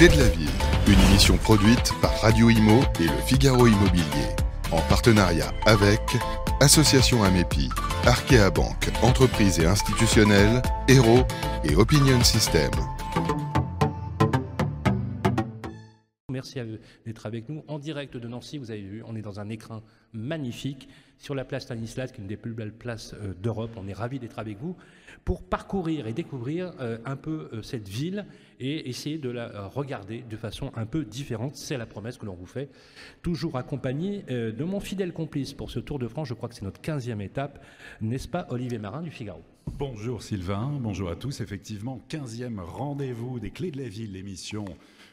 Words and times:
clés 0.00 0.08
de 0.08 0.22
la 0.22 0.28
ville, 0.28 0.48
une 0.86 0.98
émission 1.10 1.36
produite 1.36 1.92
par 2.00 2.18
Radio 2.22 2.48
Imo 2.48 2.80
et 3.00 3.04
le 3.04 3.20
Figaro 3.26 3.66
Immobilier, 3.66 4.30
en 4.72 4.80
partenariat 4.88 5.52
avec 5.66 6.00
Association 6.62 7.22
Amépi, 7.22 7.68
Arkea 8.06 8.48
Banque, 8.50 8.88
entreprise 9.02 9.58
et 9.58 9.66
institutionnelle, 9.66 10.62
Hero 10.88 11.18
et 11.64 11.76
Opinion 11.76 12.24
System. 12.24 12.70
Merci 16.30 16.60
d'être 17.04 17.26
avec 17.26 17.50
nous 17.50 17.62
en 17.68 17.78
direct 17.78 18.16
de 18.16 18.26
Nancy. 18.26 18.56
Vous 18.56 18.70
avez 18.70 18.80
vu, 18.80 19.02
on 19.06 19.14
est 19.16 19.22
dans 19.22 19.38
un 19.38 19.50
écrin 19.50 19.82
magnifique 20.14 20.88
sur 21.18 21.34
la 21.34 21.44
place 21.44 21.64
Stanislas, 21.64 22.10
qui 22.10 22.20
est 22.20 22.22
une 22.22 22.28
des 22.28 22.38
plus 22.38 22.54
belles 22.54 22.72
places 22.72 23.12
euh, 23.20 23.34
d'Europe. 23.34 23.72
On 23.76 23.86
est 23.86 23.92
ravis 23.92 24.18
d'être 24.18 24.38
avec 24.38 24.56
vous 24.62 24.74
pour 25.24 25.42
parcourir 25.42 26.06
et 26.06 26.12
découvrir 26.12 26.72
euh, 26.80 26.98
un 27.04 27.16
peu 27.16 27.48
euh, 27.52 27.62
cette 27.62 27.88
ville 27.88 28.26
et 28.58 28.88
essayer 28.88 29.18
de 29.18 29.30
la 29.30 29.66
regarder 29.68 30.22
de 30.22 30.36
façon 30.36 30.70
un 30.74 30.86
peu 30.86 31.04
différente. 31.04 31.56
C'est 31.56 31.78
la 31.78 31.86
promesse 31.86 32.18
que 32.18 32.26
l'on 32.26 32.34
vous 32.34 32.46
fait. 32.46 32.68
Toujours 33.22 33.56
accompagné 33.56 34.22
de 34.28 34.64
mon 34.64 34.80
fidèle 34.80 35.14
complice 35.14 35.54
pour 35.54 35.70
ce 35.70 35.80
Tour 35.80 35.98
de 35.98 36.06
France. 36.08 36.28
Je 36.28 36.34
crois 36.34 36.50
que 36.50 36.54
c'est 36.54 36.64
notre 36.64 36.82
15e 36.82 37.22
étape, 37.22 37.64
n'est-ce 38.02 38.28
pas, 38.28 38.46
Olivier 38.50 38.78
Marin 38.78 39.00
du 39.00 39.10
Figaro? 39.10 39.40
Bonjour 39.78 40.22
Sylvain, 40.22 40.78
bonjour 40.78 41.08
à 41.08 41.16
tous. 41.16 41.40
Effectivement, 41.40 42.02
15e 42.10 42.60
rendez-vous 42.60 43.40
des 43.40 43.50
Clés 43.50 43.70
de 43.70 43.80
la 43.80 43.88
Ville, 43.88 44.12
l'émission 44.12 44.64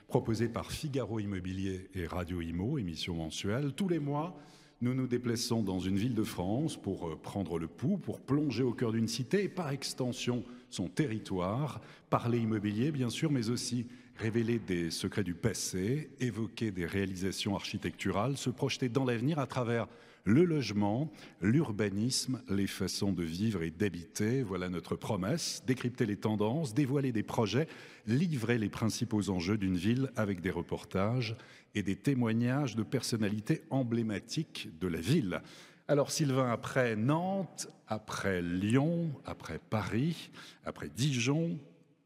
proposée 0.07 0.47
par 0.47 0.71
Figaro 0.71 1.19
Immobilier 1.19 1.89
et 1.93 2.05
Radio 2.05 2.41
Imo, 2.41 2.77
émission 2.77 3.13
mensuelle. 3.13 3.73
Tous 3.73 3.87
les 3.87 3.99
mois, 3.99 4.37
nous 4.81 4.93
nous 4.93 5.07
déplaçons 5.07 5.63
dans 5.63 5.79
une 5.79 5.97
ville 5.97 6.13
de 6.13 6.23
France 6.23 6.77
pour 6.77 7.07
euh, 7.07 7.15
prendre 7.15 7.57
le 7.57 7.67
pouls, 7.67 7.97
pour 7.97 8.19
plonger 8.19 8.63
au 8.63 8.73
cœur 8.73 8.91
d'une 8.91 9.07
cité 9.07 9.43
et 9.43 9.49
par 9.49 9.71
extension 9.71 10.43
son 10.69 10.87
territoire, 10.87 11.81
parler 12.09 12.39
immobilier 12.39 12.91
bien 12.91 13.09
sûr, 13.09 13.31
mais 13.31 13.49
aussi 13.49 13.87
révéler 14.17 14.59
des 14.59 14.91
secrets 14.91 15.23
du 15.23 15.33
passé, 15.33 16.09
évoquer 16.19 16.71
des 16.71 16.85
réalisations 16.85 17.55
architecturales, 17.55 18.37
se 18.37 18.49
projeter 18.49 18.89
dans 18.89 19.05
l'avenir 19.05 19.39
à 19.39 19.47
travers 19.47 19.87
le 20.25 20.43
logement, 20.43 21.09
l'urbanisme, 21.41 22.41
les 22.49 22.67
façons 22.67 23.13
de 23.13 23.23
vivre 23.23 23.63
et 23.63 23.71
d'habiter. 23.71 24.43
Voilà 24.43 24.67
notre 24.67 24.97
promesse. 24.97 25.63
Décrypter 25.65 26.05
les 26.05 26.17
tendances, 26.17 26.73
dévoiler 26.73 27.13
des 27.13 27.23
projets, 27.23 27.67
livrer 28.05 28.57
les 28.57 28.67
principaux 28.67 29.29
enjeux 29.29 29.57
d'une 29.57 29.77
ville 29.77 30.11
avec 30.17 30.41
des 30.41 30.51
reportages 30.51 31.37
et 31.77 31.83
des 31.83 31.95
témoignages 31.95 32.75
de 32.75 32.81
personnalités 32.81 33.61
emblématiques 33.69 34.69
de 34.79 34.87
la 34.87 34.99
ville. 34.99 35.41
Alors 35.87 36.11
Sylvain, 36.11 36.51
après 36.51 36.95
Nantes, 36.95 37.69
après 37.87 38.41
Lyon, 38.41 39.11
après 39.25 39.59
Paris, 39.59 40.31
après 40.65 40.89
Dijon, 40.89 41.59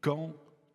Caen, 0.04 0.34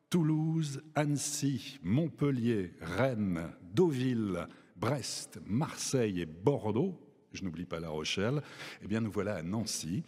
Toulouse, 0.10 0.82
Annecy, 0.96 1.80
Montpellier, 1.84 2.72
Rennes, 2.82 3.52
Deauville, 3.74 4.48
Brest, 4.76 5.40
Marseille 5.46 6.22
et 6.22 6.26
Bordeaux, 6.26 7.00
je 7.34 7.44
n'oublie 7.44 7.66
pas 7.66 7.80
La 7.80 7.90
Rochelle, 7.90 8.42
eh 8.82 8.88
bien 8.88 9.02
nous 9.02 9.12
voilà 9.12 9.36
à 9.36 9.44
Nancy. 9.44 10.04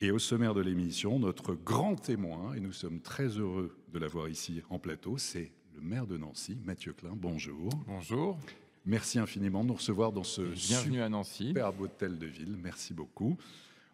Et 0.00 0.10
au 0.10 0.18
sommaire 0.18 0.52
de 0.52 0.60
l'émission, 0.60 1.18
notre 1.18 1.54
grand 1.54 1.94
témoin, 1.94 2.54
et 2.54 2.60
nous 2.60 2.72
sommes 2.72 3.00
très 3.00 3.28
heureux 3.28 3.78
de 3.92 3.98
l'avoir 3.98 4.28
ici 4.28 4.62
en 4.68 4.78
plateau, 4.78 5.16
c'est 5.16 5.52
le 5.76 5.82
maire 5.82 6.06
de 6.06 6.16
Nancy, 6.16 6.56
Mathieu 6.64 6.92
Klein. 6.94 7.12
Bonjour. 7.14 7.70
Bonjour. 7.86 8.38
Merci 8.86 9.18
infiniment 9.18 9.62
de 9.62 9.68
nous 9.68 9.74
recevoir 9.74 10.10
dans 10.10 10.22
ce 10.22 10.40
Bienvenue 10.40 11.02
à 11.02 11.08
Nancy. 11.08 11.48
superbe 11.48 11.82
hôtel 11.82 12.18
de 12.18 12.26
ville. 12.26 12.56
Merci 12.62 12.94
beaucoup. 12.94 13.36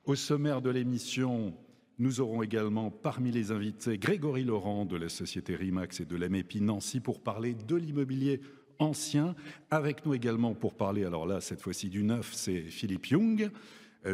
Au 0.04 0.14
sommaire 0.14 0.62
de 0.62 0.70
l'émission, 0.70 1.54
nous 1.98 2.20
aurons 2.20 2.42
également 2.42 2.90
parmi 2.90 3.32
les 3.32 3.50
invités 3.50 3.98
Grégory 3.98 4.44
Laurent 4.44 4.84
de 4.84 4.96
la 4.96 5.08
société 5.08 5.56
RIMAX 5.56 6.00
et 6.00 6.04
de 6.04 6.16
l'AMEPI 6.16 6.60
Nancy 6.60 7.00
pour 7.00 7.20
parler 7.20 7.54
de 7.54 7.74
l'immobilier 7.74 8.40
ancien. 8.78 9.34
Avec 9.70 10.06
nous 10.06 10.14
également 10.14 10.54
pour 10.54 10.74
parler, 10.74 11.04
alors 11.04 11.26
là, 11.26 11.40
cette 11.40 11.62
fois-ci 11.62 11.88
du 11.88 12.04
neuf, 12.04 12.32
c'est 12.32 12.62
Philippe 12.62 13.08
Young, 13.08 13.50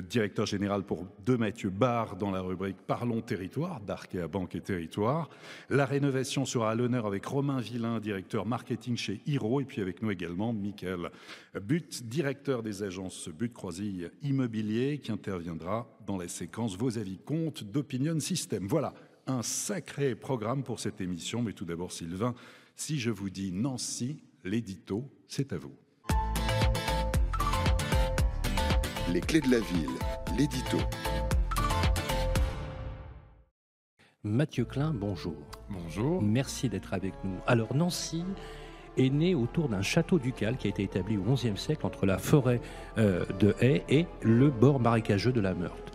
directeur 0.09 0.47
général 0.47 0.84
pour 0.84 1.06
De 1.25 1.37
Mathieu 1.37 1.71
Barre 1.71 2.16
dans 2.16 2.31
la 2.31 2.41
rubrique 2.41 2.76
Parlons 2.87 3.21
territoire, 3.21 3.81
d'Arkea 3.81 4.28
Banque 4.31 4.54
et 4.54 4.60
Territoire. 4.60 5.31
La 5.71 5.87
rénovation 5.87 6.44
sera 6.44 6.71
à 6.71 6.75
l'honneur 6.75 7.06
avec 7.06 7.25
Romain 7.25 7.60
Villain, 7.60 8.00
directeur 8.00 8.47
marketing 8.47 8.97
chez 8.97 9.21
Hiro, 9.26 9.60
et 9.60 9.65
puis 9.65 9.81
avec 9.81 10.03
nous 10.03 10.10
également 10.10 10.53
Michael 10.53 11.10
But, 11.62 12.06
directeur 12.06 12.62
des 12.62 12.82
agences 12.82 13.28
But 13.28 13.53
Croisille 13.53 14.10
Immobilier, 14.22 14.99
qui 14.99 15.12
interviendra 15.12 15.88
dans 16.06 16.19
la 16.19 16.28
séquence 16.28 16.76
Vos 16.76 16.99
avis 16.99 17.19
comptent 17.19 17.65
d'Opinion 17.65 18.20
System. 18.20 18.66
Voilà, 18.66 18.94
un 19.26 19.43
sacré 19.43 20.15
programme 20.15 20.62
pour 20.62 20.81
cette 20.81 21.00
émission, 21.00 21.43
mais 21.43 21.53
tout 21.53 21.65
d'abord 21.65 21.93
Sylvain, 21.93 22.34
si 22.76 22.99
je 22.99 23.10
vous 23.10 23.31
dis 23.31 23.53
Nancy, 23.53 24.22
l'édito, 24.44 25.05
c'est 25.26 25.53
à 25.53 25.59
vous. 25.59 25.75
Les 29.12 29.20
clés 29.20 29.41
de 29.41 29.50
la 29.50 29.58
ville, 29.58 29.88
l'édito. 30.36 30.76
Mathieu 34.22 34.66
Klein, 34.66 34.92
bonjour. 34.94 35.34
Bonjour. 35.70 36.20
Merci 36.20 36.69
d'être 36.69 36.92
avec 36.92 37.14
nous. 37.24 37.36
Alors 37.46 37.74
Nancy 37.74 38.22
est 38.98 39.08
née 39.08 39.34
autour 39.34 39.70
d'un 39.70 39.80
château 39.80 40.19
ducal 40.19 40.58
qui 40.58 40.66
a 40.66 40.70
été 40.70 40.82
établi 40.82 41.16
au 41.16 41.22
XIe 41.22 41.56
siècle 41.56 41.86
entre 41.86 42.04
la 42.04 42.19
forêt 42.19 42.60
euh, 42.98 43.24
de 43.41 43.54
Haye 43.60 43.82
et 43.88 44.06
le 44.20 44.50
bord 44.50 44.78
marécageux 44.78 45.32
de 45.32 45.40
la 45.40 45.54
Meurthe. 45.54 45.92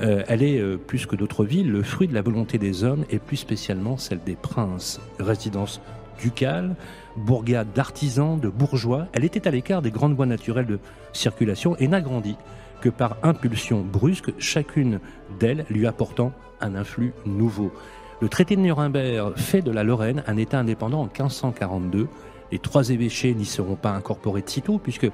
Euh, 0.00 0.24
elle 0.28 0.42
est, 0.42 0.58
euh, 0.58 0.78
plus 0.78 1.04
que 1.04 1.16
d'autres 1.16 1.44
villes, 1.44 1.70
le 1.70 1.82
fruit 1.82 2.08
de 2.08 2.14
la 2.14 2.22
volonté 2.22 2.56
des 2.56 2.82
hommes 2.82 3.04
et 3.10 3.18
plus 3.18 3.36
spécialement 3.36 3.98
celle 3.98 4.22
des 4.24 4.36
princes. 4.36 5.00
Résidence 5.18 5.82
ducale, 6.18 6.76
bourgade 7.16 7.72
d'artisans, 7.74 8.38
de 8.38 8.48
bourgeois, 8.48 9.06
elle 9.12 9.24
était 9.24 9.46
à 9.46 9.50
l'écart 9.50 9.82
des 9.82 9.90
grandes 9.90 10.14
voies 10.14 10.26
naturelles 10.26 10.66
de 10.66 10.78
circulation 11.12 11.76
et 11.76 11.88
n'a 11.88 12.00
grandi 12.00 12.36
que 12.80 12.88
par 12.90 13.16
impulsion 13.22 13.80
brusque, 13.80 14.32
chacune 14.38 15.00
d'elles 15.40 15.64
lui 15.70 15.86
apportant 15.86 16.32
un 16.60 16.74
influx 16.74 17.12
nouveau. 17.24 17.72
Le 18.20 18.28
traité 18.28 18.56
de 18.56 18.60
Nuremberg 18.60 19.36
fait 19.36 19.62
de 19.62 19.70
la 19.70 19.84
Lorraine 19.84 20.22
un 20.26 20.36
État 20.36 20.58
indépendant 20.58 21.00
en 21.00 21.04
1542. 21.04 22.08
Les 22.52 22.58
trois 22.58 22.90
évêchés 22.90 23.34
n'y 23.34 23.46
seront 23.46 23.74
pas 23.74 23.90
incorporés 23.90 24.42
de 24.42 24.48
sitôt, 24.48 24.78
puisque 24.78 25.10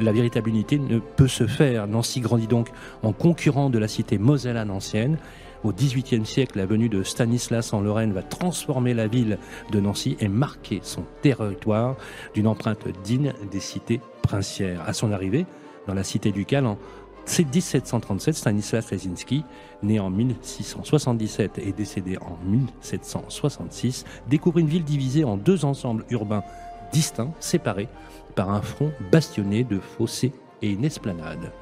la 0.00 0.12
véritable 0.12 0.48
unité 0.48 0.78
ne 0.78 0.98
peut 0.98 1.28
se 1.28 1.46
faire. 1.46 1.86
Nancy 1.86 2.20
grandit 2.20 2.46
donc 2.46 2.70
en 3.02 3.12
concurrent 3.12 3.70
de 3.70 3.78
la 3.78 3.86
cité 3.86 4.18
mosellane 4.18 4.70
ancienne. 4.70 5.18
Au 5.62 5.72
XVIIIe 5.72 6.24
siècle, 6.24 6.56
la 6.56 6.64
venue 6.64 6.88
de 6.88 7.02
Stanislas 7.02 7.74
en 7.74 7.82
Lorraine 7.82 8.12
va 8.12 8.22
transformer 8.22 8.94
la 8.94 9.06
ville 9.06 9.38
de 9.70 9.80
Nancy 9.80 10.16
et 10.18 10.28
marquer 10.28 10.80
son 10.82 11.04
territoire 11.20 11.96
d'une 12.32 12.46
empreinte 12.46 12.88
digne 13.04 13.34
des 13.50 13.60
cités 13.60 14.00
princières. 14.22 14.82
À 14.86 14.94
son 14.94 15.12
arrivée, 15.12 15.44
dans 15.86 15.92
la 15.92 16.02
cité 16.02 16.32
ducale, 16.32 16.66
en 16.66 16.78
1737, 17.26 18.34
Stanislas 18.34 18.90
Lesinski, 18.90 19.44
né 19.82 20.00
en 20.00 20.08
1677 20.08 21.58
et 21.58 21.72
décédé 21.72 22.16
en 22.18 22.38
1766, 22.48 24.04
découvre 24.28 24.58
une 24.58 24.66
ville 24.66 24.84
divisée 24.84 25.24
en 25.24 25.36
deux 25.36 25.66
ensembles 25.66 26.04
urbains 26.10 26.42
distincts, 26.90 27.32
séparés 27.38 27.88
par 28.34 28.50
un 28.50 28.62
front 28.62 28.92
bastionné 29.12 29.64
de 29.64 29.78
fossés 29.78 30.32
et 30.62 30.70
une 30.70 30.84
esplanade. 30.84 31.52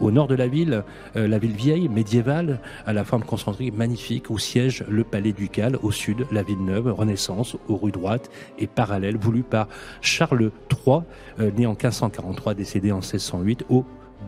Au 0.00 0.10
nord 0.10 0.26
de 0.26 0.34
la 0.34 0.46
ville, 0.46 0.84
euh, 1.16 1.28
la 1.28 1.38
ville 1.38 1.52
vieille, 1.52 1.88
médiévale, 1.88 2.60
à 2.86 2.92
la 2.92 3.04
forme 3.04 3.24
concentrique 3.24 3.74
magnifique, 3.74 4.30
où 4.30 4.38
siège 4.38 4.84
le 4.88 5.04
palais 5.04 5.32
ducal. 5.32 5.78
Au 5.82 5.90
sud, 5.90 6.26
la 6.30 6.42
ville 6.42 6.64
neuve, 6.64 6.92
Renaissance, 6.92 7.56
aux 7.68 7.76
rues 7.76 7.92
droites 7.92 8.30
et 8.58 8.66
parallèle, 8.66 9.16
voulue 9.16 9.42
par 9.42 9.68
Charles 10.00 10.50
III, 10.70 11.00
euh, 11.40 11.50
né 11.56 11.66
en 11.66 11.70
1543, 11.70 12.54
décédé 12.54 12.92
en 12.92 12.96
1608, 12.96 13.64
au 13.68 13.84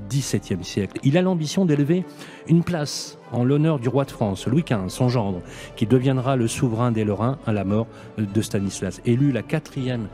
XVIIe 0.09 0.63
siècle. 0.63 0.99
Il 1.03 1.17
a 1.17 1.23
l'ambition 1.23 1.65
d'élever 1.65 2.05
une 2.49 2.63
place 2.63 3.19
en 3.33 3.45
l'honneur 3.45 3.79
du 3.79 3.89
roi 3.89 4.05
de 4.05 4.11
France, 4.11 4.47
Louis 4.47 4.63
XV, 4.63 4.89
son 4.89 5.09
gendre, 5.09 5.41
qui 5.75 5.87
deviendra 5.87 6.37
le 6.37 6.47
souverain 6.47 6.93
des 6.93 7.05
Lorrains 7.05 7.39
à 7.47 7.53
la 7.53 7.65
mort 7.65 7.87
de 8.19 8.43
Stanislas. 8.43 9.01
Élu 9.05 9.33
la 9.33 9.43
quatrième 9.43 10.09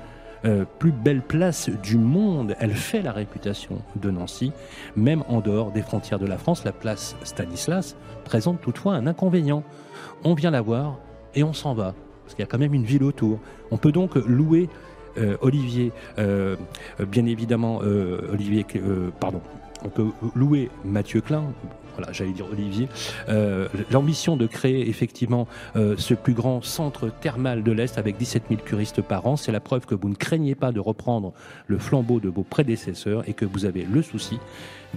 euh, 0.45 0.65
plus 0.79 0.93
belle 0.93 1.23
place 1.23 1.71
du 1.83 1.97
monde. 1.97 2.57
Elle 2.59 2.75
fait 2.75 3.03
la 3.03 3.13
réputation 3.13 3.81
de 3.97 4.11
Nancy, 4.11 4.53
même 4.97 5.23
en 5.29 5.41
dehors 5.41 5.71
des 5.71 5.83
frontières 5.83 6.19
de 6.19 6.27
la 6.27 6.39
France. 6.39 6.65
La 6.65 6.73
place 6.73 7.17
Stanislas 7.23 7.97
présente 8.25 8.61
toutefois 8.61 8.95
un 8.95 9.07
inconvénient. 9.07 9.63
On 10.25 10.35
vient 10.35 10.51
la 10.51 10.61
voir 10.61 10.99
et 11.35 11.45
on 11.45 11.53
s'en 11.53 11.75
va, 11.75 11.95
parce 12.25 12.35
qu'il 12.35 12.43
y 12.43 12.49
a 12.49 12.51
quand 12.51 12.59
même 12.59 12.75
une 12.75 12.85
ville 12.85 13.05
autour. 13.05 13.39
On 13.71 13.77
peut 13.77 13.93
donc 13.93 14.15
louer 14.17 14.69
euh, 15.19 15.37
Olivier, 15.43 15.93
euh, 16.19 16.57
bien 17.09 17.27
évidemment, 17.27 17.79
Olivier, 18.33 18.67
pardon, 19.21 19.43
on 19.85 19.89
peut 19.89 20.07
louer 20.35 20.71
Mathieu 20.85 21.21
Klein, 21.21 21.45
voilà, 21.97 22.13
j'allais 22.13 22.33
dire 22.33 22.47
Olivier, 22.51 22.89
euh, 23.29 23.69
l'ambition 23.91 24.37
de 24.37 24.47
créer 24.47 24.89
effectivement 24.89 25.47
euh, 25.77 25.95
ce 25.99 26.15
plus 26.15 26.35
grand 26.35 26.63
centre 26.63 27.11
thermal 27.21 27.63
de 27.63 27.73
l'Est 27.73 27.99
avec 27.99 28.17
17 28.17 28.45
000 28.49 28.61
curistes 28.63 29.03
par 29.03 29.27
an, 29.27 29.37
c'est 29.37 29.53
la 29.53 29.61
preuve 29.61 29.87
que 29.87 29.95
vous 29.95 30.09
ne 30.09 30.15
craignez 30.15 30.55
pas 30.55 30.73
de 30.73 30.81
reprendre 30.81 31.33
le 31.67 31.79
flambeau 31.79 32.21
de 32.21 32.29
vos 32.29 32.43
prédécesseurs 32.43 33.29
et 33.29 33.35
que 33.35 33.45
vous 33.45 33.65
avez 33.65 33.87
le 33.91 34.03
souci 34.03 34.39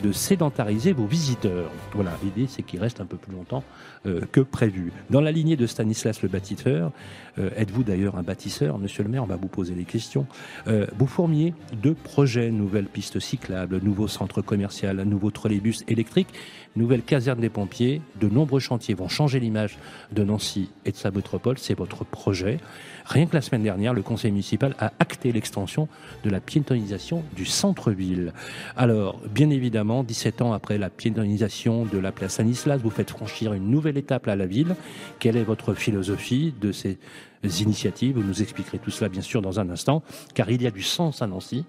de 0.04 0.12
sédentariser 0.12 0.94
vos 0.94 1.06
visiteurs. 1.06 1.70
Voilà, 1.94 2.12
l'idée 2.24 2.48
c'est 2.50 2.64
qu'ils 2.64 2.80
restent 2.80 3.02
un 3.02 3.06
peu 3.06 3.18
plus 3.18 3.34
longtemps 3.34 3.64
euh, 4.06 4.22
que 4.32 4.42
prévu. 4.42 4.92
Dans 5.10 5.22
la 5.22 5.32
lignée 5.32 5.56
de 5.56 5.68
Stanislas 5.68 6.22
le 6.22 6.30
bâtisseur, 6.30 6.92
euh, 7.38 7.50
êtes-vous 7.56 7.84
d'ailleurs 7.84 8.18
un 8.18 8.24
bâtisseur, 8.24 8.78
monsieur 8.78 9.04
le 9.04 9.10
maire? 9.10 9.24
On 9.24 9.28
va 9.28 9.36
vous 9.36 9.48
poser 9.48 9.74
les 9.74 9.86
questions. 9.86 10.26
Euh, 10.68 10.88
vous 10.98 11.08
formiez 11.08 11.54
deux 11.82 11.94
projets, 11.94 12.52
nouvelles 12.52 12.88
pistes 12.88 13.20
cyclables, 13.20 13.80
nouveau 13.82 14.08
centre 14.08 14.42
commercial, 14.42 15.00
un 15.00 15.06
nouveau 15.06 15.32
trolleybus 15.32 15.84
électrique, 15.88 16.30
nouvelle 16.76 17.02
caserne 17.02 17.40
des 17.40 17.50
pompiers. 17.50 18.02
De 18.20 18.28
nombreux 18.28 18.60
chantiers 18.60 18.96
vont 18.96 19.08
changer 19.08 19.40
l'image 19.40 19.78
de 20.12 20.24
Nancy 20.24 20.70
et 20.86 20.92
de 20.92 20.98
sa 20.98 21.12
métropole. 21.12 21.58
C'est 21.58 21.78
votre 21.78 22.04
projet. 22.04 22.60
Rien 23.06 23.28
que 23.28 23.36
la 23.36 23.42
semaine 23.42 23.64
dernière, 23.64 23.94
le 23.94 24.02
conseil 24.02 24.32
municipal 24.32 24.76
a 24.80 24.92
acté 25.00 25.32
l'extension 25.32 25.88
de 26.24 26.30
la 26.30 26.40
piétonisation 26.40 27.24
du 27.36 27.46
centre-ville. 27.46 28.34
Alors, 28.76 29.22
bien 29.30 29.50
évidemment, 29.52 29.85
17 29.86 30.42
ans 30.42 30.54
après 30.54 30.78
la 30.78 30.90
piétonisation 30.90 31.86
de 31.86 31.98
la 31.98 32.12
place 32.12 32.34
Stanislas, 32.34 32.82
vous 32.82 32.90
faites 32.90 33.12
franchir 33.12 33.54
une 33.54 33.70
nouvelle 33.70 33.98
étape 33.98 34.28
à 34.28 34.36
la 34.36 34.46
ville. 34.46 34.76
Quelle 35.20 35.38
est 35.38 35.44
votre 35.44 35.74
philosophie 35.74 36.54
de 36.60 36.72
ces 36.72 36.98
initiatives 37.62 38.16
Vous 38.16 38.24
nous 38.24 38.42
expliquerez 38.42 38.80
tout 38.80 38.92
cela, 38.92 39.10
bien 39.10 39.22
sûr, 39.22 39.42
dans 39.42 39.60
un 39.60 39.70
instant, 39.70 40.04
car 40.34 40.50
il 40.50 40.62
y 40.62 40.68
a 40.68 40.72
du 40.72 40.84
sens 40.84 41.22
à 41.22 41.28
Nancy. 41.28 41.66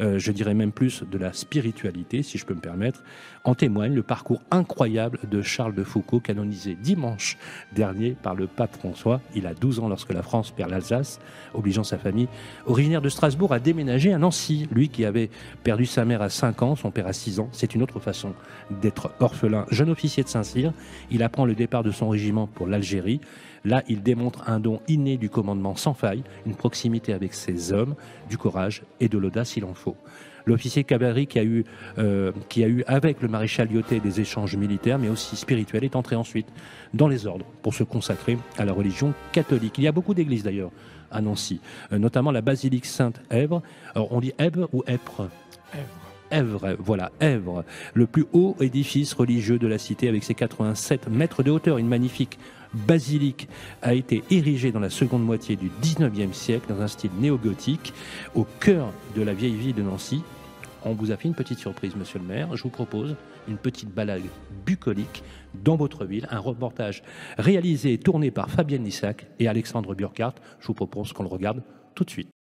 Euh, 0.00 0.18
je 0.18 0.32
dirais 0.32 0.54
même 0.54 0.72
plus 0.72 1.02
de 1.02 1.18
la 1.18 1.32
spiritualité, 1.32 2.22
si 2.22 2.38
je 2.38 2.44
peux 2.44 2.54
me 2.54 2.60
permettre. 2.60 3.02
En 3.44 3.54
témoigne 3.54 3.94
le 3.94 4.02
parcours 4.02 4.42
incroyable 4.50 5.20
de 5.30 5.40
Charles 5.42 5.74
de 5.74 5.84
Foucault, 5.84 6.20
canonisé 6.20 6.74
dimanche 6.74 7.38
dernier 7.72 8.16
par 8.20 8.34
le 8.34 8.46
pape 8.46 8.76
François. 8.76 9.20
Il 9.34 9.46
a 9.46 9.54
12 9.54 9.80
ans 9.80 9.88
lorsque 9.88 10.12
la 10.12 10.22
France 10.22 10.50
perd 10.50 10.70
l'Alsace, 10.70 11.20
obligeant 11.54 11.84
sa 11.84 11.98
famille, 11.98 12.28
originaire 12.66 13.00
de 13.00 13.08
Strasbourg, 13.08 13.52
à 13.52 13.58
déménager 13.58 14.12
à 14.12 14.18
Nancy. 14.18 14.68
Lui 14.72 14.88
qui 14.88 15.04
avait 15.04 15.30
perdu 15.62 15.86
sa 15.86 16.04
mère 16.04 16.22
à 16.22 16.28
5 16.28 16.62
ans, 16.62 16.76
son 16.76 16.90
père 16.90 17.06
à 17.06 17.12
6 17.12 17.40
ans. 17.40 17.48
C'est 17.52 17.74
une 17.74 17.82
autre 17.82 18.00
façon 18.00 18.34
d'être 18.70 19.10
orphelin. 19.20 19.66
Jeune 19.70 19.90
officier 19.90 20.22
de 20.22 20.28
Saint-Cyr, 20.28 20.72
il 21.10 21.22
apprend 21.22 21.44
le 21.44 21.54
départ 21.54 21.82
de 21.82 21.90
son 21.90 22.08
régiment 22.08 22.46
pour 22.46 22.66
l'Algérie. 22.66 23.20
Là, 23.66 23.82
il 23.88 24.04
démontre 24.04 24.48
un 24.48 24.60
don 24.60 24.80
inné 24.86 25.16
du 25.16 25.28
commandement 25.28 25.74
sans 25.74 25.92
faille, 25.92 26.22
une 26.46 26.54
proximité 26.54 27.12
avec 27.12 27.34
ses 27.34 27.72
hommes, 27.72 27.96
du 28.30 28.38
courage 28.38 28.84
et 29.00 29.08
de 29.08 29.18
l'audace 29.18 29.50
s'il 29.50 29.64
en 29.64 29.74
faut. 29.74 29.96
L'officier 30.44 30.84
cavalerie 30.84 31.26
qui 31.26 31.40
a 31.40 31.42
eu, 31.42 31.64
euh, 31.98 32.30
qui 32.48 32.62
a 32.62 32.68
eu 32.68 32.84
avec 32.86 33.20
le 33.20 33.26
maréchal 33.26 33.66
Lyoté 33.66 33.98
des 33.98 34.20
échanges 34.20 34.54
militaires, 34.54 35.00
mais 35.00 35.08
aussi 35.08 35.34
spirituels, 35.34 35.82
est 35.82 35.96
entré 35.96 36.14
ensuite 36.14 36.46
dans 36.94 37.08
les 37.08 37.26
ordres 37.26 37.44
pour 37.62 37.74
se 37.74 37.82
consacrer 37.82 38.38
à 38.56 38.64
la 38.64 38.72
religion 38.72 39.12
catholique. 39.32 39.78
Il 39.78 39.84
y 39.84 39.88
a 39.88 39.92
beaucoup 39.92 40.14
d'églises 40.14 40.44
d'ailleurs 40.44 40.70
à 41.10 41.20
Nancy, 41.20 41.60
euh, 41.92 41.98
notamment 41.98 42.30
la 42.30 42.42
basilique 42.42 42.86
Sainte-Èvre. 42.86 43.62
Alors 43.96 44.12
on 44.12 44.20
dit 44.20 44.32
Èvre 44.38 44.68
ou 44.72 44.84
Èpre? 44.86 45.28
Èvre, 45.74 46.05
voilà, 46.78 47.12
Èvre, 47.20 47.64
le 47.94 48.06
plus 48.06 48.26
haut 48.32 48.56
édifice 48.60 49.12
religieux 49.14 49.58
de 49.58 49.66
la 49.66 49.78
cité 49.78 50.08
avec 50.08 50.24
ses 50.24 50.34
87 50.34 51.08
mètres 51.08 51.42
de 51.42 51.50
hauteur, 51.50 51.78
une 51.78 51.88
magnifique 51.88 52.38
basilique 52.74 53.48
a 53.82 53.94
été 53.94 54.22
érigée 54.30 54.72
dans 54.72 54.80
la 54.80 54.90
seconde 54.90 55.24
moitié 55.24 55.56
du 55.56 55.70
19e 55.82 56.32
siècle 56.32 56.66
dans 56.68 56.80
un 56.82 56.88
style 56.88 57.10
néo-gothique 57.18 57.94
au 58.34 58.44
cœur 58.60 58.92
de 59.14 59.22
la 59.22 59.34
vieille 59.34 59.54
ville 59.54 59.74
de 59.74 59.82
Nancy. 59.82 60.22
On 60.84 60.92
vous 60.92 61.10
a 61.10 61.16
fait 61.16 61.28
une 61.28 61.34
petite 61.34 61.58
surprise, 61.58 61.96
monsieur 61.96 62.18
le 62.18 62.26
maire. 62.26 62.54
Je 62.56 62.62
vous 62.62 62.68
propose 62.68 63.16
une 63.48 63.56
petite 63.56 63.92
balade 63.92 64.22
bucolique 64.64 65.22
dans 65.64 65.76
votre 65.76 66.04
ville, 66.04 66.28
un 66.30 66.38
reportage 66.38 67.02
réalisé 67.38 67.94
et 67.94 67.98
tourné 67.98 68.30
par 68.30 68.50
Fabienne 68.50 68.84
Lissac 68.84 69.26
et 69.38 69.48
Alexandre 69.48 69.94
Burkhardt. 69.94 70.34
Je 70.60 70.66
vous 70.66 70.74
propose 70.74 71.12
qu'on 71.12 71.22
le 71.22 71.28
regarde 71.28 71.62
tout 71.94 72.04
de 72.04 72.10
suite. 72.10 72.35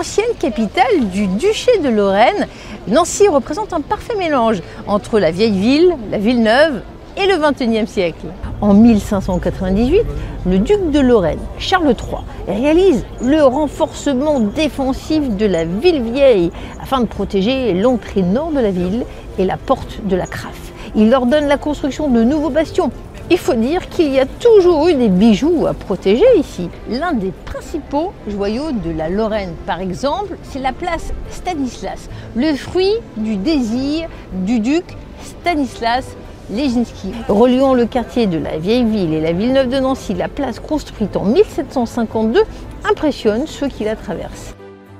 Ancienne 0.00 0.34
capitale 0.38 1.10
du 1.12 1.26
duché 1.26 1.70
de 1.84 1.90
Lorraine, 1.90 2.46
Nancy 2.88 3.28
représente 3.28 3.74
un 3.74 3.82
parfait 3.82 4.16
mélange 4.16 4.62
entre 4.86 5.18
la 5.18 5.30
vieille 5.30 5.58
ville, 5.58 5.94
la 6.10 6.16
ville 6.16 6.42
neuve 6.42 6.80
et 7.18 7.26
le 7.26 7.36
XXIe 7.36 7.86
siècle. 7.86 8.28
En 8.62 8.72
1598, 8.72 10.00
le 10.46 10.58
duc 10.58 10.90
de 10.90 11.00
Lorraine, 11.00 11.38
Charles 11.58 11.94
III, 11.94 12.24
réalise 12.48 13.04
le 13.20 13.42
renforcement 13.42 14.40
défensif 14.40 15.36
de 15.36 15.44
la 15.44 15.66
ville 15.66 16.00
vieille 16.00 16.50
afin 16.80 17.02
de 17.02 17.06
protéger 17.06 17.74
l'entrée 17.74 18.22
nord 18.22 18.52
de 18.52 18.60
la 18.60 18.70
ville 18.70 19.04
et 19.38 19.44
la 19.44 19.58
porte 19.58 20.00
de 20.06 20.16
la 20.16 20.26
Craffe. 20.26 20.72
Il 20.94 21.14
ordonne 21.14 21.46
la 21.46 21.58
construction 21.58 22.08
de 22.08 22.22
nouveaux 22.22 22.48
bastions 22.48 22.90
il 23.30 23.38
faut 23.38 23.54
dire 23.54 23.79
qu'il 24.00 24.14
y 24.14 24.18
a 24.18 24.24
toujours 24.24 24.88
eu 24.88 24.94
des 24.94 25.10
bijoux 25.10 25.66
à 25.66 25.74
protéger 25.74 26.24
ici. 26.38 26.70
L'un 26.88 27.12
des 27.12 27.32
principaux 27.44 28.14
joyaux 28.26 28.72
de 28.72 28.90
la 28.90 29.10
Lorraine, 29.10 29.52
par 29.66 29.78
exemple, 29.80 30.38
c'est 30.42 30.58
la 30.58 30.72
place 30.72 31.12
Stanislas, 31.28 32.08
le 32.34 32.54
fruit 32.54 32.94
du 33.18 33.36
désir 33.36 34.08
du 34.32 34.58
duc 34.60 34.84
Stanislas 35.22 36.16
Leginski. 36.50 37.12
Reliant 37.28 37.74
le 37.74 37.84
quartier 37.84 38.26
de 38.26 38.38
la 38.38 38.56
vieille 38.56 38.84
ville 38.84 39.12
et 39.12 39.20
la 39.20 39.32
ville 39.32 39.52
neuve 39.52 39.68
de 39.68 39.80
Nancy, 39.80 40.14
la 40.14 40.28
place 40.28 40.60
construite 40.60 41.14
en 41.14 41.24
1752 41.26 42.40
impressionne 42.90 43.46
ceux 43.46 43.68
qui 43.68 43.84
la 43.84 43.96
traversent 43.96 44.54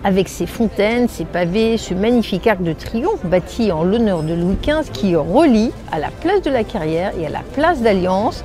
avec 0.04 0.28
ses 0.28 0.46
fontaines, 0.46 1.08
ses 1.08 1.24
pavés, 1.24 1.76
ce 1.76 1.94
magnifique 1.94 2.46
arc 2.46 2.62
de 2.62 2.72
triomphe 2.72 3.24
bâti 3.24 3.70
en 3.70 3.84
l'honneur 3.84 4.22
de 4.22 4.34
Louis 4.34 4.56
XV 4.62 4.90
qui 4.92 5.14
relie 5.14 5.72
à 5.92 5.98
la 5.98 6.08
place 6.08 6.42
de 6.42 6.50
la 6.50 6.64
Carrière 6.64 7.12
et 7.20 7.26
à 7.26 7.30
la 7.30 7.42
place 7.54 7.82
d'Alliance 7.82 8.44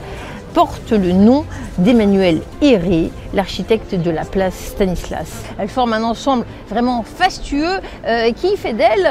porte 0.56 0.94
le 0.94 1.12
nom 1.12 1.44
d'Emmanuel 1.80 2.42
Héré, 2.62 3.12
l'architecte 3.34 3.94
de 3.94 4.10
la 4.10 4.24
place 4.24 4.56
Stanislas. 4.56 5.44
Elle 5.60 5.68
forme 5.68 5.92
un 5.92 6.02
ensemble 6.02 6.46
vraiment 6.70 7.04
fastueux 7.04 7.82
euh, 8.08 8.32
qui 8.32 8.56
fait 8.56 8.72
d'elle 8.72 9.06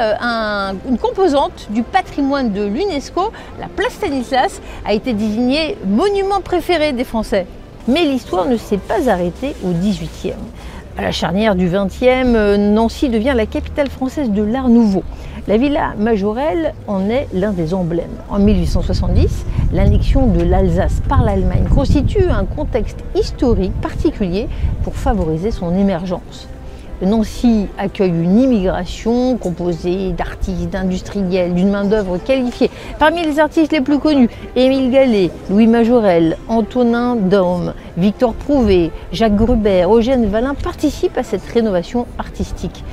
une 0.89 0.97
composante 0.97 1.67
du 1.69 1.83
patrimoine 1.83 2.51
de 2.51 2.65
l'UNESCO. 2.65 3.31
La 3.59 3.67
place 3.67 3.93
Stanislas 3.93 4.59
a 4.85 4.93
été 4.93 5.13
désignée 5.13 5.77
monument 5.85 6.41
préféré 6.41 6.93
des 6.93 7.03
Français. 7.03 7.45
Mais 7.87 8.05
l'histoire 8.05 8.45
ne 8.45 8.57
s'est 8.57 8.79
pas 8.79 9.07
arrêtée 9.07 9.55
au 9.63 9.69
XVIIIe. 9.69 10.33
À 10.97 11.03
la 11.03 11.11
charnière 11.11 11.55
du 11.55 11.67
XXe, 11.67 12.01
euh, 12.01 12.57
Nancy 12.57 13.09
devient 13.09 13.33
la 13.35 13.45
capitale 13.45 13.89
française 13.89 14.31
de 14.31 14.41
l'art 14.41 14.69
nouveau. 14.69 15.03
La 15.47 15.57
villa 15.57 15.93
Majorelle 15.99 16.73
en 16.87 17.07
est 17.07 17.27
l'un 17.31 17.51
des 17.51 17.75
emblèmes. 17.75 18.17
En 18.29 18.39
1870, 18.39 19.45
l'annexion 19.73 20.25
de 20.25 20.41
l'Alsace 20.41 21.03
par 21.07 21.23
l'Allemagne 21.23 21.67
constitue 21.69 22.23
un 22.23 22.45
contexte 22.45 23.03
historique 23.13 23.79
particulier 23.79 24.47
pour 24.83 24.95
favoriser 24.95 25.51
son 25.51 25.75
émergence. 25.75 26.47
Nancy 27.03 27.67
accueille 27.77 28.09
une 28.09 28.39
immigration 28.39 29.37
composée 29.37 30.13
d'artistes, 30.13 30.71
d'industriels, 30.71 31.53
d'une 31.53 31.69
main-d'œuvre 31.69 32.17
qualifiée. 32.17 32.71
Parmi 32.97 33.21
les 33.21 33.37
artistes 33.37 33.71
les 33.71 33.81
plus 33.81 33.99
connus, 33.99 34.29
Émile 34.55 34.89
Gallet, 34.89 35.29
Louis 35.51 35.67
Majorel, 35.67 36.37
Antonin 36.47 37.17
Daume, 37.17 37.73
Victor 37.97 38.33
Prouvé, 38.33 38.91
Jacques 39.11 39.35
Gruber, 39.35 39.85
Eugène 39.91 40.25
Valin 40.25 40.55
participent 40.55 41.19
à 41.19 41.23
cette 41.23 41.45
rénovation 41.53 42.07
artistique. 42.17 42.83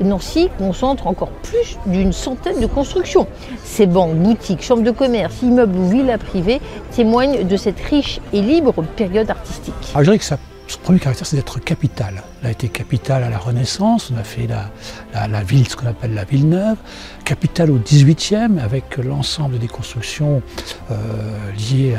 Nancy 0.00 0.48
concentre 0.58 1.06
encore 1.06 1.30
plus 1.30 1.78
d'une 1.86 2.12
centaine 2.12 2.60
de 2.60 2.66
constructions. 2.66 3.26
Ces 3.64 3.86
banques, 3.86 4.16
boutiques, 4.16 4.62
chambres 4.62 4.82
de 4.82 4.90
commerce, 4.90 5.42
immeubles 5.42 5.76
ou 5.76 5.88
villas 5.88 6.18
privées 6.18 6.60
témoignent 6.90 7.46
de 7.46 7.56
cette 7.56 7.80
riche 7.80 8.20
et 8.32 8.40
libre 8.40 8.82
période 8.96 9.30
artistique. 9.30 9.74
Ah, 9.94 9.98
je 10.00 10.04
dirais 10.04 10.18
que 10.18 10.24
son 10.24 10.80
premier 10.80 10.98
caractère, 10.98 11.26
c'est 11.26 11.36
d'être 11.36 11.58
capitale. 11.60 12.22
Elle 12.40 12.48
a 12.48 12.50
été 12.52 12.68
capitale 12.68 13.22
à 13.24 13.30
la 13.30 13.38
Renaissance, 13.38 14.10
on 14.14 14.18
a 14.18 14.24
fait 14.24 14.46
la, 14.46 15.42
ville, 15.42 15.68
ce 15.68 15.76
qu'on 15.76 15.86
appelle 15.86 16.14
la 16.14 16.24
ville 16.24 16.48
neuve, 16.48 16.78
capitale 17.24 17.70
au 17.70 17.78
XVIIIe, 17.78 18.58
avec 18.58 18.96
l'ensemble 18.96 19.58
des 19.58 19.68
constructions 19.68 20.42
euh, 20.90 20.94
liées 21.70 21.94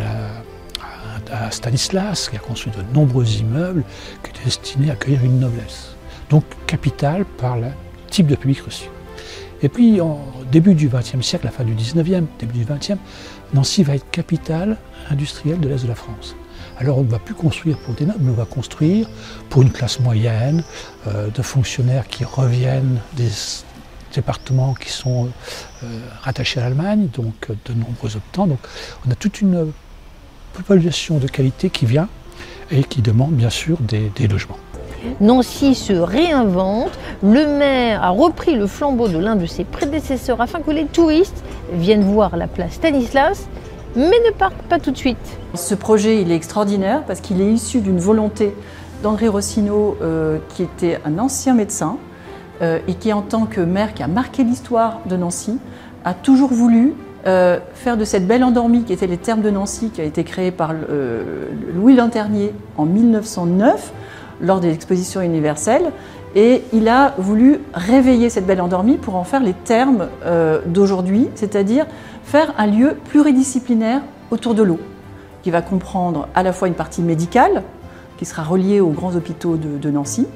à, 1.31 1.51
Stanislas, 1.51 2.29
qui 2.29 2.35
a 2.35 2.39
construit 2.39 2.73
de 2.75 2.83
nombreux 2.93 3.27
immeubles 3.27 3.83
qui 4.23 4.29
étaient 4.29 4.45
destinés 4.45 4.89
à 4.89 4.93
accueillir 4.93 5.23
une 5.23 5.39
noblesse. 5.39 5.92
Donc 6.33 6.45
capitale 6.65 7.25
par 7.25 7.57
le 7.57 7.67
type 8.09 8.25
de 8.25 8.35
public 8.35 8.61
reçu. 8.61 8.89
Et 9.61 9.69
puis, 9.69 10.01
au 10.01 10.17
début 10.51 10.73
du 10.73 10.89
XXe 10.89 11.21
siècle, 11.21 11.45
la 11.45 11.51
fin 11.51 11.63
du 11.63 11.75
XIXe, 11.75 12.23
début 12.39 12.57
du 12.57 12.65
XXe, 12.65 12.97
Nancy 13.53 13.83
va 13.83 13.93
être 13.93 14.09
capitale 14.09 14.77
industrielle 15.11 15.59
de 15.59 15.69
l'Est 15.69 15.83
de 15.83 15.87
la 15.87 15.93
France. 15.93 16.35
Alors 16.79 16.97
on 16.97 17.03
ne 17.03 17.07
va 17.11 17.19
plus 17.19 17.35
construire 17.35 17.77
pour 17.77 17.93
des 17.93 18.07
nobles, 18.07 18.21
mais 18.21 18.31
on 18.31 18.35
va 18.35 18.45
construire 18.45 19.07
pour 19.51 19.61
une 19.61 19.71
classe 19.71 19.99
moyenne, 19.99 20.63
euh, 21.07 21.29
de 21.29 21.41
fonctionnaires 21.43 22.07
qui 22.07 22.25
reviennent 22.25 22.99
des 23.15 23.29
départements 24.15 24.73
qui 24.73 24.89
sont 24.89 25.29
euh, 25.83 25.99
rattachés 26.23 26.59
à 26.59 26.63
l'Allemagne, 26.63 27.09
donc 27.13 27.35
euh, 27.51 27.53
de 27.65 27.73
nombreux 27.75 28.15
optants. 28.15 28.47
Donc 28.47 28.59
on 29.05 29.11
a 29.11 29.15
toute 29.15 29.39
une 29.41 29.71
population 30.53 31.19
de 31.19 31.27
qualité 31.27 31.69
qui 31.69 31.85
vient 31.85 32.09
et 32.71 32.83
qui 32.83 33.03
demande 33.03 33.33
bien 33.35 33.51
sûr 33.51 33.77
des, 33.81 34.27
logements. 34.27 34.57
Nancy 35.21 35.75
se 35.75 35.93
réinvente, 35.93 36.91
le 37.21 37.45
maire 37.57 38.03
a 38.03 38.09
repris 38.09 38.55
le 38.55 38.67
flambeau 38.67 39.07
de 39.07 39.17
l'un 39.17 39.35
de 39.35 39.45
ses 39.45 39.63
prédécesseurs 39.63 40.41
afin 40.41 40.59
que 40.59 40.71
les 40.71 40.85
touristes 40.85 41.43
viennent 41.73 42.03
voir 42.03 42.37
la 42.37 42.47
place 42.47 42.73
Stanislas, 42.73 43.47
mais 43.95 44.19
ne 44.25 44.31
partent 44.31 44.61
pas 44.69 44.79
tout 44.79 44.91
de 44.91 44.97
suite. 44.97 45.37
Ce 45.53 45.75
projet, 45.75 46.21
il 46.21 46.31
est 46.31 46.35
extraordinaire 46.35 47.03
parce 47.05 47.21
qu'il 47.21 47.41
est 47.41 47.51
issu 47.51 47.81
d'une 47.81 47.99
volonté 47.99 48.53
d'André 49.03 49.27
Rossino, 49.27 49.97
euh, 50.01 50.39
qui 50.49 50.63
était 50.63 50.99
un 51.05 51.19
ancien 51.19 51.53
médecin 51.53 51.97
euh, 52.61 52.79
et 52.87 52.95
qui, 52.95 53.11
en 53.13 53.21
tant 53.21 53.45
que 53.45 53.61
maire 53.61 53.93
qui 53.93 54.01
a 54.01 54.07
marqué 54.07 54.43
l'histoire 54.43 55.01
de 55.07 55.17
Nancy, 55.17 55.59
a 56.05 56.13
toujours 56.13 56.51
voulu 56.53 56.93
euh, 57.27 57.59
faire 57.73 57.97
de 57.97 58.05
cette 58.05 58.27
belle 58.27 58.43
endormie 58.43 58.83
qui 58.83 58.93
était 58.93 59.07
les 59.07 59.17
termes 59.17 59.41
de 59.41 59.49
Nancy, 59.49 59.89
qui 59.89 60.01
a 60.01 60.05
été 60.05 60.23
créée 60.23 60.51
par 60.51 60.73
Louis 61.75 61.95
Lanternier 61.95 62.53
en 62.77 62.85
1909 62.85 63.93
lors 64.41 64.59
des 64.59 64.73
expositions 64.73 65.21
universelles. 65.21 65.91
Et 66.35 66.63
il 66.73 66.87
a 66.89 67.13
voulu 67.17 67.59
réveiller 67.73 68.29
cette 68.29 68.47
belle 68.47 68.61
endormie 68.61 68.97
pour 68.97 69.15
en 69.15 69.23
faire 69.23 69.41
les 69.41 69.53
termes 69.53 70.07
d'aujourd'hui, 70.65 71.29
c'est-à-dire 71.35 71.85
faire 72.23 72.55
un 72.57 72.65
lieu 72.65 72.97
pluridisciplinaire 73.09 74.01
autour 74.31 74.55
de 74.55 74.63
l'eau, 74.63 74.79
qui 75.43 75.51
va 75.51 75.61
comprendre 75.61 76.27
à 76.33 76.41
la 76.41 76.51
fois 76.51 76.67
une 76.67 76.73
partie 76.73 77.03
médicale, 77.03 77.61
qui 78.17 78.25
sera 78.25 78.43
reliée 78.43 78.79
aux 78.79 78.89
grands 78.89 79.15
hôpitaux 79.15 79.57
de, 79.57 79.89
Nancy, 79.89 80.27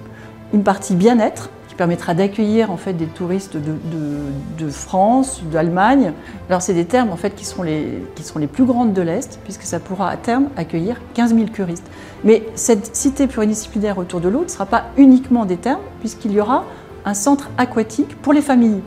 une 0.54 0.64
partie 0.64 0.96
bien-être, 0.96 1.50
permettra 1.78 2.14
d'accueillir 2.14 2.72
en 2.72 2.78
fait 2.78 2.94
des 2.94 3.06
touristes 3.06 3.56
de, 3.58 4.70
France, 4.70 5.42
d'Allemagne. 5.52 6.12
Alors 6.50 6.62
c'est 6.62 6.74
des 6.74 6.86
termes 6.86 7.12
en 7.12 7.16
fait 7.16 7.36
qui 7.36 7.46
seront 7.46 7.64
les, 7.64 8.04
qui 8.16 8.24
seront 8.24 8.40
les 8.40 8.48
plus 8.48 8.66
grandes 8.66 8.94
de 8.94 9.02
l'Est, 9.02 9.40
puisque 9.44 9.64
ça 9.64 9.80
pourra 9.80 10.10
à 10.10 10.18
terme 10.18 10.50
accueillir 10.58 11.00
15 11.14 11.36
000 11.36 11.48
curistes. 11.48 11.88
Mais 12.24 12.44
cette 12.56 12.96
cité 12.96 13.28
pluridisciplinaire 13.28 13.98
autour 13.98 14.20
de 14.20 14.30
l'eau 14.30 14.44
ne 14.44 14.50
sera 14.50 14.66
pas 14.66 14.86
uniquement 14.98 15.46
des 15.46 15.58
termes, 15.58 15.82
puisqu'il 16.00 16.34
y 16.34 16.42
aura 16.42 16.66
un 17.06 17.14
centre 17.14 17.50
aquatique 17.58 18.20
pour 18.22 18.34
les 18.34 18.42
familles 18.42 18.82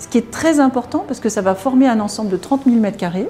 ce 0.00 0.08
qui 0.08 0.18
est 0.18 0.30
très 0.30 0.58
important 0.58 1.04
parce 1.06 1.20
que 1.20 1.28
ça 1.28 1.42
va 1.42 1.54
former 1.54 1.86
un 1.86 2.00
ensemble 2.00 2.30
de 2.30 2.36
30 2.36 2.64
000 2.64 2.76
m2 2.76 3.26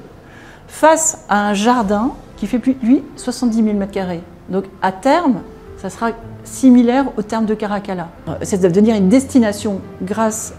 face 0.69 1.25
à 1.29 1.49
un 1.49 1.55
jardin 1.55 2.13
qui 2.37 2.47
fait 2.47 2.63
lui, 2.83 3.03
70 3.17 3.65
000 3.65 3.77
m2. 3.77 4.21
Donc 4.49 4.65
à 4.81 4.93
terme, 4.93 5.41
ça 5.77 5.91
sera 5.91 6.13
similaire 6.45 7.07
au 7.17 7.23
terme 7.23 7.47
de 7.47 7.55
Caracalla. 7.55 8.09
Ça 8.43 8.57
va 8.57 8.69
devenir 8.69 8.97
une 8.97 9.09
destination 9.09 9.81
grâce 10.03 10.55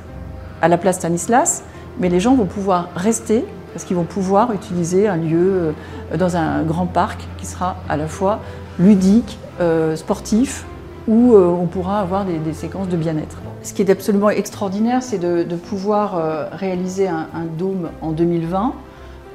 à 0.62 0.68
la 0.68 0.78
place 0.78 0.98
Stanislas, 0.98 1.64
mais 2.00 2.10
les 2.10 2.20
gens 2.20 2.36
vont 2.36 2.46
pouvoir 2.46 2.90
rester 2.96 3.46
parce 3.74 3.86
qu'ils 3.86 3.96
vont 3.96 4.04
pouvoir 4.04 4.54
utiliser 4.54 5.08
un 5.08 5.16
lieu 5.16 5.74
euh, 6.12 6.18
dans 6.18 6.36
un 6.36 6.62
grand 6.64 6.88
parc 6.88 7.22
qui 7.38 7.46
sera 7.46 7.78
à 7.88 7.96
la 7.96 8.08
fois 8.08 8.40
ludique, 8.80 9.38
euh, 9.60 9.96
sportif, 9.96 10.66
où 11.08 11.34
euh, 11.34 11.46
on 11.48 11.68
pourra 11.68 12.00
avoir 12.00 12.26
des 12.26 12.54
séquences 12.54 12.90
de 12.90 12.98
bien-être. 12.98 13.38
Ce 13.64 13.74
qui 13.74 13.82
est 13.82 13.90
absolument 13.90 14.30
extraordinaire, 14.30 15.04
c'est 15.04 15.20
de, 15.20 15.56
pouvoir 15.56 16.50
réaliser 16.52 17.08
un, 17.08 17.28
dôme 17.58 17.90
en 18.02 18.12
2020, 18.12 18.74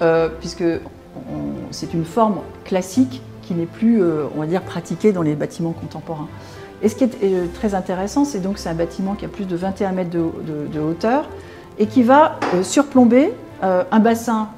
euh, 0.02 0.28
puisque 0.40 0.64
c'est 1.70 1.94
une 1.94 2.04
forme 2.04 2.38
classique 2.64 3.22
qui 3.46 3.54
n'est 3.54 3.66
plus, 3.66 4.02
euh, 4.02 4.24
on 4.36 4.40
va 4.40 4.46
dire, 4.46 4.62
pratiquée 4.62 5.12
dans 5.12 5.22
les 5.22 5.34
bâtiments 5.34 5.72
contemporains. 5.72 6.28
Et 6.82 6.88
ce 6.88 6.94
qui 6.94 7.04
est 7.04 7.54
très 7.54 7.74
intéressant, 7.74 8.26
c'est 8.26 8.40
donc 8.40 8.58
c'est 8.58 8.68
un 8.68 8.74
bâtiment 8.74 9.14
qui 9.14 9.24
a 9.24 9.28
plus 9.28 9.46
de 9.46 9.56
21 9.56 9.92
mètres 9.92 10.10
de, 10.10 10.78
hauteur 10.78 11.26
et 11.78 11.86
qui 11.86 12.02
va 12.02 12.38
surplomber 12.62 13.32
un 13.62 13.98
bassin 13.98 14.50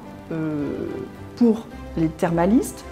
pour 1.37 1.65
les 1.95 2.09
thermalistes. 2.09 2.83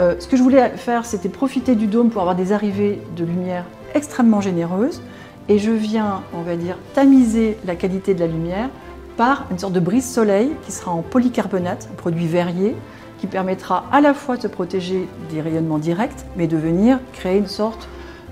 ce 0.00 0.26
que 0.26 0.36
je 0.36 0.42
voulais 0.42 0.70
faire, 0.70 1.06
c'était 1.06 1.28
profiter 1.28 1.76
du 1.76 1.86
dôme 1.86 2.10
pour 2.10 2.22
avoir 2.22 2.34
des 2.34 2.50
arrivées 2.50 3.00
de 3.16 3.24
lumière 3.24 3.64
extrêmement 3.94 4.40
généreuses 4.40 5.00
et 5.48 5.58
je 5.58 5.70
viens, 5.70 6.22
on 6.32 6.42
va 6.42 6.56
dire, 6.56 6.76
tamiser 6.94 7.58
la 7.66 7.76
qualité 7.76 8.14
de 8.14 8.20
la 8.20 8.26
lumière 8.26 8.70
par 9.16 9.46
une 9.50 9.58
sorte 9.58 9.72
de 9.72 9.80
brise-soleil 9.80 10.50
qui 10.64 10.72
sera 10.72 10.90
en 10.90 11.02
polycarbonate, 11.02 11.88
produit 11.96 12.26
verrier, 12.26 12.74
qui 13.24 13.30
permettra 13.30 13.84
à 13.90 14.02
la 14.02 14.12
fois 14.12 14.36
de 14.36 14.42
se 14.42 14.48
protéger 14.48 15.08
des 15.30 15.40
rayonnements 15.40 15.78
directs, 15.78 16.26
mais 16.36 16.46
de 16.46 16.58
venir 16.58 16.98
créer 17.14 17.38
une 17.38 17.46
sorte 17.46 17.88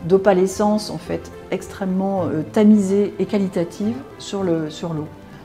d'opalescence 0.07 0.91
en 0.91 0.99
fait 0.99 1.31
extrêmement 1.51 2.25
euh, 2.25 2.43
tamisée 2.53 3.15
et 3.19 3.25
qualitative 3.25 3.95
sur 4.19 4.43
l'eau. 4.43 4.69
Sur 4.69 4.95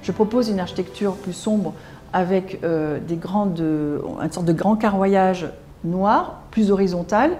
je 0.03 0.11
propose 0.11 0.49
une 0.49 0.59
architecture 0.59 1.13
plus 1.15 1.31
sombre 1.31 1.73
avec 2.11 2.59
euh, 2.65 2.99
des 2.99 3.15
grandes, 3.15 3.61
une 3.61 4.31
sorte 4.31 4.45
de 4.45 4.51
grand 4.51 4.75
carroyage 4.75 5.47
noir, 5.85 6.41
plus 6.51 6.69
horizontal, 6.69 7.31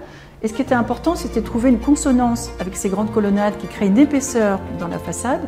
et 0.42 0.48
ce 0.48 0.54
qui 0.54 0.62
était 0.62 0.74
important, 0.74 1.14
c'était 1.14 1.40
de 1.42 1.46
trouver 1.46 1.68
une 1.68 1.80
consonance 1.80 2.50
avec 2.58 2.74
ces 2.76 2.88
grandes 2.88 3.12
colonnades 3.12 3.58
qui 3.58 3.66
créent 3.66 3.88
une 3.88 3.98
épaisseur 3.98 4.60
dans 4.80 4.88
la 4.88 4.98
façade. 4.98 5.40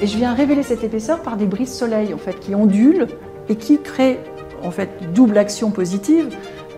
Et 0.00 0.06
je 0.06 0.18
viens 0.18 0.34
révéler 0.34 0.62
cette 0.62 0.84
épaisseur 0.84 1.22
par 1.22 1.38
des 1.38 1.46
brises 1.46 1.72
soleil 1.72 2.12
en 2.12 2.18
fait, 2.18 2.38
qui 2.38 2.54
ondulent 2.54 3.06
et 3.48 3.56
qui 3.56 3.80
créent 3.80 4.18
en 4.64 4.70
fait 4.70 5.12
double 5.12 5.38
action 5.38 5.70
positive, 5.70 6.28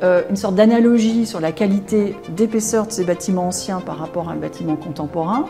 euh, 0.03 0.23
une 0.29 0.37
sorte 0.37 0.57
d'analogie 0.57 1.25
sur 1.25 1.41
la 1.41 1.53
qualité 1.53 2.17
d'épaisseur 2.37 2.87
de 2.87 2.93
ces 2.93 3.05
bâtiments 3.05 3.49
anciens 3.49 3.81
par 3.81 3.99
rapport 3.99 4.29
à 4.29 4.33
un 4.33 4.37
bâtiment 4.37 4.77
contemporain. 4.77 5.47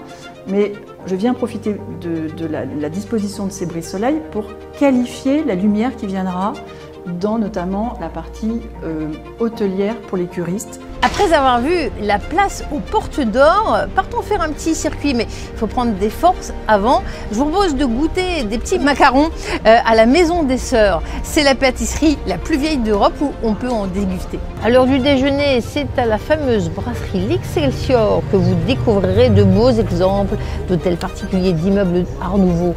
Mais 0.46 0.72
je 1.06 1.16
viens 1.16 1.32
profiter 1.32 1.76
de, 2.00 2.46
la, 2.46 2.88
disposition 2.88 3.46
de 3.46 3.52
ces 3.52 3.66
brises 3.66 3.88
soleil 3.88 4.20
pour 4.30 4.44
qualifier 4.78 5.42
la 5.44 5.54
lumière 5.54 5.96
qui 5.96 6.06
viendra 6.06 6.52
dans 7.06 7.38
notamment 7.38 7.96
la 8.00 8.08
partie 8.08 8.60
euh, 8.84 9.08
hôtelière 9.38 9.96
pour 10.08 10.18
les 10.18 10.26
curistes. 10.26 10.80
Après 11.02 11.34
avoir 11.34 11.60
vu 11.60 11.90
la 12.00 12.18
place 12.18 12.64
aux 12.72 12.78
portes 12.78 13.20
d'or, 13.20 13.78
partons 13.94 14.22
faire 14.22 14.40
un 14.40 14.48
petit 14.48 14.74
circuit, 14.74 15.12
mais 15.12 15.24
il 15.24 15.58
faut 15.58 15.66
prendre 15.66 15.92
des 15.92 16.08
forces 16.08 16.54
avant. 16.66 17.02
Je 17.30 17.36
vous 17.36 17.44
propose 17.44 17.76
de 17.76 17.84
goûter 17.84 18.44
des 18.44 18.56
petits 18.56 18.78
macarons 18.78 19.28
euh, 19.66 19.76
à 19.84 19.94
la 19.94 20.06
Maison 20.06 20.44
des 20.44 20.56
Sœurs. 20.56 21.02
C'est 21.22 21.42
la 21.42 21.54
pâtisserie 21.54 22.16
la 22.26 22.38
plus 22.38 22.56
vieille 22.56 22.78
d'Europe 22.78 23.14
où 23.20 23.32
on 23.42 23.52
peut 23.52 23.68
en 23.68 23.86
déguster. 23.86 24.38
À 24.64 24.70
l'heure 24.70 24.86
du 24.86 24.98
déjeuner, 24.98 25.60
c'est 25.60 25.98
à 25.98 26.06
la 26.06 26.16
fameuse 26.16 26.70
brasserie 26.70 27.26
L'Excelsior 27.28 28.22
que 28.32 28.36
vous 28.36 28.54
découvrirez 28.66 29.28
de 29.28 29.44
beaux 29.44 29.72
exemples 29.72 30.36
d'hôtels 30.68 30.96
particuliers, 30.96 31.52
d'immeubles 31.52 32.06
Art 32.22 32.38
Nouveau. 32.38 32.74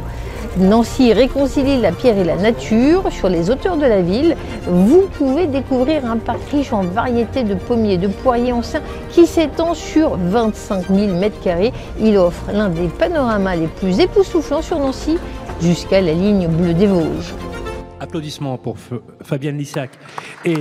Nancy 0.60 1.12
réconcilie 1.12 1.80
la 1.80 1.92
pierre 1.92 2.18
et 2.18 2.24
la 2.24 2.36
nature 2.36 3.12
sur 3.12 3.28
les 3.28 3.48
hauteurs 3.50 3.76
de 3.76 3.86
la 3.86 4.02
ville. 4.02 4.36
Vous 4.66 5.08
pouvez 5.12 5.46
découvrir 5.46 6.04
un 6.04 6.16
parc 6.16 6.40
riche 6.50 6.72
en 6.72 6.82
variétés 6.82 7.44
de 7.44 7.54
pommiers, 7.54 7.96
de 7.96 8.08
poiriers 8.08 8.52
anciens 8.52 8.82
qui 9.10 9.26
s'étend 9.26 9.74
sur 9.74 10.16
25 10.16 10.88
000 10.88 10.98
m2. 11.20 11.72
Il 12.00 12.16
offre 12.16 12.50
l'un 12.52 12.68
des 12.68 12.88
panoramas 12.88 13.56
les 13.56 13.68
plus 13.68 14.00
époustouflants 14.00 14.62
sur 14.62 14.78
Nancy 14.78 15.16
jusqu'à 15.60 16.00
la 16.00 16.12
ligne 16.12 16.48
bleue 16.48 16.74
des 16.74 16.86
Vosges. 16.86 17.34
Applaudissements 18.00 18.58
pour 18.58 18.76
Fabienne 19.22 19.58
Lissac 19.58 19.90
et 20.44 20.56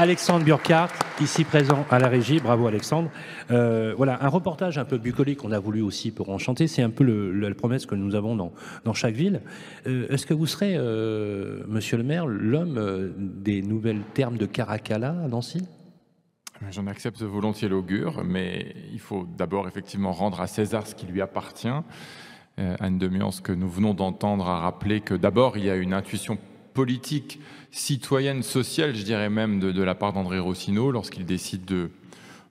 Alexandre 0.00 0.44
Burkhardt, 0.44 0.92
ici 1.20 1.42
présent 1.42 1.84
à 1.90 1.98
la 1.98 2.06
régie. 2.06 2.38
Bravo 2.38 2.68
Alexandre. 2.68 3.10
Euh, 3.50 3.94
voilà, 3.96 4.22
un 4.22 4.28
reportage 4.28 4.78
un 4.78 4.84
peu 4.84 4.96
bucolique 4.96 5.40
qu'on 5.40 5.50
a 5.50 5.58
voulu 5.58 5.82
aussi 5.82 6.12
pour 6.12 6.30
enchanter. 6.30 6.68
C'est 6.68 6.82
un 6.82 6.90
peu 6.90 7.02
le, 7.02 7.32
la 7.32 7.52
promesse 7.52 7.84
que 7.84 7.96
nous 7.96 8.14
avons 8.14 8.36
dans, 8.36 8.52
dans 8.84 8.94
chaque 8.94 9.16
ville. 9.16 9.40
Euh, 9.88 10.06
est-ce 10.08 10.24
que 10.24 10.34
vous 10.34 10.46
serez, 10.46 10.76
euh, 10.76 11.64
monsieur 11.66 11.96
le 11.96 12.04
maire, 12.04 12.26
l'homme 12.28 13.12
des 13.18 13.60
nouvelles 13.60 14.02
termes 14.14 14.36
de 14.36 14.46
Caracalla 14.46 15.16
à 15.24 15.26
Nancy? 15.26 15.66
J'en 16.70 16.86
accepte 16.86 17.20
volontiers 17.20 17.68
l'augure, 17.68 18.22
mais 18.24 18.76
il 18.92 19.00
faut 19.00 19.26
d'abord 19.36 19.66
effectivement 19.66 20.12
rendre 20.12 20.40
à 20.40 20.46
César 20.46 20.86
ce 20.86 20.94
qui 20.94 21.06
lui 21.06 21.20
appartient. 21.20 21.66
Anne 22.56 22.98
de 22.98 23.10
ce 23.32 23.40
que 23.40 23.52
nous 23.52 23.68
venons 23.68 23.94
d'entendre 23.94 24.48
a 24.48 24.60
rappelé 24.60 25.00
que 25.00 25.14
d'abord 25.14 25.58
il 25.58 25.64
y 25.64 25.70
a 25.70 25.76
une 25.76 25.92
intuition 25.92 26.38
politique 26.74 27.40
citoyenne, 27.70 28.42
sociale, 28.42 28.94
je 28.94 29.02
dirais 29.02 29.30
même, 29.30 29.60
de, 29.60 29.82
la 29.82 29.94
part 29.94 30.12
d'André 30.12 30.38
Rossino, 30.38 30.90
lorsqu'il 30.90 31.24
décide 31.24 31.64
de, 31.64 31.90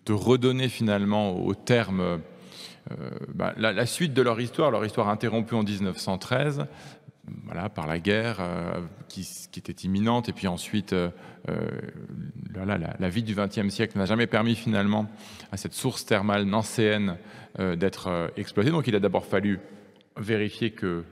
redonner 0.09 0.69
finalement 0.69 1.35
au 1.35 1.53
terme 1.53 1.99
euh, 2.91 3.09
bah, 3.33 3.53
la, 3.57 3.85
suite 3.85 4.13
de 4.13 4.21
leur 4.21 4.39
histoire, 4.39 4.71
leur 4.71 4.85
histoire 4.85 5.09
interrompue 5.09 5.55
en 5.55 5.63
1913, 5.63 6.65
voilà, 7.43 7.67
par 7.67 7.87
la 7.87 7.99
guerre 7.99 8.37
euh, 8.39 8.79
qui, 9.09 9.27
était 9.57 9.85
imminente, 9.85 10.29
et 10.29 10.33
puis 10.33 10.47
ensuite, 10.47 10.93
euh, 10.93 11.09
la, 12.55 13.09
vie 13.09 13.23
du 13.23 13.35
XXe 13.35 13.67
siècle 13.67 13.97
n'a 13.97 14.05
jamais 14.05 14.27
permis 14.27 14.55
finalement 14.55 15.07
à 15.51 15.57
cette 15.57 15.73
source 15.73 16.05
thermale 16.05 16.45
nancéenne 16.45 17.17
d'être 17.57 18.31
exploitée. 18.37 18.69
Donc 18.69 18.87
il 18.87 18.95
a 18.95 18.99
d'abord 18.99 19.25
fallu 19.25 19.59
vérifier 20.15 20.71
que 20.71 21.03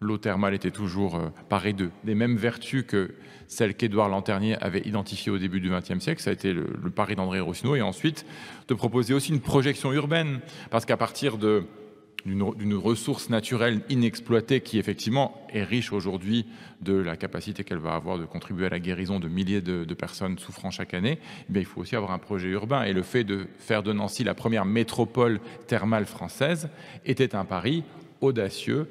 l'eau 0.00 0.18
thermale 0.18 0.52
était 0.52 0.70
toujours 0.70 1.18
parée 1.48 1.72
de, 1.72 1.88
des 2.04 2.14
mêmes 2.14 2.36
vertus 2.36 2.84
que 2.86 3.14
celles 3.48 3.74
qu'Édouard 3.74 4.08
Lanternier 4.08 4.56
avait 4.60 4.82
identifiées 4.84 5.32
au 5.32 5.38
début 5.38 5.60
du 5.60 5.70
XXe 5.70 5.98
siècle. 5.98 6.20
Ça 6.20 6.30
a 6.30 6.32
été 6.32 6.52
le, 6.52 6.64
pari 6.94 7.16
d'André 7.16 7.40
Rossineau. 7.40 7.76
Et 7.76 7.82
ensuite, 7.82 8.26
de 8.68 8.74
proposer 8.74 9.14
aussi 9.14 9.30
une 9.30 9.40
projection 9.40 9.92
urbaine. 9.92 10.40
Parce 10.70 10.84
qu'à 10.84 10.96
partir 10.96 11.38
d'une 11.38 12.74
ressource 12.74 13.30
naturelle 13.30 13.82
inexploitée 13.88 14.60
qui 14.60 14.78
effectivement 14.78 15.46
est 15.52 15.64
riche 15.64 15.92
aujourd'hui 15.92 16.46
de 16.80 16.94
la 16.94 17.16
capacité 17.16 17.64
qu'elle 17.64 17.78
va 17.78 17.94
avoir 17.94 18.18
de 18.18 18.24
contribuer 18.24 18.66
à 18.66 18.70
la 18.70 18.80
guérison 18.80 19.20
de 19.20 19.28
milliers 19.28 19.60
de, 19.60 19.94
personnes 19.94 20.38
souffrant 20.38 20.70
chaque 20.70 20.94
année, 20.94 21.18
eh 21.54 21.58
il 21.58 21.64
faut 21.64 21.80
aussi 21.80 21.96
avoir 21.96 22.12
un 22.12 22.18
projet 22.18 22.48
urbain. 22.48 22.84
Et 22.84 22.92
le 22.92 23.02
fait 23.02 23.24
de 23.24 23.46
faire 23.58 23.82
de 23.82 23.92
Nancy 23.92 24.24
la 24.24 24.34
première 24.34 24.64
métropole 24.64 25.40
thermale 25.66 26.06
française 26.06 26.68
était 27.04 27.34
un 27.34 27.44
pari 27.44 27.84
audacieux 28.20 28.88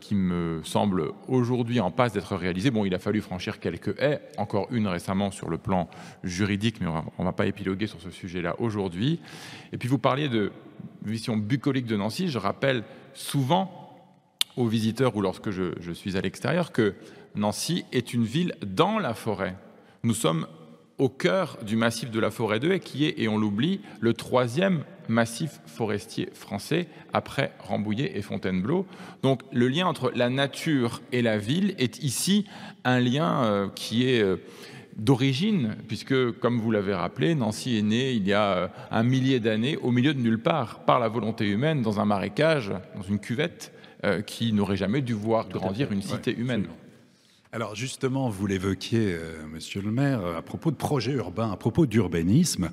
qui 0.00 0.14
me 0.14 0.60
semble 0.64 1.12
aujourd'hui 1.28 1.80
en 1.80 1.90
passe 1.90 2.12
d'être 2.12 2.36
réalisé. 2.36 2.70
Bon, 2.70 2.84
il 2.84 2.94
a 2.94 2.98
fallu 2.98 3.20
franchir 3.20 3.60
quelques 3.60 3.98
haies, 4.00 4.20
encore 4.38 4.68
une 4.70 4.86
récemment 4.86 5.30
sur 5.30 5.48
le 5.48 5.58
plan 5.58 5.88
juridique, 6.24 6.80
mais 6.80 6.86
on 6.86 7.22
ne 7.22 7.24
va 7.24 7.32
pas 7.32 7.46
épiloguer 7.46 7.86
sur 7.86 8.00
ce 8.00 8.10
sujet-là 8.10 8.56
aujourd'hui. 8.58 9.20
Et 9.72 9.78
puis 9.78 9.88
vous 9.88 9.98
parliez 9.98 10.28
de 10.28 10.52
vision 11.04 11.36
bucolique 11.36 11.86
de 11.86 11.96
Nancy. 11.96 12.28
Je 12.28 12.38
rappelle 12.38 12.84
souvent 13.14 13.86
aux 14.56 14.66
visiteurs 14.66 15.14
ou 15.16 15.20
lorsque 15.20 15.50
je, 15.50 15.92
suis 15.92 16.16
à 16.16 16.20
l'extérieur 16.20 16.72
que 16.72 16.94
Nancy 17.34 17.84
est 17.92 18.14
une 18.14 18.24
ville 18.24 18.54
dans 18.64 18.98
la 18.98 19.14
forêt. 19.14 19.56
Nous 20.02 20.14
sommes 20.14 20.46
au 20.98 21.08
cœur 21.08 21.58
du 21.62 21.76
massif 21.76 22.10
de 22.10 22.18
la 22.18 22.30
forêt 22.30 22.58
de 22.58 22.70
Haye, 22.70 22.80
qui 22.80 23.04
est, 23.04 23.20
et 23.20 23.28
on 23.28 23.36
l'oublie, 23.36 23.80
le 24.00 24.14
troisième 24.14 24.84
massif 25.08 25.60
forestier 25.66 26.28
français 26.32 26.86
après 27.12 27.52
Rambouillet 27.58 28.12
et 28.14 28.22
Fontainebleau. 28.22 28.86
Donc 29.22 29.42
le 29.52 29.68
lien 29.68 29.86
entre 29.86 30.12
la 30.14 30.30
nature 30.30 31.02
et 31.12 31.22
la 31.22 31.38
ville 31.38 31.74
est 31.78 32.02
ici 32.02 32.46
un 32.84 33.00
lien 33.00 33.44
euh, 33.44 33.68
qui 33.74 34.08
est 34.08 34.22
euh, 34.22 34.36
d'origine, 34.96 35.76
puisque, 35.88 36.32
comme 36.38 36.58
vous 36.58 36.70
l'avez 36.70 36.94
rappelé, 36.94 37.34
Nancy 37.34 37.76
est 37.76 37.82
née 37.82 38.12
il 38.12 38.26
y 38.26 38.32
a 38.32 38.52
euh, 38.52 38.68
un 38.90 39.02
millier 39.02 39.40
d'années 39.40 39.76
au 39.76 39.90
milieu 39.90 40.14
de 40.14 40.20
nulle 40.20 40.40
part, 40.40 40.80
par 40.80 41.00
la 41.00 41.08
volonté 41.08 41.46
humaine, 41.46 41.82
dans 41.82 42.00
un 42.00 42.04
marécage, 42.04 42.72
dans 42.94 43.02
une 43.02 43.18
cuvette, 43.18 43.72
qui 44.26 44.52
n'aurait 44.52 44.76
jamais 44.76 45.00
dû 45.00 45.14
voir 45.14 45.48
grandir 45.48 45.90
une 45.90 46.02
cité 46.02 46.32
humaine. 46.36 46.66
Alors 47.56 47.74
justement, 47.74 48.28
vous 48.28 48.46
l'évoquiez, 48.46 49.14
euh, 49.14 49.46
monsieur 49.50 49.80
le 49.80 49.90
maire, 49.90 50.20
à 50.26 50.42
propos 50.42 50.70
de 50.70 50.76
projets 50.76 51.12
urbains, 51.12 51.50
à 51.50 51.56
propos 51.56 51.86
d'urbanisme. 51.86 52.68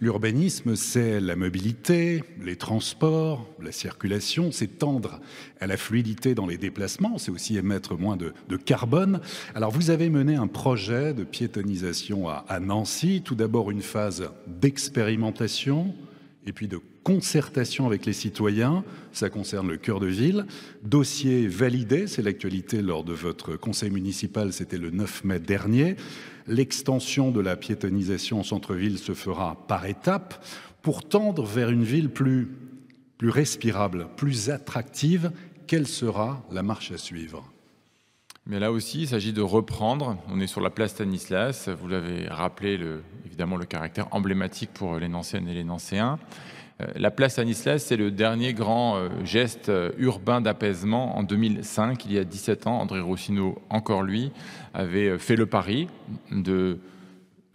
L'urbanisme, 0.00 0.74
c'est 0.74 1.20
la 1.20 1.36
mobilité, 1.36 2.24
les 2.42 2.56
transports, 2.56 3.48
la 3.62 3.70
circulation, 3.70 4.50
c'est 4.50 4.80
tendre 4.80 5.20
à 5.60 5.68
la 5.68 5.76
fluidité 5.76 6.34
dans 6.34 6.48
les 6.48 6.58
déplacements, 6.58 7.16
c'est 7.16 7.30
aussi 7.30 7.56
émettre 7.56 7.96
moins 7.96 8.16
de, 8.16 8.32
carbone. 8.56 9.20
Alors 9.54 9.70
vous 9.70 9.90
avez 9.90 10.10
mené 10.10 10.34
un 10.34 10.48
projet 10.48 11.14
de 11.14 11.22
piétonisation 11.22 12.28
à 12.28 12.58
Nancy, 12.58 13.22
tout 13.24 13.36
d'abord 13.36 13.70
une 13.70 13.82
phase 13.82 14.32
d'expérimentation, 14.48 15.94
et 16.46 16.52
puis 16.52 16.68
de 16.68 16.78
concertation 17.02 17.86
avec 17.86 18.06
les 18.06 18.12
citoyens, 18.12 18.84
ça 19.12 19.30
concerne 19.30 19.68
le 19.68 19.76
cœur 19.76 20.00
de 20.00 20.06
ville, 20.06 20.46
dossier 20.82 21.46
validé, 21.46 22.06
c'est 22.06 22.22
l'actualité 22.22 22.82
lors 22.82 23.04
de 23.04 23.12
votre 23.12 23.56
conseil 23.56 23.90
municipal, 23.90 24.52
c'était 24.52 24.78
le 24.78 24.90
9 24.90 25.24
mai 25.24 25.38
dernier. 25.38 25.96
L'extension 26.46 27.30
de 27.30 27.40
la 27.40 27.56
piétonisation 27.56 28.40
en 28.40 28.42
centre-ville 28.42 28.98
se 28.98 29.14
fera 29.14 29.66
par 29.66 29.86
étapes 29.86 30.44
pour 30.82 31.08
tendre 31.08 31.44
vers 31.44 31.70
une 31.70 31.84
ville 31.84 32.10
plus, 32.10 32.50
plus 33.16 33.30
respirable, 33.30 34.08
plus 34.16 34.50
attractive. 34.50 35.32
Quelle 35.66 35.86
sera 35.86 36.44
la 36.52 36.62
marche 36.62 36.92
à 36.92 36.98
suivre? 36.98 37.50
Mais 38.46 38.60
là 38.60 38.70
aussi, 38.70 39.02
il 39.02 39.08
s'agit 39.08 39.32
de 39.32 39.40
reprendre. 39.40 40.18
On 40.28 40.38
est 40.40 40.46
sur 40.46 40.60
la 40.60 40.68
place 40.68 40.90
Stanislas. 40.90 41.70
Vous 41.70 41.88
l'avez 41.88 42.28
rappelé, 42.28 42.76
le, 42.76 43.00
évidemment, 43.34 43.56
le 43.56 43.64
caractère 43.64 44.06
emblématique 44.12 44.70
pour 44.72 44.96
les 44.96 45.08
Nancéennes 45.08 45.48
et 45.48 45.54
les 45.54 45.64
Nancéens. 45.64 46.20
Euh, 46.80 46.86
la 46.94 47.10
place 47.10 47.32
Stanislas, 47.32 47.82
c'est 47.84 47.96
le 47.96 48.12
dernier 48.12 48.54
grand 48.54 48.96
euh, 48.96 49.08
geste 49.24 49.70
euh, 49.70 49.90
urbain 49.98 50.40
d'apaisement 50.40 51.18
en 51.18 51.24
2005, 51.24 52.04
il 52.04 52.12
y 52.12 52.18
a 52.18 52.24
17 52.24 52.68
ans. 52.68 52.78
André 52.78 53.00
Rossineau, 53.00 53.60
encore 53.70 54.04
lui, 54.04 54.30
avait 54.72 55.18
fait 55.18 55.34
le 55.34 55.46
pari 55.46 55.88
de 56.30 56.78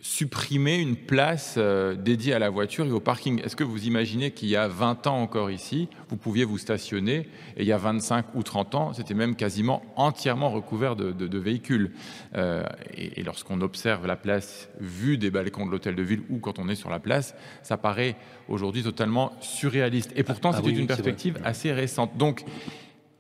supprimer 0.02 0.78
une 0.78 0.96
place 0.96 1.56
euh, 1.58 1.96
dédiée 1.96 2.34
à 2.34 2.40
la 2.40 2.50
voiture 2.50 2.86
et 2.86 2.92
au 2.92 3.00
parking. 3.00 3.42
Est-ce 3.44 3.56
que 3.56 3.64
vous 3.64 3.86
imaginez 3.86 4.32
qu'il 4.32 4.48
y 4.48 4.56
a 4.56 4.68
20 4.68 5.08
ans 5.08 5.22
encore 5.22 5.52
ici, 5.52 5.90
vous 6.10 6.16
pouviez 6.16 6.46
vous 6.46 6.58
stationner 6.58 7.28
et 7.58 7.64
il 7.64 7.66
y 7.66 7.74
a 7.74 7.78
25 7.78 8.34
ou 8.36 8.44
30 8.44 8.76
ans, 8.76 8.94
c'était 8.94 9.14
même 9.14 9.36
quasiment 9.36 9.82
entièrement 9.98 10.50
recouvert 10.52 10.96
de, 10.96 11.38
véhicules. 11.38 11.92
Euh, 12.36 12.64
et, 12.96 13.24
lorsqu'on 13.24 13.62
observe 13.62 14.08
la 14.08 14.16
place 14.16 14.70
vue 14.80 15.18
des 15.18 15.32
balcons 15.32 15.66
de 15.66 15.72
l'hôtel 15.72 15.96
de 15.96 16.04
ville 16.04 16.22
ou 16.30 16.40
quand 16.40 16.60
on 16.60 16.70
est 16.70 16.76
sur 16.76 16.90
la 16.90 17.00
place, 17.00 17.36
ça 17.62 17.78
paraît 17.78 18.16
aujourd'hui 18.48 18.84
totalement 18.84 19.34
surréaliste. 19.42 20.12
Et 20.16 20.24
pourtant, 20.24 20.52
ah, 20.54 20.58
c'était 20.58 20.78
une 20.78 20.88
perspective 20.88 21.40
assez 21.44 21.72
récente. 21.72 22.18
Donc, 22.18 22.46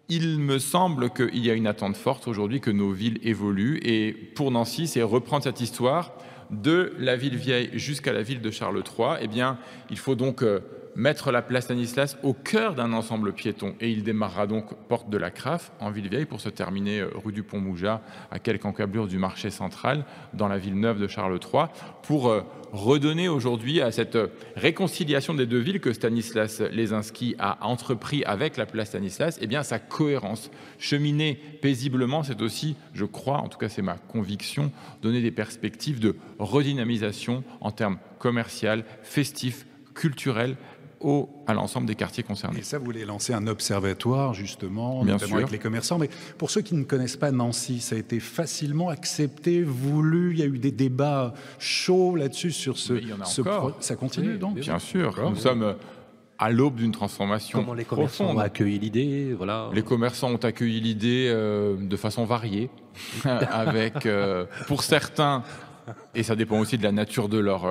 il 0.07 0.39
me 0.39 0.57
semble 0.57 1.11
qu'il 1.11 1.45
y 1.45 1.51
a 1.51 1.53
une 1.53 1.67
attente 1.67 1.95
forte 1.95 2.27
aujourd'hui 2.27 2.61
que 2.61 2.71
nos 2.71 2.91
villes 2.91 3.19
évoluent. 3.21 3.79
Et 3.83 4.11
pour 4.11 4.49
Nancy, 4.49 4.87
c'est 4.87 5.03
reprendre 5.03 5.43
cette 5.43 5.61
histoire 5.61 6.13
de 6.49 6.93
la 6.97 7.15
ville 7.15 7.35
vieille 7.35 7.69
jusqu'à 7.73 8.13
la 8.13 8.21
ville 8.21 8.41
de 8.41 8.51
Charles 8.51 8.77
III, 8.77 9.17
eh 9.21 9.27
bien, 9.27 9.57
il 9.89 9.97
faut 9.97 10.15
donc 10.15 10.43
euh, 10.43 10.59
mettre 10.95 11.31
la 11.31 11.41
place 11.41 11.65
Stanislas 11.65 12.17
au 12.23 12.33
cœur 12.33 12.75
d'un 12.75 12.93
ensemble 12.93 13.33
piéton. 13.33 13.75
Et 13.79 13.91
il 13.91 14.03
démarrera 14.03 14.47
donc 14.47 14.73
porte 14.87 15.09
de 15.09 15.17
la 15.17 15.31
Craffe 15.31 15.71
en 15.79 15.91
ville 15.91 16.09
vieille 16.09 16.25
pour 16.25 16.41
se 16.41 16.49
terminer 16.49 16.99
euh, 16.99 17.09
rue 17.13 17.31
du 17.31 17.43
Pont-Mouja 17.43 18.01
à 18.31 18.39
quelques 18.39 18.65
encablures 18.65 19.07
du 19.07 19.17
marché 19.17 19.49
central 19.49 20.05
dans 20.33 20.47
la 20.47 20.57
ville 20.57 20.79
neuve 20.79 20.99
de 20.99 21.07
Charles 21.07 21.39
III 21.41 21.65
pour 22.03 22.29
euh, 22.29 22.41
redonner 22.71 23.29
aujourd'hui 23.29 23.81
à 23.81 23.91
cette 23.91 24.17
réconciliation 24.55 25.33
des 25.33 25.45
deux 25.45 25.59
villes 25.59 25.79
que 25.79 25.93
Stanislas 25.93 26.61
Lesinski 26.61 27.35
a 27.39 27.65
entrepris 27.65 28.23
avec 28.25 28.57
la 28.57 28.65
place 28.65 28.89
Stanislas, 28.89 29.37
eh 29.41 29.47
bien 29.47 29.63
sa 29.63 29.79
cohérence. 29.79 30.51
Cheminer 30.77 31.39
paisiblement, 31.61 32.23
c'est 32.23 32.41
aussi, 32.41 32.75
je 32.93 33.05
crois, 33.05 33.37
en 33.37 33.47
tout 33.47 33.57
cas 33.57 33.69
c'est 33.69 33.81
ma 33.81 33.95
conviction, 33.95 34.71
donner 35.01 35.21
des 35.21 35.31
perspectives 35.31 35.99
de 35.99 36.15
redynamisation 36.37 37.43
en 37.61 37.71
termes 37.71 37.97
commercial, 38.19 38.83
festif, 39.01 39.65
culturel 39.93 40.55
au, 40.99 41.29
à 41.47 41.53
l'ensemble 41.53 41.87
des 41.87 41.95
quartiers 41.95 42.23
concernés. 42.23 42.59
Et 42.59 42.63
ça, 42.63 42.77
vous 42.77 42.85
voulez 42.85 43.05
lancer 43.05 43.33
un 43.33 43.47
observatoire, 43.47 44.33
justement, 44.33 45.03
notamment 45.03 45.37
avec 45.37 45.51
les 45.51 45.59
commerçants. 45.59 45.97
Mais 45.97 46.09
pour 46.37 46.51
ceux 46.51 46.61
qui 46.61 46.75
ne 46.75 46.83
connaissent 46.83 47.17
pas 47.17 47.31
Nancy, 47.31 47.79
ça 47.79 47.95
a 47.95 47.99
été 47.99 48.19
facilement 48.19 48.89
accepté, 48.89 49.63
voulu. 49.63 50.31
Il 50.33 50.39
y 50.39 50.43
a 50.43 50.45
eu 50.45 50.59
des 50.59 50.71
débats 50.71 51.33
chauds 51.57 52.15
là-dessus 52.15 52.51
sur 52.51 52.77
ce. 52.77 52.93
il 52.93 53.09
y 53.09 53.13
en 53.13 53.21
a 53.21 53.27
encore. 53.27 53.77
Ça 53.79 53.95
continue 53.95 54.37
donc 54.37 54.55
Bien 54.55 54.79
sûr. 54.79 55.15
Nous 55.29 55.35
sommes 55.35 55.63
euh, 55.63 55.73
à 56.37 56.49
l'aube 56.49 56.75
d'une 56.75 56.91
transformation. 56.91 57.59
Comment 57.59 57.73
les 57.73 57.85
commerçants 57.85 58.35
ont 58.35 58.39
accueilli 58.39 58.79
l'idée 58.79 59.33
voilà. 59.33 59.69
Les 59.73 59.83
commerçants 59.83 60.31
ont 60.31 60.37
accueilli 60.37 60.79
l'idée 60.79 61.27
euh, 61.29 61.75
de 61.79 61.97
façon 61.97 62.25
variée, 62.25 62.69
avec, 63.23 64.05
euh, 64.05 64.45
pour 64.67 64.83
certains, 64.83 65.43
et 66.15 66.23
ça 66.23 66.35
dépend 66.35 66.59
aussi 66.59 66.77
de 66.77 66.83
la 66.83 66.91
nature 66.91 67.29
de 67.29 67.37
leur 67.37 67.65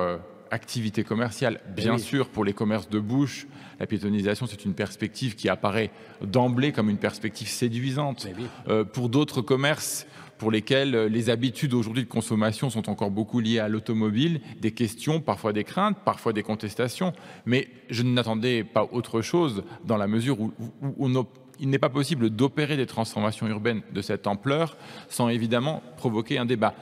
activité 0.51 1.03
commerciale. 1.03 1.61
Eh 1.67 1.81
Bien 1.81 1.97
sûr, 1.97 2.29
pour 2.29 2.43
les 2.45 2.53
commerces 2.53 2.89
de 2.89 2.99
bouche, 2.99 3.47
la 3.79 3.87
piétonisation, 3.87 4.45
c'est 4.45 4.65
une 4.65 4.73
perspective 4.73 5.35
qui 5.35 5.49
apparaît 5.49 5.91
d'emblée 6.21 6.71
comme 6.71 6.89
une 6.89 6.97
perspective 6.97 7.47
séduisante. 7.47 8.27
Eh 8.29 8.69
euh, 8.69 8.83
pour 8.83 9.09
d'autres 9.09 9.41
commerces, 9.41 10.05
pour 10.37 10.51
lesquels 10.51 10.95
euh, 10.95 11.09
les 11.09 11.29
habitudes 11.29 11.73
aujourd'hui 11.73 12.03
de 12.03 12.09
consommation 12.09 12.69
sont 12.69 12.89
encore 12.89 13.11
beaucoup 13.11 13.39
liées 13.39 13.59
à 13.59 13.67
l'automobile, 13.67 14.41
des 14.59 14.71
questions, 14.71 15.19
parfois 15.21 15.53
des 15.53 15.63
craintes, 15.63 15.97
parfois 16.03 16.33
des 16.33 16.43
contestations. 16.43 17.13
Mais 17.45 17.67
je 17.89 18.03
n'attendais 18.03 18.63
pas 18.63 18.87
autre 18.91 19.21
chose 19.21 19.63
dans 19.85 19.97
la 19.97 20.07
mesure 20.07 20.39
où, 20.39 20.53
où, 20.81 20.93
où 20.97 21.25
il 21.59 21.69
n'est 21.69 21.79
pas 21.79 21.89
possible 21.89 22.29
d'opérer 22.29 22.77
des 22.77 22.85
transformations 22.85 23.47
urbaines 23.47 23.81
de 23.93 24.01
cette 24.01 24.27
ampleur 24.27 24.77
sans 25.09 25.29
évidemment 25.29 25.83
provoquer 25.97 26.37
un 26.37 26.45
débat. 26.45 26.73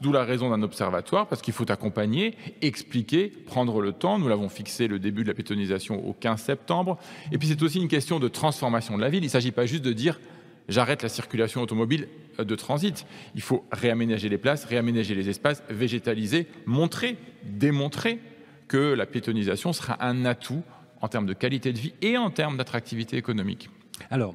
D'où 0.00 0.12
la 0.12 0.24
raison 0.24 0.50
d'un 0.50 0.62
observatoire, 0.62 1.26
parce 1.26 1.42
qu'il 1.42 1.52
faut 1.52 1.70
accompagner, 1.70 2.36
expliquer, 2.62 3.28
prendre 3.28 3.80
le 3.80 3.92
temps. 3.92 4.18
Nous 4.18 4.28
l'avons 4.28 4.48
fixé 4.48 4.88
le 4.88 4.98
début 4.98 5.22
de 5.22 5.28
la 5.28 5.34
pétonisation 5.34 6.06
au 6.06 6.12
15 6.12 6.40
septembre. 6.40 6.98
Et 7.32 7.38
puis 7.38 7.48
c'est 7.48 7.62
aussi 7.62 7.78
une 7.78 7.88
question 7.88 8.18
de 8.18 8.28
transformation 8.28 8.96
de 8.96 9.02
la 9.02 9.10
ville. 9.10 9.22
Il 9.22 9.26
ne 9.26 9.30
s'agit 9.30 9.52
pas 9.52 9.66
juste 9.66 9.84
de 9.84 9.92
dire 9.92 10.20
j'arrête 10.68 11.02
la 11.02 11.08
circulation 11.08 11.60
automobile 11.60 12.08
euh, 12.38 12.44
de 12.44 12.54
transit. 12.54 13.04
Il 13.34 13.42
faut 13.42 13.64
réaménager 13.72 14.28
les 14.28 14.38
places, 14.38 14.64
réaménager 14.64 15.14
les 15.14 15.28
espaces, 15.28 15.62
végétaliser, 15.68 16.46
montrer, 16.66 17.16
démontrer 17.44 18.20
que 18.68 18.94
la 18.94 19.04
piétonisation 19.06 19.72
sera 19.72 20.02
un 20.04 20.24
atout 20.24 20.62
en 21.00 21.08
termes 21.08 21.26
de 21.26 21.32
qualité 21.32 21.72
de 21.72 21.78
vie 21.78 21.92
et 22.02 22.16
en 22.16 22.30
termes 22.30 22.56
d'attractivité 22.56 23.16
économique. 23.16 23.68
Alors, 24.08 24.34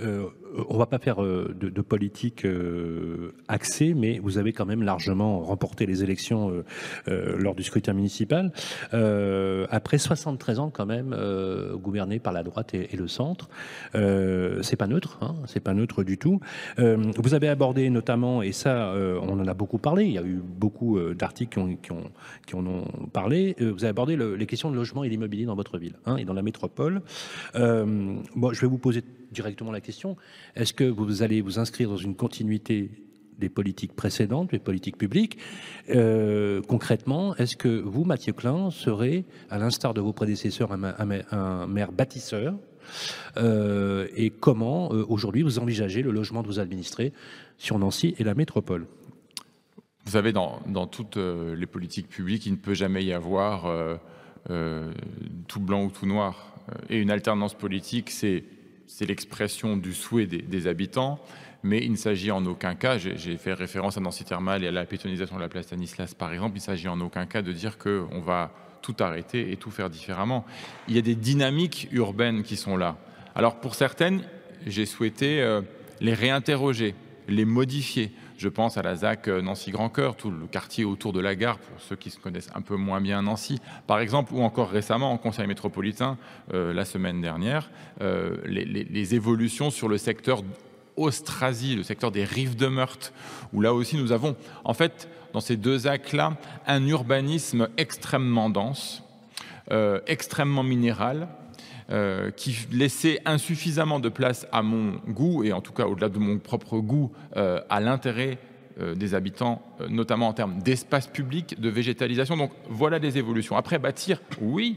Euh, 0.00 0.30
on 0.68 0.74
ne 0.74 0.78
va 0.78 0.86
pas 0.86 0.98
faire 0.98 1.22
euh, 1.22 1.54
de, 1.58 1.82
politique 1.82 2.44
euh, 2.44 3.32
axée, 3.48 3.94
mais 3.94 4.18
vous 4.18 4.38
avez 4.38 4.52
quand 4.52 4.66
même 4.66 4.82
largement 4.82 5.40
remporté 5.40 5.86
les 5.86 6.02
élections 6.02 6.52
lors 7.06 7.54
du 7.54 7.62
scrutin 7.62 7.92
municipal. 7.92 8.52
après 8.92 9.98
73 9.98 10.58
ans 10.58 10.70
quand 10.70 10.86
même 10.86 11.16
gouverné 11.74 12.18
par 12.18 12.32
la 12.32 12.42
droite 12.42 12.74
et, 12.74 12.96
le 12.96 13.08
centre, 13.08 13.48
c'est 13.94 14.76
pas 14.76 14.86
neutre, 14.86 15.18
hein, 15.22 15.36
c'est 15.46 15.60
pas 15.60 15.74
neutre 15.74 16.02
du 16.02 16.18
tout. 16.18 16.40
vous 16.76 17.34
avez 17.34 17.48
abordé 17.48 17.88
notamment, 17.90 18.42
et 18.42 18.52
ça 18.52 18.94
on 19.22 19.38
en 19.38 19.46
a 19.46 19.54
beaucoup 19.54 19.78
parlé, 19.78 20.04
il 20.04 20.12
y 20.12 20.18
a 20.18 20.22
eu 20.22 20.40
beaucoup 20.42 20.98
d'articles 21.14 21.60
qui, 21.82 21.92
ont, 21.92 22.10
en 22.54 22.66
ont 22.66 22.84
parlé, 23.12 23.56
vous 23.58 23.84
avez 23.84 23.88
abordé 23.88 24.16
les 24.16 24.46
questions 24.46 24.70
de 24.70 24.76
logement 24.76 25.04
et 25.04 25.08
d'immobilier 25.08 25.46
dans 25.46 25.56
votre 25.56 25.78
ville 25.78 25.94
hein, 26.06 26.16
et 26.16 26.24
dans 26.24 26.34
la 26.34 26.42
métropole. 26.42 27.02
bon, 27.54 28.52
je 28.52 28.60
vais 28.60 28.66
vous 28.66 28.78
poser 28.78 29.02
directement 29.32 29.72
la 29.72 29.80
question. 29.80 30.16
Est-ce 30.56 30.72
que 30.72 30.84
vous 30.84 31.22
allez 31.22 31.40
vous 31.40 31.58
inscrire 31.58 31.90
dans 31.90 31.96
une 31.96 32.14
continuité 32.14 32.90
des 33.38 33.48
politiques 33.48 33.94
précédentes, 33.94 34.50
des 34.50 34.58
politiques 34.58 34.98
publiques 34.98 35.38
euh, 35.90 36.60
Concrètement, 36.68 37.36
est-ce 37.36 37.56
que 37.56 37.80
vous, 37.80 38.04
Mathieu 38.04 38.32
Klein, 38.32 38.70
serez, 38.70 39.24
à 39.48 39.58
l'instar 39.58 39.94
de 39.94 40.00
vos 40.00 40.12
prédécesseurs, 40.12 40.72
un, 40.72 41.66
maire 41.66 41.92
bâtisseur 41.92 42.54
euh, 43.36 44.08
Et 44.16 44.30
comment, 44.30 44.92
euh, 44.92 45.04
aujourd'hui, 45.08 45.42
vous 45.42 45.58
envisagez 45.58 46.02
le 46.02 46.10
logement 46.10 46.42
de 46.42 46.48
vos 46.48 46.58
administrés 46.58 47.12
sur 47.56 47.78
Nancy 47.78 48.14
et 48.18 48.24
la 48.24 48.34
métropole? 48.34 48.86
Vous 50.04 50.12
savez, 50.12 50.32
dans, 50.32 50.60
dans 50.66 50.86
toutes 50.86 51.18
les 51.18 51.66
politiques 51.66 52.08
publiques, 52.08 52.46
il 52.46 52.52
ne 52.52 52.56
peut 52.56 52.72
jamais 52.72 53.04
y 53.04 53.12
avoir 53.12 53.66
tout 55.48 55.60
blanc 55.60 55.84
ou 55.84 55.90
tout 55.90 56.06
noir. 56.06 56.54
Et 56.88 56.98
une 56.98 57.10
alternance 57.10 57.52
politique, 57.52 58.08
c'est 58.08 58.42
c'est 58.88 59.06
l'expression 59.06 59.76
du 59.76 59.92
souhait 59.92 60.26
des, 60.26 60.66
habitants, 60.66 61.20
mais 61.62 61.84
il 61.84 61.92
ne 61.92 61.96
s'agit 61.96 62.30
en 62.30 62.44
aucun 62.46 62.74
cas, 62.74 62.98
j'ai 62.98 63.36
fait 63.36 63.52
référence 63.52 63.96
à 63.96 64.00
Nancy 64.00 64.24
Thermal 64.24 64.64
et 64.64 64.68
à 64.68 64.72
la 64.72 64.86
pétonisation 64.86 65.36
de 65.36 65.40
la 65.40 65.48
place 65.48 65.66
Stanislas 65.66 66.14
par 66.14 66.32
exemple, 66.32 66.56
il 66.56 66.60
ne 66.60 66.64
s'agit 66.64 66.88
en 66.88 67.00
aucun 67.00 67.26
cas 67.26 67.42
de 67.42 67.52
dire 67.52 67.78
qu'on 67.78 68.20
va 68.20 68.50
tout 68.82 68.96
arrêter 69.00 69.52
et 69.52 69.56
tout 69.56 69.70
faire 69.70 69.90
différemment. 69.90 70.44
Il 70.88 70.96
y 70.96 70.98
a 70.98 71.02
des 71.02 71.14
dynamiques 71.14 71.88
urbaines 71.92 72.42
qui 72.42 72.56
sont 72.56 72.76
là. 72.76 72.96
Alors 73.34 73.60
pour 73.60 73.74
certaines, 73.74 74.22
j'ai 74.66 74.86
souhaité 74.86 75.42
euh, 75.42 75.60
les 76.00 76.14
réinterroger, 76.14 76.94
les 77.28 77.44
modifier. 77.44 78.12
Je 78.38 78.48
pense 78.48 78.78
à 78.78 78.82
la 78.82 78.94
ZAC 78.94 79.26
euh, 79.26 79.42
Nancy-Grand 79.42 79.88
Cœur, 79.88 80.14
tout 80.14 80.30
le 80.30 80.46
quartier 80.46 80.84
autour 80.84 81.12
de 81.12 81.18
la 81.18 81.34
gare, 81.34 81.58
pour 81.58 81.80
ceux 81.80 81.96
qui 81.96 82.08
se 82.08 82.20
connaissent 82.20 82.50
un 82.54 82.60
peu 82.60 82.76
moins 82.76 83.00
bien 83.00 83.22
Nancy, 83.22 83.58
par 83.88 83.98
exemple, 83.98 84.32
ou 84.32 84.42
encore 84.42 84.70
récemment 84.70 85.10
en 85.10 85.18
Conseil 85.18 85.48
métropolitain, 85.48 86.16
euh, 86.54 86.72
la 86.72 86.84
semaine 86.84 87.20
dernière, 87.20 87.68
euh, 88.00 88.36
les, 88.46 89.14
évolutions 89.16 89.70
sur 89.70 89.88
le 89.88 89.98
secteur 89.98 90.42
Austrasie, 90.94 91.74
le 91.74 91.82
secteur 91.82 92.12
des 92.12 92.22
rives 92.22 92.54
de 92.54 92.68
Meurthe, 92.68 93.12
où 93.52 93.60
là 93.60 93.74
aussi 93.74 93.96
nous 93.96 94.12
avons, 94.12 94.36
en 94.62 94.74
fait, 94.74 95.08
dans 95.32 95.40
ces 95.40 95.56
deux 95.56 95.88
actes-là, 95.88 96.36
un 96.68 96.86
urbanisme 96.86 97.68
extrêmement 97.76 98.50
dense, 98.50 99.02
extrêmement 100.06 100.62
minéral, 100.62 101.28
euh, 101.90 102.30
qui 102.30 102.54
laissait 102.70 103.20
insuffisamment 103.24 103.98
de 103.98 104.10
place 104.10 104.46
à 104.52 104.62
mon 104.62 105.00
goût, 105.08 105.42
et 105.42 105.52
en 105.52 105.62
tout 105.62 105.72
cas 105.72 105.86
au-delà 105.86 106.10
de 106.10 106.18
mon 106.18 106.38
propre 106.38 106.78
goût, 106.80 107.12
euh, 107.36 107.60
à 107.70 107.80
l'intérêt 107.80 108.38
euh, 108.78 108.94
des 108.94 109.14
habitants, 109.14 109.62
notamment 109.88 110.28
en 110.28 110.34
termes 110.34 110.58
d'espace 110.58 111.06
public, 111.06 111.58
de 111.58 111.68
végétalisation. 111.70 112.36
Donc 112.36 112.52
voilà 112.68 112.98
des 112.98 113.16
évolutions. 113.16 113.56
Après, 113.56 113.78
bâtir, 113.78 114.20
oui, 114.40 114.76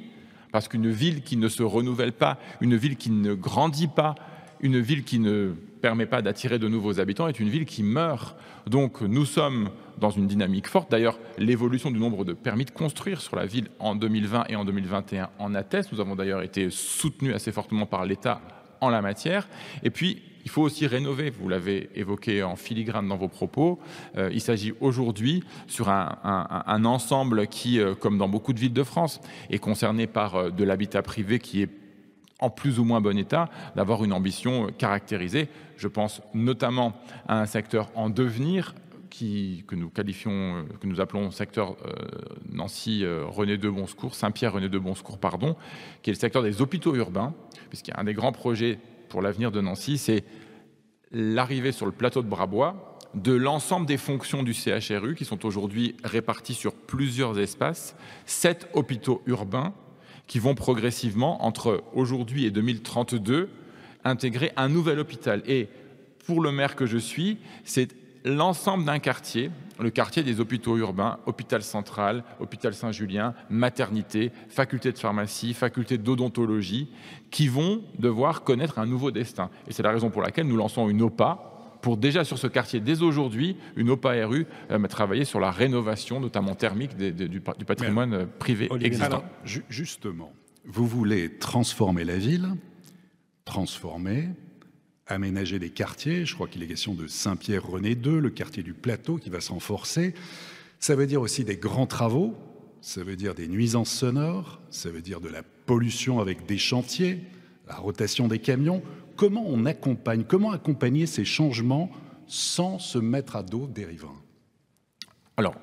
parce 0.54 0.70
qu'une 0.70 0.90
ville 0.90 1.22
qui 1.22 1.36
ne 1.36 1.50
se 1.50 1.64
renouvelle 1.64 2.14
pas, 2.14 2.38
une 2.62 2.78
ville 2.78 2.96
qui 2.96 3.10
ne 3.10 3.34
grandit 3.34 3.90
pas, 3.90 4.16
une 4.62 4.80
ville 4.80 5.04
qui 5.04 5.20
ne 5.20 5.56
permet 5.82 6.06
pas 6.06 6.22
d'attirer 6.22 6.60
de 6.60 6.68
nouveaux 6.68 7.00
habitants 7.00 7.28
est 7.28 7.40
une 7.40 7.50
ville 7.50 7.66
qui 7.66 7.84
meurt. 7.84 8.36
Donc 8.68 9.02
nous 9.02 9.26
sommes 9.26 9.70
dans 10.00 10.10
une 10.10 10.28
dynamique 10.28 10.68
forte. 10.68 10.90
D'ailleurs, 10.92 11.20
l'évolution 11.38 11.92
du 11.92 12.00
nombre 12.00 12.26
de 12.26 12.34
permis 12.34 12.66
de 12.66 12.72
construire 12.72 13.22
sur 13.22 13.36
la 13.36 13.46
ville 13.46 13.70
en 13.80 13.96
2020 13.96 14.46
et 14.50 14.56
en 14.56 14.66
2021 14.66 15.30
en 15.40 15.56
atteste. 15.56 15.92
Nous 15.92 16.00
avons 16.00 16.16
d'ailleurs 16.16 16.42
été 16.42 16.70
soutenus 16.70 17.36
assez 17.36 17.52
fortement 17.52 17.86
par 17.86 18.06
l'État 18.06 18.42
en 18.82 18.90
la 18.90 19.02
matière. 19.02 19.48
Et 19.84 19.92
puis, 19.92 20.22
il 20.44 20.50
faut 20.50 20.64
aussi 20.64 20.88
rénover, 20.88 21.30
vous 21.30 21.48
l'avez 21.50 21.90
évoqué 21.96 22.44
en 22.44 22.56
filigrane 22.56 23.08
dans 23.08 23.18
vos 23.18 23.28
propos. 23.28 23.80
Euh, 24.18 24.30
il 24.34 24.42
s'agit 24.42 24.74
aujourd'hui 24.82 25.44
sur 25.68 25.90
un, 25.90 26.86
ensemble 26.86 27.48
qui, 27.48 27.80
euh, 27.80 27.94
comme 27.94 28.18
dans 28.18 28.28
beaucoup 28.28 28.54
de 28.54 28.60
villes 28.60 28.74
de 28.74 28.84
France, 28.84 29.22
est 29.50 29.60
concerné 29.60 30.08
par 30.08 30.36
euh, 30.36 30.50
de 30.50 30.64
l'habitat 30.64 31.04
privé 31.04 31.38
qui 31.38 31.62
est 31.62 31.70
en 32.42 32.50
plus 32.50 32.80
ou 32.80 32.84
moins 32.84 33.02
bon 33.02 33.18
état, 33.18 33.50
d'avoir 33.76 34.04
une 34.04 34.14
ambition 34.14 34.68
caractérisée. 34.78 35.48
Je 35.78 35.88
pense 35.88 36.22
notamment 36.34 36.94
à 37.28 37.40
un 37.40 37.46
secteur 37.46 37.90
en 37.96 38.10
devenir 38.10 38.76
que 39.68 39.76
nous 39.76 39.90
qualifions, 39.90 40.66
que 40.80 40.88
nous 40.88 41.02
appelons 41.02 41.32
secteur 41.32 41.76
euh, 41.86 41.94
Nancy 42.50 43.04
euh, 43.04 43.26
René 43.28 43.58
de 43.58 43.72
Saint-Pierre 44.12 44.54
René 44.54 44.70
de 44.70 44.80
Bonsecours, 44.80 45.18
pardon, 45.18 45.56
qui 46.02 46.10
est 46.10 46.14
le 46.14 46.20
secteur 46.20 46.44
des 46.44 46.62
hôpitaux 46.62 46.96
urbains, 46.96 47.34
puisqu'il 47.70 47.94
un 47.98 48.06
des 48.06 48.14
grands 48.14 48.32
projets 48.32 48.80
pour 49.10 49.22
l'avenir 49.22 49.52
de 49.52 49.62
Nancy, 49.62 49.98
c'est 49.98 50.24
l'arrivée 51.12 51.72
sur 51.72 51.86
le 51.86 51.92
plateau 51.92 52.22
de 52.22 52.28
Brabois 52.28 52.98
de 53.14 53.34
l'ensemble 53.34 53.86
des 53.86 53.98
fonctions 53.98 54.42
du 54.42 54.54
CHRU 54.54 55.16
qui 55.16 55.26
sont 55.26 55.46
aujourd'hui 55.46 55.98
réparties 56.04 56.54
sur 56.54 56.74
plusieurs 56.74 57.38
espaces, 57.38 57.96
sept 58.26 58.70
hôpitaux 58.74 59.22
urbains 59.26 59.74
qui 60.32 60.40
vont 60.40 60.56
progressivement, 60.56 61.44
entre 61.46 61.84
aujourd'hui 61.94 62.46
et 62.46 62.52
2032, 62.52 63.50
intégrer 64.06 64.54
un 64.56 64.70
nouvel 64.70 64.98
hôpital. 65.00 65.44
Et 65.46 65.68
pour 66.26 66.40
le 66.40 66.54
maire 66.54 66.78
que 66.78 66.86
je 66.86 66.98
suis, 66.98 67.38
c'est 67.66 67.90
l'ensemble 68.24 68.86
d'un 68.86 69.00
quartier, 69.00 69.52
le 69.78 69.90
quartier 69.90 70.24
des 70.24 70.40
hôpitaux 70.40 70.78
urbains, 70.78 71.20
hôpital 71.26 71.62
central, 71.64 72.24
hôpital 72.40 72.74
Saint-Julien, 72.74 73.34
maternité, 73.50 74.32
faculté 74.48 74.94
de 74.94 74.98
pharmacie, 74.98 75.54
faculté 75.54 75.98
d'odontologie, 75.98 76.88
qui 77.30 77.50
vont 77.50 77.84
devoir 78.00 78.44
connaître 78.44 78.80
un 78.80 78.86
nouveau 78.86 79.12
destin. 79.12 79.50
Et 79.68 79.74
c'est 79.74 79.84
la 79.84 79.92
raison 79.92 80.12
pour 80.12 80.22
laquelle 80.22 80.48
nous 80.48 80.56
lançons 80.56 80.88
une 80.88 81.02
OPA 81.02 81.51
pour 81.82 81.98
déjà 81.98 82.24
sur 82.24 82.38
ce 82.38 82.48
quartier, 82.48 82.80
dès 82.80 83.02
aujourd'hui, 83.02 83.58
une 83.76 83.90
OPA-RU 83.90 84.46
euh, 84.70 84.88
travailler 84.88 85.26
sur 85.26 85.40
la 85.40 85.52
rénovation, 85.52 86.20
notamment 86.20 86.56
thermique, 86.56 86.96
du, 86.96 87.42
patrimoine 87.42 88.14
euh, 88.14 88.26
privé 88.40 88.70
existant. 88.82 89.24
justement, 89.70 90.32
vous 90.66 90.86
voulez 90.86 91.38
transformer 91.38 92.04
la 92.04 92.18
ville, 92.18 92.56
transformer, 93.46 94.30
aménager 95.08 95.60
des 95.60 95.70
quartiers. 95.70 96.26
Je 96.26 96.36
crois 96.36 96.48
qu'il 96.48 96.64
est 96.64 96.68
question 96.68 96.94
de 96.94 97.08
Saint-Pierre-René 97.08 97.92
II, 97.92 98.20
le 98.20 98.30
quartier 98.30 98.64
du 98.64 98.74
Plateau 98.74 99.18
qui 99.18 99.30
va 99.30 99.42
s'enforcer. 99.42 100.14
Ça 100.80 100.96
veut 100.96 101.08
dire 101.08 101.22
aussi 101.22 101.44
des 101.44 101.58
grands 101.58 101.88
travaux, 101.88 102.36
ça 102.82 103.04
veut 103.04 103.16
dire 103.16 103.36
des 103.36 103.48
nuisances 103.48 103.92
sonores, 103.92 104.62
ça 104.70 104.90
veut 104.90 105.02
dire 105.02 105.22
de 105.22 105.30
la 105.30 105.44
pollution 105.44 106.20
avec 106.20 106.46
des 106.46 106.58
chantiers, 106.58 107.20
la 107.68 107.76
rotation 107.76 108.28
des 108.28 108.40
camions. 108.40 108.82
Comment 109.22 109.46
on 109.46 109.66
accompagne, 109.68 110.24
comment 110.24 110.50
accompagner 110.50 111.06
ces 111.06 111.26
changements 111.26 111.92
sans 112.26 112.80
se 112.80 112.98
mettre 112.98 113.36
à 113.36 113.44
dos 113.44 113.68
des 113.68 113.86
riverains? 113.86 114.20
Alors, 115.38 115.54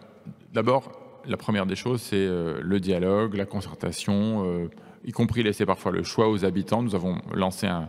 d'abord, 0.55 1.21
la 1.27 1.37
première 1.37 1.67
des 1.67 1.75
choses, 1.75 2.01
c'est 2.01 2.15
euh, 2.15 2.61
le 2.63 2.79
dialogue, 2.79 3.35
la 3.35 3.47
concertation, 3.47 4.45
euh, 4.47 4.71
y 5.05 5.11
compris 5.11 5.43
laisser 5.43 5.67
parfois 5.67 5.91
le 5.91 6.05
choix 6.05 6.31
aux 6.31 6.45
habitants. 6.45 6.85
Nous 6.85 6.95
avons 6.95 7.21
lancé 7.35 7.67
un, 7.67 7.89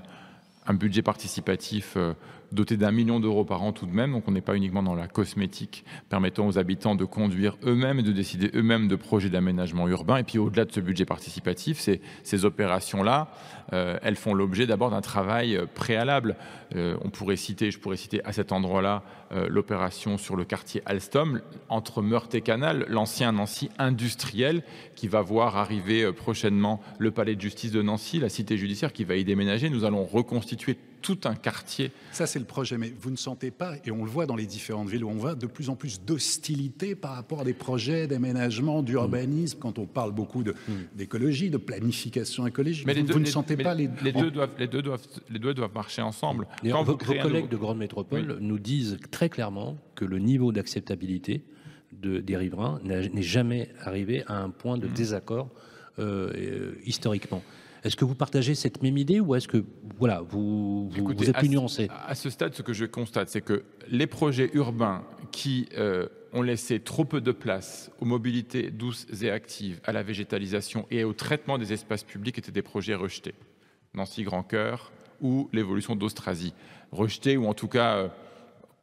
budget 0.73 1.03
participatif 1.03 1.93
euh, 1.97 2.13
doté 2.52 2.78
d'un 2.78 2.92
million 2.92 3.20
d'euros 3.20 3.46
par 3.46 3.62
an 3.64 3.72
tout 3.72 3.86
de 3.86 3.92
même, 3.92 4.12
donc 4.12 4.28
on 4.28 4.32
n'est 4.32 4.42
pas 4.42 4.56
uniquement 4.56 4.84
dans 4.84 4.96
la 4.96 5.08
cosmétique, 5.08 5.86
permettant 6.10 6.48
aux 6.48 6.58
habitants 6.58 6.96
de 6.96 7.06
conduire 7.06 7.58
eux-mêmes 7.66 8.00
et 8.00 8.04
de 8.04 8.12
décider 8.12 8.52
eux-mêmes 8.56 8.88
de 8.88 8.96
projets 8.96 9.30
d'aménagement 9.30 9.88
urbain. 9.88 10.18
Et 10.18 10.24
puis 10.24 10.38
au-delà 10.38 10.66
de 10.66 10.72
ce 10.72 10.80
budget 10.80 11.06
participatif, 11.06 11.80
ces, 11.80 12.46
opérations-là, 12.46 13.32
euh, 13.74 13.98
elles 14.02 14.16
font 14.16 14.34
l'objet 14.34 14.66
d'abord 14.66 14.92
d'un 14.92 15.02
travail 15.02 15.56
euh, 15.56 15.66
préalable. 15.74 16.36
on 16.76 17.10
pourrait 17.10 17.36
citer, 17.36 17.72
je 17.72 17.80
pourrais 17.80 17.98
citer 17.98 18.24
à 18.26 18.32
cet 18.32 18.52
endroit-là 18.52 19.04
l'opération 19.48 20.18
sur 20.18 20.36
le 20.36 20.46
quartier 20.46 20.82
Alstom, 20.86 21.42
entre 21.68 22.02
Meurthe 22.02 22.36
et 22.36 22.42
Canal, 22.42 22.86
l'ancien 22.90 23.32
Nancy 23.32 23.70
industriel, 23.78 24.64
qui 24.96 25.08
va 25.08 25.22
voir 25.22 25.58
arriver 25.58 26.12
prochainement 26.12 26.80
le 27.00 27.12
palais 27.12 27.36
de 27.36 27.42
justice 27.42 27.72
de 27.72 27.82
Nancy, 27.82 28.20
la 28.20 28.30
cité 28.30 28.58
judiciaire 28.58 28.94
qui 28.94 29.04
va 29.04 29.16
y 29.16 29.24
déménager. 29.24 29.70
Nous 29.70 29.84
allons 29.84 30.04
reconstituer 30.04 30.78
tout 31.02 31.20
un 31.26 31.36
quartier. 31.36 31.92
Ça, 32.12 32.28
c'est 32.28 32.40
le 32.40 32.46
projet, 32.46 32.78
mais 32.78 32.94
vous 33.00 33.12
ne 33.12 33.16
sentez 33.16 33.52
pas, 33.52 33.76
et 33.86 33.92
on 33.92 34.04
le 34.04 34.10
voit 34.10 34.26
dans 34.26 34.36
les 34.36 34.46
différentes 34.46 34.90
villes 34.90 35.04
où 35.04 35.10
on 35.10 35.18
va, 35.18 35.36
de 35.36 35.46
plus 35.46 35.70
en 35.70 35.76
plus 35.76 36.02
d'hostilité 36.02 36.96
par 36.96 37.16
rapport 37.16 37.42
à 37.42 37.44
des 37.44 37.54
projets 37.54 38.08
d'aménagement, 38.08 38.82
d'urbanisme, 38.84 39.60
quand 39.60 39.80
on 39.80 39.86
parle 39.86 40.12
beaucoup 40.12 40.42
mm. 40.42 40.54
d'écologie, 40.96 41.50
de, 41.50 41.58
planification 41.58 42.48
écologique. 42.48 42.86
Mais 42.86 42.94
vous, 43.02 43.20
ne 43.20 43.26
sentez 43.26 43.58
pas 43.58 43.74
les... 43.74 43.90
Les 44.02 44.14
deux, 44.14 44.32
doivent, 44.32 44.52
les, 44.58 44.68
deux 44.68 44.82
doivent, 44.82 45.06
les 45.30 45.40
deux 45.40 45.54
doivent 45.54 45.74
marcher 45.74 46.02
ensemble. 46.02 46.48
Quand 46.64 46.84
vos, 46.84 46.98
collègues 46.98 47.50
de 47.50 47.58
grande 47.58 47.78
métropole 47.78 48.38
nous 48.40 48.60
disent 48.60 48.98
très 49.12 49.30
clairement 49.30 49.78
que 49.96 50.06
le 50.06 50.20
niveau 50.20 50.52
d'acceptabilité 50.52 51.44
de, 51.92 52.20
des 52.20 52.38
riverains 52.38 52.80
n'est 52.84 53.22
jamais 53.22 53.70
arrivé 53.82 54.24
à 54.28 54.42
un 54.42 54.50
point 54.50 54.78
de 54.78 54.88
mm. 54.88 54.94
désaccord 54.94 55.50
euh, 56.00 56.74
historiquement. 56.86 57.44
Est-ce 57.84 57.96
que 57.96 58.06
vous 58.06 58.15
partagez 58.15 58.56
cette 58.56 58.84
même 58.84 58.98
idée 58.98 59.20
ou 59.20 59.36
est-ce 59.36 59.48
que 59.48 59.63
voilà, 59.98 60.22
vous, 60.22 60.89
vous, 60.89 61.30
êtes 61.30 61.38
plus 61.38 61.50
nuancé? 61.50 61.88
À 62.08 62.15
ce 62.15 62.30
stade, 62.30 62.54
ce 62.54 62.62
que 62.62 62.74
je 62.74 62.86
constate, 62.86 63.30
c'est 63.30 63.42
que 63.42 63.63
les 63.88 64.08
projets 64.08 64.50
urbains 64.54 65.04
qui 65.32 65.70
euh, 65.78 66.08
ont 66.34 66.42
laissé 66.42 66.80
trop 66.80 67.06
peu 67.06 67.22
de 67.22 67.32
place 67.32 67.92
aux 68.00 68.06
mobilités 68.06 68.72
douces 68.72 69.08
et 69.22 69.32
actives, 69.32 69.80
à 69.86 69.92
la 69.92 70.04
végétalisation 70.04 70.86
et 70.92 71.04
au 71.04 71.13
traitement 71.13 71.58
des 71.58 71.74
espaces 71.74 72.04
publics 72.04 72.38
étaient 72.38 72.52
des 72.52 72.62
projets 72.62 72.96
rejetés. 72.96 73.36
Nancy 73.94 74.24
Grand 74.24 74.44
Cœur 74.44 74.92
ou 75.22 75.50
l'évolution 75.52 75.96
d'Austrasie. 75.96 76.54
Rejetés 76.92 77.38
ou 77.38 77.46
en 77.48 77.54
tout 77.54 77.68
cas 77.68 77.98
euh, 77.98 78.08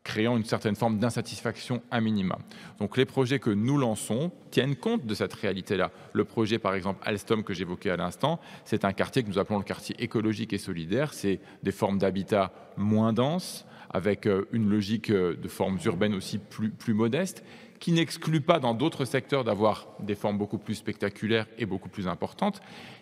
créant 0.07 0.37
une 0.37 0.45
certaine 0.45 0.77
forme 0.77 0.99
d'insatisfaction 0.99 1.83
à 1.91 2.01
minima. 2.01 2.39
Donc 2.79 2.97
les 2.97 3.05
projets 3.05 3.41
que 3.41 3.51
nous 3.51 3.77
lançons 3.77 4.31
tiennent 4.53 4.77
compte 4.77 5.05
de 5.05 5.15
cette 5.15 5.35
réalité-là. 5.35 5.91
Le 6.13 6.25
projet, 6.25 6.61
par 6.61 6.77
exemple, 6.77 7.01
Alstom 7.05 7.43
que 7.43 7.53
j'évoquais 7.53 7.91
à 7.91 7.97
l'instant, 7.97 8.39
c'est 8.65 8.85
un 8.85 8.93
quartier 8.93 9.25
que 9.25 9.29
nous 9.29 9.41
appelons 9.41 9.59
le 9.59 9.65
quartier 9.65 9.97
écologique 9.99 10.53
et 10.53 10.59
solidaire. 10.59 11.13
C'est 11.13 11.41
des 11.65 11.73
formes 11.73 11.99
d'habitat 11.99 12.53
moins 12.77 13.13
denses, 13.13 13.67
avec 13.91 14.27
euh, 14.27 14.47
une 14.53 14.69
logique 14.69 15.11
euh, 15.11 15.37
de 15.37 15.49
formes 15.49 15.79
urbaines 15.85 16.15
aussi 16.15 16.39
plus, 16.39 16.71
plus 16.71 16.95
modestes, 16.95 17.43
qui 17.81 17.91
n'exclut 17.91 18.41
pas 18.41 18.61
dans 18.61 18.75
d'autres 18.75 19.05
secteurs 19.05 19.43
d'avoir 19.43 19.89
des 19.99 20.15
formes 20.15 20.39
beaucoup 20.39 20.59
plus 20.59 20.77
spectaculaires 20.77 21.47
et 21.59 21.67
beaucoup 21.67 21.89
plus 21.89 22.07
importantes. 22.07 22.61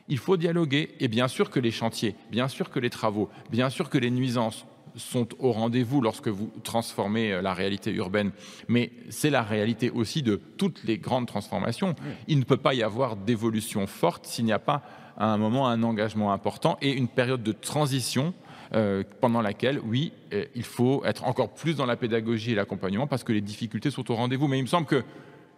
Il 0.09 0.19
faut 0.19 0.39
dialoguer 0.39 0.95
et 1.01 1.09
bien 1.09 1.29
sûr 1.29 1.51
que 1.51 1.61
les 1.61 1.71
chantiers, 1.71 2.17
bien 2.31 2.49
sûr 2.49 2.71
que 2.71 2.81
les 2.81 2.91
travaux, 2.91 3.29
bien 3.51 3.69
sûr 3.69 3.91
que 3.91 3.99
les 3.99 4.11
nuisances 4.11 4.67
sont 4.97 5.29
au 5.39 5.53
rendez-vous 5.53 6.01
lorsque 6.01 6.29
vous 6.29 6.51
transformez 6.63 7.33
euh, 7.33 7.43
la 7.43 7.55
réalité 7.55 7.93
urbaine, 7.93 8.33
mais 8.69 8.93
c'est 9.11 9.31
la 9.31 9.43
réalité 9.43 9.91
aussi 9.91 10.23
de 10.23 10.41
toutes 10.57 10.85
les 10.85 10.99
grandes 10.99 11.27
transformations. 11.27 11.95
Il 12.29 12.39
ne 12.39 12.45
peut 12.45 12.57
pas 12.57 12.75
y 12.75 12.83
avoir 12.83 13.17
d'évolution 13.17 13.87
forte 13.87 14.27
s'il 14.27 14.45
n'y 14.45 14.53
a 14.53 14.59
pas 14.59 14.83
à 15.17 15.27
un 15.27 15.37
moment 15.37 15.69
un 15.69 15.83
engagement 15.83 16.33
important 16.33 16.77
et 16.83 16.93
une 16.93 17.09
période 17.09 17.43
de 17.43 17.53
transition 17.53 18.35
euh, 18.75 19.05
pendant 19.21 19.41
laquelle, 19.41 19.79
oui, 19.85 20.13
euh, 20.33 20.45
il 20.55 20.65
faut 20.65 21.05
être 21.05 21.25
encore 21.25 21.51
plus 21.51 21.77
dans 21.77 21.87
la 21.87 21.97
pédagogie 21.97 22.53
et 22.53 22.55
l'accompagnement 22.55 23.07
parce 23.07 23.23
que 23.23 23.33
les 23.33 23.41
difficultés 23.41 23.91
sont 23.91 24.11
au 24.11 24.15
rendez-vous. 24.15 24.49
Mais 24.49 24.59
il 24.59 24.63
me 24.63 24.69
semble 24.69 24.87
que 24.87 25.05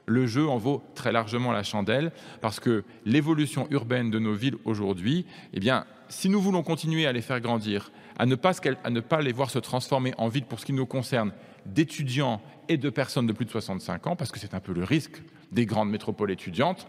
le 0.06 0.26
jeu 0.26 0.46
en 0.46 0.58
vaut 0.58 0.82
très 0.94 1.12
largement 1.12 1.52
la 1.52 1.62
chandelle 1.62 2.12
parce 2.40 2.60
que 2.60 2.84
l'évolution 3.04 3.66
urbaine 3.70 4.10
de 4.10 4.18
nos 4.18 4.34
villes 4.34 4.56
aujourd'hui, 4.64 5.24
eh 5.54 5.60
bien, 5.60 5.84
si 6.08 6.28
nous 6.28 6.40
voulons 6.40 6.62
continuer 6.62 7.06
à 7.06 7.12
les 7.12 7.22
faire 7.22 7.40
grandir, 7.40 7.90
à 8.18 8.26
ne 8.26 8.34
pas, 8.34 9.20
les 9.20 9.32
voir 9.32 9.50
se 9.50 9.58
transformer 9.58 10.14
en 10.18 10.28
ville 10.28 10.44
pour 10.44 10.60
ce 10.60 10.66
qui 10.66 10.72
nous 10.72 10.86
concerne 10.86 11.32
d'étudiants 11.66 12.40
et 12.68 12.76
de 12.76 12.90
personnes 12.90 13.26
de 13.26 13.32
plus 13.32 13.44
de 13.44 13.50
65 13.50 14.06
ans, 14.06 14.16
parce 14.16 14.32
que 14.32 14.38
c'est 14.38 14.54
un 14.54 14.60
peu 14.60 14.72
le 14.72 14.84
risque 14.84 15.22
des 15.52 15.66
grandes 15.66 15.90
métropoles 15.90 16.30
étudiantes, 16.30 16.88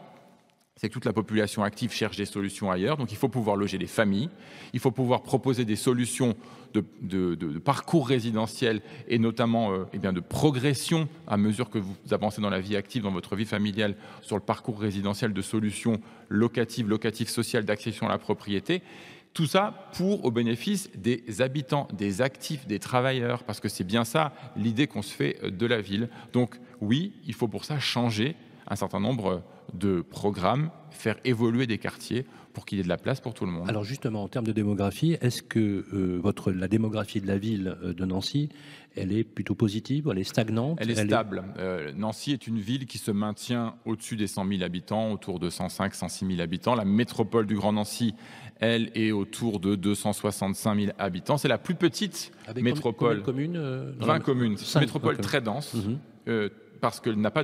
c'est 0.78 0.90
que 0.90 0.94
toute 0.94 1.06
la 1.06 1.14
population 1.14 1.64
active 1.64 1.92
cherche 1.92 2.18
des 2.18 2.26
solutions 2.26 2.70
ailleurs. 2.70 2.98
Donc 2.98 3.12
il 3.12 3.18
faut 3.18 3.30
pouvoir 3.30 3.56
loger 3.56 3.80
les 3.80 3.88
familles, 3.88 4.30
il 4.74 4.80
faut 4.80 4.92
pouvoir 4.92 5.24
proposer 5.24 5.66
des 5.66 5.76
solutions 5.76 6.36
de, 6.74 7.58
parcours 7.58 8.08
résidentiel 8.08 8.82
et 9.08 9.18
notamment 9.18 9.74
euh, 9.74 9.86
eh 9.94 9.98
de 9.98 10.20
progression 10.20 11.10
à 11.28 11.38
mesure 11.38 11.72
que 11.72 11.80
vous 11.80 11.96
avancez 12.12 12.42
dans 12.42 12.52
la 12.52 12.60
vie 12.60 12.76
active, 12.76 13.02
dans 13.02 13.12
votre 13.12 13.36
vie 13.36 13.46
familiale, 13.46 13.96
sur 14.22 14.36
le 14.36 14.44
parcours 14.44 14.80
résidentiel 14.80 15.34
de 15.34 15.42
solutions 15.42 16.00
locatives, 16.30 16.88
locatives 16.88 17.30
sociales, 17.30 17.66
d'accession 17.66 18.06
à 18.08 18.10
la 18.10 18.20
propriété. 18.20 18.84
Tout 19.34 19.46
ça 19.46 19.90
pour 19.94 20.26
au 20.26 20.32
bénéfice 20.32 20.90
des 20.96 21.42
habitants, 21.42 21.88
des 21.94 22.22
actifs, 22.22 22.66
des 22.68 22.80
travailleurs, 22.80 23.44
parce 23.44 23.60
que 23.60 23.70
c'est 23.70 23.84
bien 23.84 24.04
ça 24.04 24.34
l'idée 24.56 24.88
qu'on 24.88 25.02
se 25.04 25.14
fait 25.14 25.40
de 25.52 25.66
la 25.66 25.80
ville. 25.80 26.10
Donc 26.34 26.60
oui, 26.82 27.14
il 27.26 27.34
faut 27.34 27.48
pour 27.48 27.66
ça 27.66 27.80
changer 27.80 28.36
un 28.68 28.76
certain 28.76 29.00
nombre 29.00 29.44
de 29.74 30.02
programmes, 30.02 30.70
faire 30.92 31.18
évoluer 31.26 31.68
des 31.68 31.78
quartiers 31.78 32.26
pour 32.58 32.66
qu'il 32.66 32.80
y 32.80 32.82
ait 32.82 32.84
de 32.84 32.90
la 32.90 32.98
place 32.98 33.22
pour 33.22 33.36
tout 33.36 33.46
le 33.46 33.52
monde. 33.52 33.70
Alors 33.70 33.84
justement, 33.84 34.24
en 34.24 34.28
termes 34.28 34.48
de 34.48 34.52
démographie, 34.52 35.16
est-ce 35.22 35.44
que 35.44 35.86
euh, 35.94 36.20
votre, 36.20 36.52
la 36.52 36.68
démographie 36.68 37.22
de 37.22 37.28
la 37.28 37.38
ville 37.38 37.78
euh, 37.84 37.94
de 37.94 38.04
Nancy, 38.04 38.50
elle 38.96 39.12
est 39.12 39.24
plutôt 39.24 39.54
positive, 39.54 40.10
elle 40.12 40.18
est 40.18 40.24
stagnante 40.24 40.80
Elle 40.82 40.90
est 40.90 41.06
stable. 41.06 41.44
Euh, 41.60 41.92
Nancy 41.96 42.32
est 42.32 42.48
une 42.48 42.58
ville 42.58 42.88
qui 42.88 42.98
se 42.98 43.12
maintient 43.12 43.76
au-dessus 43.86 44.16
des 44.16 44.26
100 44.26 44.48
000 44.48 44.64
habitants, 44.64 45.12
autour 45.12 45.38
de 45.38 45.52
105 45.52 45.94
106 45.94 46.26
000 46.26 46.42
habitants. 46.42 46.74
La 46.74 46.84
métropole 46.84 47.46
du 47.46 47.54
Grand 47.54 47.74
Nancy, 47.74 48.16
elle, 48.60 48.90
est 48.96 49.12
autour 49.12 49.60
de 49.60 49.76
265 49.76 50.80
000 50.80 50.92
habitants. 50.98 51.38
C'est 51.38 51.48
la 51.48 51.60
plus 51.60 51.76
petite 51.76 52.32
métropole. 52.60 53.22
Combien 53.24 53.50
de 53.50 53.54
communes 53.54 53.96
20 54.00 54.20
communes. 54.22 54.58
C'est 54.58 54.80
une 54.80 54.86
métropole 54.86 55.18
très 55.18 55.42
dense. 55.42 55.76
Mhm 55.76 56.00
parce 56.80 57.00
qu'elle 57.00 57.16
n'a 57.16 57.32
pas 57.32 57.44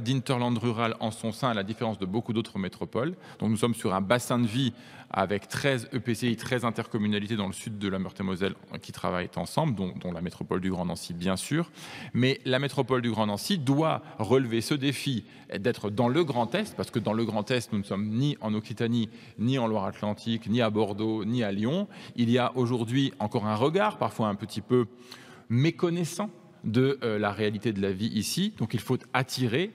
d'interland 0.00 0.56
rural 0.58 0.96
en 1.00 1.10
son 1.10 1.32
sein, 1.32 1.50
à 1.50 1.54
la 1.54 1.62
différence 1.62 1.98
de 1.98 2.06
beaucoup 2.06 2.32
d'autres 2.32 2.58
métropoles. 2.58 3.14
Donc 3.38 3.50
nous 3.50 3.56
sommes 3.56 3.74
sur 3.74 3.94
un 3.94 4.00
bassin 4.00 4.38
de 4.38 4.46
vie 4.46 4.72
avec 5.10 5.48
13 5.48 5.90
EPCI, 5.92 6.36
13 6.36 6.64
intercommunalités 6.64 7.36
dans 7.36 7.46
le 7.46 7.52
sud 7.52 7.78
de 7.78 7.88
la 7.88 8.00
Meurthe-et-Moselle 8.00 8.54
qui 8.82 8.90
travaillent 8.90 9.30
ensemble, 9.36 9.74
dont, 9.74 10.12
la 10.12 10.20
métropole 10.20 10.60
du 10.60 10.70
Grand 10.70 10.86
Nancy, 10.86 11.14
bien 11.14 11.36
sûr. 11.36 11.70
Mais 12.14 12.40
la 12.44 12.58
métropole 12.58 13.00
du 13.00 13.10
Grand 13.10 13.26
Nancy 13.26 13.58
doit 13.58 14.02
relever 14.18 14.60
ce 14.60 14.74
défi 14.74 15.24
d'être 15.56 15.90
dans 15.90 16.08
le 16.08 16.24
Grand 16.24 16.52
Est, 16.54 16.74
parce 16.76 16.90
que 16.90 16.98
dans 16.98 17.12
le 17.12 17.24
Grand 17.24 17.48
Est, 17.50 17.72
nous 17.72 17.78
ne 17.78 17.84
sommes 17.84 18.08
ni 18.08 18.36
en 18.40 18.54
Occitanie, 18.54 19.08
ni 19.38 19.56
en 19.58 19.68
Loire-Atlantique, 19.68 20.48
ni 20.48 20.60
à 20.60 20.70
Bordeaux, 20.70 21.24
ni 21.24 21.44
à 21.44 21.52
Lyon. 21.52 21.86
Il 22.16 22.28
y 22.28 22.38
a 22.38 22.50
aujourd'hui 22.56 23.12
encore 23.20 23.46
un 23.46 23.54
regard, 23.54 23.98
parfois 23.98 24.28
un 24.28 24.34
petit 24.34 24.62
peu 24.62 24.86
méconnaissant 25.48 26.30
de 26.64 26.98
euh, 27.02 27.18
la 27.18 27.30
réalité 27.30 27.72
de 27.72 27.80
la 27.80 27.92
vie 27.92 28.08
ici. 28.08 28.54
Donc 28.58 28.74
il 28.74 28.80
faut 28.80 28.98
attirer. 29.12 29.72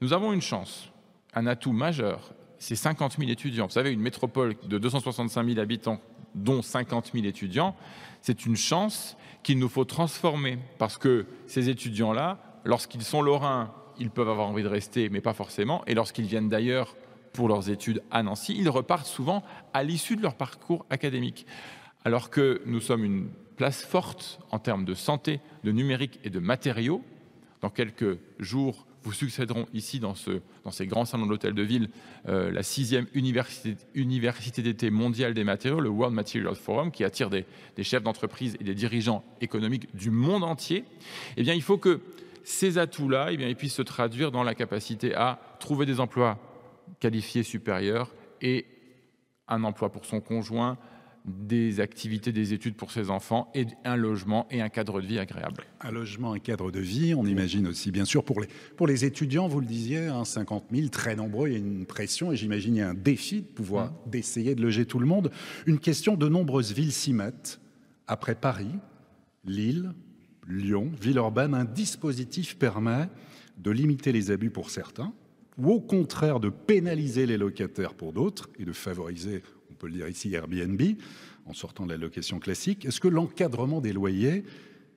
Nous 0.00 0.12
avons 0.12 0.32
une 0.32 0.42
chance, 0.42 0.90
un 1.34 1.46
atout 1.46 1.72
majeur, 1.72 2.32
c'est 2.58 2.76
50 2.76 3.16
000 3.18 3.30
étudiants. 3.30 3.66
Vous 3.66 3.72
savez, 3.72 3.90
une 3.90 4.00
métropole 4.00 4.54
de 4.68 4.78
265 4.78 5.46
000 5.46 5.58
habitants, 5.58 6.00
dont 6.34 6.62
50 6.62 7.10
000 7.14 7.24
étudiants, 7.26 7.74
c'est 8.20 8.46
une 8.46 8.56
chance 8.56 9.16
qu'il 9.42 9.58
nous 9.58 9.68
faut 9.68 9.84
transformer 9.84 10.58
parce 10.78 10.98
que 10.98 11.26
ces 11.46 11.70
étudiants-là, 11.70 12.38
lorsqu'ils 12.64 13.02
sont 13.02 13.22
lorrains, 13.22 13.72
ils 13.98 14.10
peuvent 14.10 14.28
avoir 14.28 14.48
envie 14.48 14.62
de 14.62 14.68
rester, 14.68 15.08
mais 15.08 15.20
pas 15.20 15.32
forcément. 15.32 15.82
Et 15.86 15.94
lorsqu'ils 15.94 16.26
viennent 16.26 16.48
d'ailleurs 16.48 16.96
pour 17.32 17.48
leurs 17.48 17.70
études 17.70 18.02
à 18.10 18.22
Nancy, 18.22 18.54
ils 18.58 18.68
repartent 18.68 19.06
souvent 19.06 19.42
à 19.72 19.82
l'issue 19.82 20.16
de 20.16 20.22
leur 20.22 20.34
parcours 20.34 20.84
académique. 20.90 21.46
Alors 22.04 22.30
que 22.30 22.60
nous 22.66 22.80
sommes 22.80 23.04
une 23.04 23.28
place 23.60 23.84
forte 23.84 24.40
en 24.52 24.58
termes 24.58 24.86
de 24.86 24.94
santé, 24.94 25.38
de 25.64 25.70
numérique 25.70 26.18
et 26.24 26.30
de 26.30 26.38
matériaux. 26.38 27.04
Dans 27.60 27.68
quelques 27.68 28.16
jours, 28.38 28.86
vous 29.02 29.12
succéderont 29.12 29.66
ici 29.74 30.00
dans, 30.00 30.14
ce, 30.14 30.40
dans 30.64 30.70
ces 30.70 30.86
grands 30.86 31.04
salons 31.04 31.26
de 31.26 31.30
l'hôtel 31.30 31.52
de 31.52 31.60
ville 31.60 31.90
euh, 32.26 32.50
la 32.50 32.62
sixième 32.62 33.06
université, 33.12 34.62
d'été 34.62 34.88
mondiale 34.88 35.34
des 35.34 35.44
matériaux, 35.44 35.80
le 35.80 35.90
World 35.90 36.14
Materials 36.14 36.56
Forum, 36.56 36.90
qui 36.90 37.04
attire 37.04 37.28
des, 37.28 37.44
chefs 37.82 38.02
d'entreprise 38.02 38.56
et 38.60 38.64
des 38.64 38.74
dirigeants 38.74 39.22
économiques 39.42 39.94
du 39.94 40.10
monde 40.10 40.42
entier. 40.42 40.86
Eh 41.36 41.42
bien, 41.42 41.52
il 41.52 41.60
faut 41.60 41.76
que 41.76 42.00
ces 42.44 42.78
atouts-là 42.78 43.28
eh 43.30 43.54
puissent 43.56 43.74
se 43.74 43.82
traduire 43.82 44.30
dans 44.30 44.42
la 44.42 44.54
capacité 44.54 45.14
à 45.14 45.38
trouver 45.60 45.84
des 45.84 46.00
emplois 46.00 46.38
qualifiés 46.98 47.42
supérieurs 47.42 48.10
et 48.40 48.64
un 49.48 49.64
emploi 49.64 49.92
pour 49.92 50.06
son 50.06 50.22
conjoint, 50.22 50.78
des 51.24 51.80
activités, 51.80 52.32
des 52.32 52.52
études 52.52 52.76
pour 52.76 52.90
ses 52.90 53.10
enfants 53.10 53.50
et 53.54 53.66
un 53.84 53.96
logement 53.96 54.46
et 54.50 54.62
un 54.62 54.68
cadre 54.68 55.00
de 55.00 55.06
vie 55.06 55.18
agréable. 55.18 55.64
Un 55.80 55.90
logement, 55.90 56.32
un 56.32 56.38
cadre 56.38 56.70
de 56.70 56.80
vie, 56.80 57.14
on 57.14 57.26
imagine 57.26 57.66
aussi 57.66 57.90
bien 57.90 58.04
sûr 58.04 58.24
pour 58.24 58.40
les, 58.40 58.48
pour 58.76 58.86
les 58.86 59.04
étudiants, 59.04 59.46
vous 59.46 59.60
le 59.60 59.66
disiez, 59.66 60.06
hein, 60.06 60.24
50 60.24 60.64
000, 60.72 60.88
très 60.88 61.16
nombreux, 61.16 61.48
il 61.48 61.52
y 61.52 61.56
a 61.56 61.58
une 61.58 61.86
pression 61.86 62.32
et 62.32 62.36
j'imagine 62.36 62.76
il 62.76 62.78
y 62.78 62.82
a 62.82 62.88
un 62.88 62.94
défi 62.94 63.42
de 63.42 63.46
pouvoir, 63.46 63.90
mmh. 63.90 64.10
d'essayer 64.10 64.54
de 64.54 64.62
loger 64.62 64.86
tout 64.86 64.98
le 64.98 65.06
monde. 65.06 65.30
Une 65.66 65.78
question, 65.78 66.16
de 66.16 66.28
nombreuses 66.28 66.72
villes 66.72 66.92
s'y 66.92 67.12
mettent. 67.12 67.60
Après 68.06 68.34
Paris, 68.34 68.74
Lille, 69.44 69.92
Lyon, 70.48 70.90
Villeurbanne, 71.00 71.54
un 71.54 71.64
dispositif 71.64 72.56
permet 72.56 73.08
de 73.58 73.70
limiter 73.70 74.10
les 74.12 74.30
abus 74.30 74.50
pour 74.50 74.70
certains 74.70 75.12
ou 75.58 75.70
au 75.70 75.80
contraire 75.80 76.40
de 76.40 76.48
pénaliser 76.48 77.26
les 77.26 77.36
locataires 77.36 77.94
pour 77.94 78.12
d'autres 78.12 78.48
et 78.58 78.64
de 78.64 78.72
favoriser 78.72 79.42
peut 79.80 79.88
le 79.88 79.94
dire 79.94 80.08
ici, 80.08 80.32
Airbnb, 80.34 80.80
en 81.46 81.54
sortant 81.54 81.86
de 81.86 81.90
la 81.90 81.96
location 81.96 82.38
classique. 82.38 82.84
Est-ce 82.84 83.00
que 83.00 83.08
l'encadrement 83.08 83.80
des 83.80 83.92
loyers, 83.92 84.44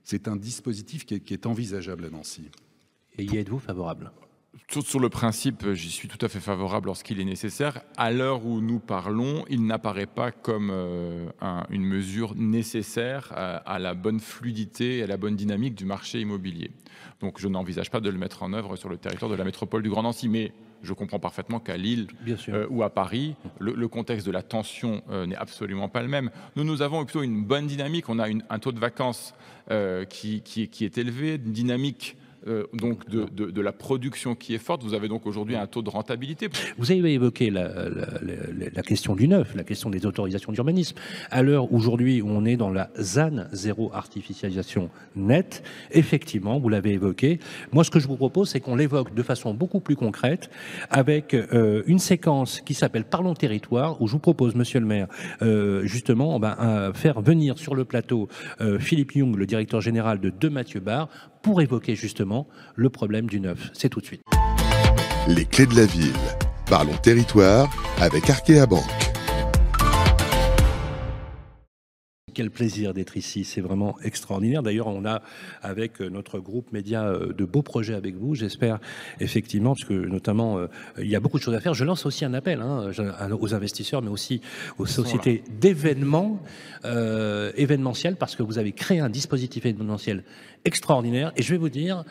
c'est 0.04 0.28
un 0.28 0.36
dispositif 0.36 1.06
qui 1.06 1.16
est, 1.16 1.46
envisageable 1.46 2.06
à 2.06 2.10
Nancy? 2.10 2.52
Et 3.18 3.24
y 3.24 3.38
êtes-vous 3.38 3.60
favorable? 3.60 4.12
Sur 4.68 5.00
le 5.00 5.10
principe, 5.10 5.72
j'y 5.74 5.90
suis 5.90 6.08
tout 6.08 6.24
à 6.24 6.30
fait 6.30 6.40
favorable 6.40 6.88
lorsqu'il 6.88 7.20
est 7.20 7.26
nécessaire. 7.26 7.82
À 7.98 8.12
l'heure 8.12 8.46
où 8.46 8.60
nous 8.62 8.80
parlons, 8.80 9.46
il 9.50 9.66
n'apparaît 9.66 10.08
pas 10.08 10.32
comme 10.32 10.70
euh, 10.72 11.28
une 11.70 11.84
mesure 11.84 12.36
nécessaire 12.36 13.32
à, 13.36 13.80
la 13.80 13.94
bonne 13.94 14.20
fluidité 14.20 14.98
et 14.98 15.04
à 15.04 15.08
la 15.08 15.18
bonne 15.18 15.36
dynamique 15.36 15.76
du 15.76 15.86
marché 15.86 16.20
immobilier. 16.20 16.72
Donc 17.20 17.40
je 17.40 17.48
n'envisage 17.48 17.90
pas 17.90 18.00
de 18.00 18.10
le 18.10 18.18
mettre 18.18 18.44
en 18.44 18.54
œuvre 18.54 18.76
sur 18.76 18.90
le 18.90 18.98
territoire 18.98 19.30
de 19.32 19.36
la 19.36 19.44
métropole 19.44 19.82
du 19.82 19.90
Grand 19.90 20.04
Nancy. 20.04 20.28
Mais 20.28 20.54
je 20.84 20.94
comprends 20.94 21.20
parfaitement 21.20 21.60
qu'à 21.60 21.78
Lille 21.78 22.08
euh, 22.50 22.68
ou 22.70 22.84
à 22.84 22.90
Paris, 22.90 23.36
le, 23.60 23.88
contexte 23.88 24.28
de 24.28 24.32
la 24.32 24.44
tension 24.44 25.02
euh, 25.10 25.26
n'est 25.26 25.36
absolument 25.36 25.88
pas 25.88 26.02
le 26.02 26.10
même. 26.10 26.30
Nous, 26.56 26.64
nous 26.64 26.82
avons 26.82 27.04
plutôt 27.06 27.24
une 27.24 27.44
bonne 27.44 27.68
dynamique. 27.68 28.10
On 28.10 28.20
a 28.20 28.28
un 28.28 28.60
taux 28.60 28.74
de 28.74 28.80
vacances 28.80 29.34
euh, 29.72 30.04
qui, 30.04 30.42
qui, 30.42 30.86
est 30.86 30.98
élevé, 30.98 31.36
une 31.36 31.54
dynamique 31.54 32.18
donc 32.74 33.10
de, 33.10 33.62
la 33.62 33.72
production 33.72 34.36
qui 34.36 34.54
est 34.54 34.60
forte. 34.60 34.84
Vous 34.84 34.94
avez 34.94 35.08
donc 35.08 35.26
aujourd'hui 35.26 35.56
un 35.56 35.68
taux 35.68 35.82
de 35.82 35.90
rentabilité. 35.90 36.50
Vous 36.78 36.92
avez 36.92 37.14
évoqué 37.14 37.50
la, 37.50 38.82
question 38.86 39.16
du 39.16 39.28
neuf, 39.28 39.56
la 39.56 39.64
question 39.64 39.90
des 39.90 40.06
autorisations 40.06 40.52
d'urbanisme. 40.52 40.98
À 41.32 41.42
l'heure 41.42 41.74
aujourd'hui 41.74 42.22
où 42.22 42.30
on 42.30 42.46
est 42.46 42.58
dans 42.58 42.70
la 42.70 42.90
ZAN, 43.00 43.46
zéro 43.52 43.92
artificialisation 43.94 44.90
nette, 45.16 45.64
effectivement, 45.92 46.60
vous 46.60 46.70
l'avez 46.70 46.92
évoqué. 46.92 47.40
Moi, 47.72 47.84
ce 47.84 47.92
que 47.92 48.00
je 48.00 48.08
vous 48.08 48.18
propose, 48.18 48.50
c'est 48.50 48.60
qu'on 48.60 48.76
l'évoque 48.76 49.14
de 49.14 49.24
façon 49.24 49.54
beaucoup 49.54 49.80
plus 49.80 49.96
concrète 49.96 50.50
avec 50.90 51.34
euh, 51.34 51.84
une 51.88 52.00
séquence 52.00 52.62
qui 52.62 52.74
s'appelle 52.74 53.06
Parlons 53.06 53.34
territoire, 53.34 54.02
où 54.02 54.08
je 54.08 54.14
vous 54.14 54.20
propose, 54.20 54.56
monsieur 54.56 54.80
le 54.80 54.86
maire, 54.86 55.08
euh, 55.42 55.86
justement, 55.86 56.40
ben, 56.40 56.92
faire 56.94 57.22
venir 57.22 57.58
sur 57.58 57.76
le 57.76 57.86
plateau 57.86 58.28
Philippe 58.80 59.14
Young, 59.14 59.36
le 59.36 59.46
directeur 59.46 59.82
général 59.82 60.20
de 60.20 60.30
De 60.30 60.50
Mathieu 60.50 60.80
Bar, 60.80 61.10
pour 61.44 61.62
évoquer 61.62 61.96
justement 61.96 62.48
le 62.76 62.90
problème 62.90 63.28
du 63.28 63.40
neuf. 63.40 63.70
C'est 63.74 63.90
tout 63.90 64.00
de 64.00 64.06
suite. 64.06 64.24
Les 65.28 65.46
clés 65.46 65.68
de 65.68 65.76
la 65.76 65.86
ville. 65.86 66.12
Parlons 66.66 66.98
territoire 66.98 67.70
avec 68.02 68.30
Arkea 68.30 68.66
Banque. 68.66 69.13
Quel 72.34 72.50
plaisir 72.50 72.94
d'être 72.94 73.18
ici, 73.18 73.44
c'est 73.44 73.62
vraiment 73.62 73.96
extraordinaire. 74.04 74.64
D'ailleurs, 74.64 74.88
on 74.88 75.06
a 75.06 75.22
avec 75.62 76.00
notre 76.00 76.40
groupe 76.40 76.72
média 76.72 77.06
euh, 77.06 77.34
de 77.34 77.46
beaux 77.46 77.62
projets 77.62 77.94
avec 77.94 78.16
vous. 78.16 78.36
J'espère 78.36 78.80
effectivement, 79.20 79.74
parce 79.74 79.86
que 79.86 79.94
notamment 79.94 80.58
euh, 80.58 80.68
il 81.00 81.08
y 81.08 81.16
a 81.16 81.20
beaucoup 81.20 81.38
de 81.38 81.44
choses 81.44 81.56
à 81.56 81.60
faire. 81.60 81.74
Je 81.74 81.86
lance 81.86 82.06
aussi 82.06 82.26
un 82.26 82.34
appel 82.34 82.62
hein, 82.62 82.92
aux 83.40 83.54
investisseurs, 83.54 84.02
mais 84.02 84.10
aussi 84.10 84.42
aux 84.78 84.86
sociétés 84.86 85.44
d'événements 85.60 86.40
euh, 86.86 87.52
événementiels, 87.56 88.16
parce 88.16 88.36
que 88.36 88.44
vous 88.44 88.58
avez 88.58 88.72
créé 88.72 89.00
un 89.00 89.10
dispositif 89.10 89.66
événementiel 89.66 90.24
extraordinaire. 90.66 91.32
Et 91.36 91.44
je 91.44 91.52
vais 91.52 91.58
vous 91.58 91.70
dire, 91.70 92.04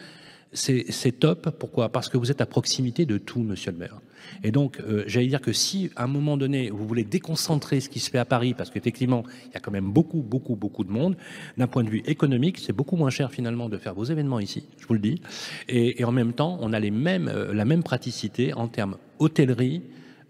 c'est 0.52 1.18
top. 1.18 1.50
Pourquoi? 1.58 1.88
Parce 1.88 2.08
que 2.08 2.16
vous 2.16 2.30
êtes 2.30 2.40
à 2.40 2.46
proximité 2.46 3.06
de 3.06 3.18
tout, 3.18 3.40
monsieur 3.40 3.72
le 3.72 3.78
maire. 3.78 4.00
Et 4.44 4.50
donc, 4.50 4.80
euh, 4.80 5.04
j'allais 5.06 5.26
dire 5.26 5.40
que 5.40 5.52
si, 5.52 5.90
à 5.96 6.04
un 6.04 6.06
moment 6.06 6.36
donné, 6.36 6.70
vous 6.70 6.86
voulez 6.86 7.04
déconcentrer 7.04 7.80
ce 7.80 7.88
qui 7.88 8.00
se 8.00 8.10
fait 8.10 8.18
à 8.18 8.24
Paris, 8.24 8.54
parce 8.54 8.70
qu'effectivement, 8.70 9.24
il 9.46 9.54
y 9.54 9.56
a 9.56 9.60
quand 9.60 9.70
même 9.70 9.90
beaucoup, 9.90 10.22
beaucoup, 10.22 10.56
beaucoup 10.56 10.84
de 10.84 10.90
monde, 10.90 11.16
d'un 11.56 11.66
point 11.66 11.84
de 11.84 11.90
vue 11.90 12.02
économique, 12.06 12.58
c'est 12.58 12.72
beaucoup 12.72 12.96
moins 12.96 13.10
cher 13.10 13.30
finalement 13.32 13.68
de 13.68 13.78
faire 13.78 13.94
vos 13.94 14.04
événements 14.04 14.40
ici, 14.40 14.64
je 14.78 14.86
vous 14.86 14.94
le 14.94 15.00
dis. 15.00 15.20
Et, 15.68 16.04
en 16.04 16.12
même 16.12 16.32
temps, 16.32 16.58
on 16.60 16.72
a 16.72 16.80
les 16.80 16.90
mêmes, 16.90 17.28
euh, 17.28 17.52
la 17.52 17.64
même 17.64 17.82
praticité 17.82 18.52
en 18.54 18.68
termes 18.68 18.96
hôtellerie, 19.18 19.82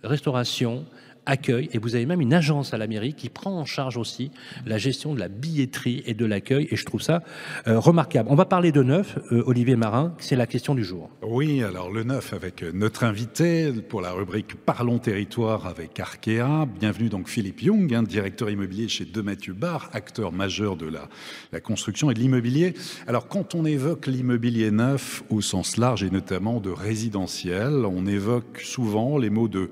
restauration, 0.02 0.85
accueil, 1.26 1.68
et 1.72 1.78
vous 1.78 1.94
avez 1.94 2.06
même 2.06 2.20
une 2.20 2.35
agence 2.35 2.74
à 2.74 2.78
la 2.78 2.87
mairie 2.87 3.14
qui 3.14 3.28
prend 3.28 3.52
en 3.52 3.64
charge 3.64 3.96
aussi 3.96 4.30
la 4.66 4.78
gestion 4.78 5.14
de 5.14 5.20
la 5.20 5.28
billetterie 5.28 6.02
et 6.06 6.14
de 6.14 6.24
l'accueil, 6.26 6.68
et 6.70 6.76
je 6.76 6.85
trouve 6.85 7.02
ça 7.02 7.22
euh, 7.66 7.78
remarquable. 7.78 8.28
On 8.30 8.35
va 8.35 8.44
parler 8.44 8.72
de 8.72 8.82
neuf, 8.82 9.18
euh, 9.30 9.42
Olivier 9.46 9.76
Marin, 9.76 10.14
c'est 10.18 10.37
la 10.37 10.46
question 10.46 10.74
du 10.74 10.85
jour. 10.85 11.11
Oui, 11.22 11.62
alors 11.62 11.90
le 11.90 12.02
neuf 12.02 12.32
avec 12.32 12.62
notre 12.74 13.04
invité 13.04 13.72
pour 13.72 14.00
la 14.00 14.12
rubrique 14.12 14.54
Parlons 14.54 14.98
territoire 14.98 15.66
avec 15.66 15.98
Arkea. 15.98 16.66
Bienvenue 16.78 17.08
donc 17.08 17.28
Philippe 17.28 17.62
Young, 17.62 17.92
hein, 17.94 18.02
directeur 18.02 18.50
immobilier 18.50 18.88
chez 18.88 19.04
De 19.04 19.20
Mathieu 19.20 19.54
Bar, 19.54 19.90
acteur 19.92 20.32
majeur 20.32 20.76
de 20.76 20.87
la, 20.87 21.08
la 21.52 21.61
construction 21.61 22.11
et 22.11 22.14
de 22.14 22.20
l'immobilier. 22.20 22.74
Alors 23.06 23.28
quand 23.28 23.54
on 23.54 23.64
évoque 23.64 24.06
l'immobilier 24.06 24.70
neuf 24.70 25.22
au 25.30 25.40
sens 25.40 25.76
large 25.76 26.02
et 26.02 26.11
notamment 26.11 26.61
de 26.61 26.70
résidentiel, 26.70 27.85
on 27.87 28.06
évoque 28.06 28.61
souvent 28.61 29.18
les 29.18 29.30
mots 29.30 29.48
de 29.48 29.70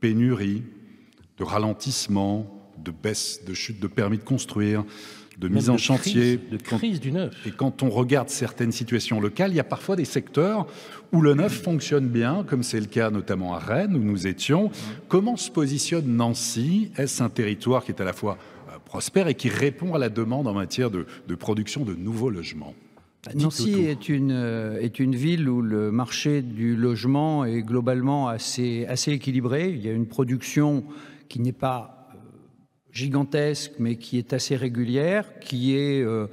pénurie, 0.00 0.62
de 1.38 1.44
ralentissement, 1.44 2.46
de 2.82 2.90
baisse, 2.90 3.44
de 3.44 3.54
chute 3.54 3.80
de 3.80 3.86
permis 3.86 4.18
de 4.18 4.24
construire, 4.24 4.84
de 5.38 5.48
mise 5.48 5.70
en 5.70 5.78
chantier. 5.78 6.36
de 6.36 6.56
crise 6.56 7.00
du 7.00 7.12
neuf. 7.12 7.34
Et 7.46 7.50
quand 7.50 7.82
on 7.82 7.90
regarde 7.90 8.28
certaines 8.28 8.72
situations 8.72 9.20
locales, 9.20 9.50
il 9.52 9.56
y 9.56 9.60
a 9.60 9.64
parfois 9.64 9.96
des 9.96 10.04
secteurs 10.04 10.66
où 11.12 11.20
le 11.20 11.34
neuf 11.34 11.62
fonctionne 11.62 12.08
bien, 12.08 12.44
comme 12.46 12.62
c'est 12.62 12.80
le 12.80 12.86
cas 12.86 13.10
notamment 13.10 13.54
à 13.54 13.58
Rennes, 13.58 13.96
où 13.96 14.00
nous 14.00 14.26
étions. 14.26 14.70
Comment 15.08 15.36
se 15.36 15.50
positionne 15.50 16.06
Nancy? 16.06 16.90
Est-ce 16.96 17.22
un 17.22 17.28
territoire 17.28 17.84
qui 17.84 17.92
est 17.92 18.00
à 18.00 18.04
la 18.04 18.12
fois 18.12 18.38
euh, 18.68 18.78
prospère 18.84 19.28
et 19.28 19.34
qui 19.34 19.48
répond 19.48 19.94
à 19.94 19.98
la 19.98 20.08
demande 20.08 20.46
en 20.46 20.54
matière 20.54 20.90
de, 20.90 21.04
production 21.34 21.84
de 21.84 21.94
nouveaux 21.94 22.30
logements? 22.30 22.74
Nancy 23.34 23.72
est 23.86 24.10
une, 24.10 24.32
euh, 24.32 24.78
est 24.80 24.98
une 24.98 25.16
ville 25.16 25.48
où 25.48 25.62
le 25.62 25.90
marché 25.90 26.42
du 26.42 26.76
logement 26.76 27.44
est 27.46 27.62
globalement 27.62 28.28
assez, 28.28 28.84
assez 28.86 29.12
équilibré. 29.12 29.70
Il 29.70 29.84
y 29.84 29.88
a 29.88 29.92
une 29.92 30.06
production 30.06 30.84
qui 31.34 31.40
n'est 31.40 31.50
pas 31.50 32.06
euh, 32.14 32.18
gigantesque, 32.92 33.72
mais 33.80 33.96
qui 33.96 34.18
est 34.18 34.32
assez 34.32 34.54
régulière, 34.54 35.40
qui 35.40 35.76
est 35.76 36.00
euh, 36.00 36.28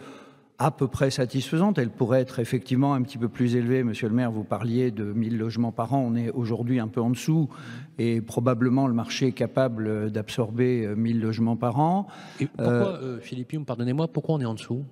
à 0.59 0.69
peu 0.69 0.87
près 0.87 1.09
satisfaisante. 1.09 1.79
Elle 1.79 1.89
pourrait 1.89 2.21
être 2.21 2.37
effectivement 2.37 2.93
un 2.93 3.01
petit 3.01 3.17
peu 3.17 3.27
plus 3.27 3.55
élevée. 3.55 3.83
Monsieur 3.83 4.07
le 4.07 4.13
maire, 4.13 4.31
vous 4.31 4.43
parliez 4.43 4.91
de 4.91 5.05
1000 5.05 5.39
logements 5.39 5.71
par 5.71 5.95
an. 5.95 6.05
On 6.07 6.15
est 6.15 6.29
aujourd'hui 6.29 6.79
un 6.79 6.87
peu 6.87 7.01
en 7.01 7.09
dessous 7.09 7.49
et 7.97 8.21
probablement 8.21 8.85
le 8.85 8.93
marché 8.93 9.29
est 9.29 9.31
capable 9.31 10.11
d'absorber 10.11 10.93
1000 10.95 11.17
euh, 11.17 11.19
logements 11.19 11.55
par 11.55 11.79
an. 11.79 12.05
Et 12.39 12.45
pourquoi, 12.45 12.99
Philippe, 13.21 13.65
pardonnez-moi, 13.65 14.07
pourquoi 14.07 14.35
on 14.35 14.41
est 14.41 14.45
en 14.45 14.53
dessous? 14.53 14.85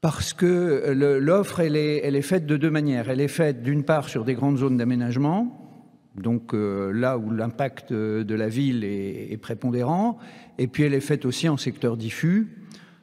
Parce 0.00 0.32
que 0.32 0.90
l'offre, 1.20 1.60
elle 1.60 1.76
est, 1.76 2.00
elle 2.04 2.16
est 2.16 2.22
faite 2.22 2.44
de 2.44 2.56
deux 2.56 2.70
manières. 2.70 3.08
Elle 3.08 3.20
est 3.20 3.28
faite 3.28 3.62
d'une 3.62 3.84
part 3.84 4.08
sur 4.08 4.24
des 4.24 4.34
grandes 4.34 4.58
zones 4.58 4.76
d'aménagement, 4.76 5.67
donc 6.18 6.54
euh, 6.54 6.92
là 6.92 7.18
où 7.18 7.30
l'impact 7.30 7.92
de 7.92 8.34
la 8.34 8.48
ville 8.48 8.84
est, 8.84 9.36
prépondérant, 9.40 10.18
et 10.58 10.66
puis 10.66 10.82
elle 10.82 10.94
est 10.94 11.00
faite 11.00 11.24
aussi 11.24 11.48
en 11.48 11.56
secteur 11.56 11.96
diffus, 11.96 12.48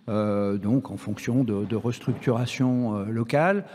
euh, 0.07 0.57
donc 0.57 0.91
en 0.91 0.97
fonction 0.97 1.43
de, 1.43 1.65
de 1.65 1.75
restructuration 1.75 2.97
euh, 2.97 3.05
locale. 3.05 3.65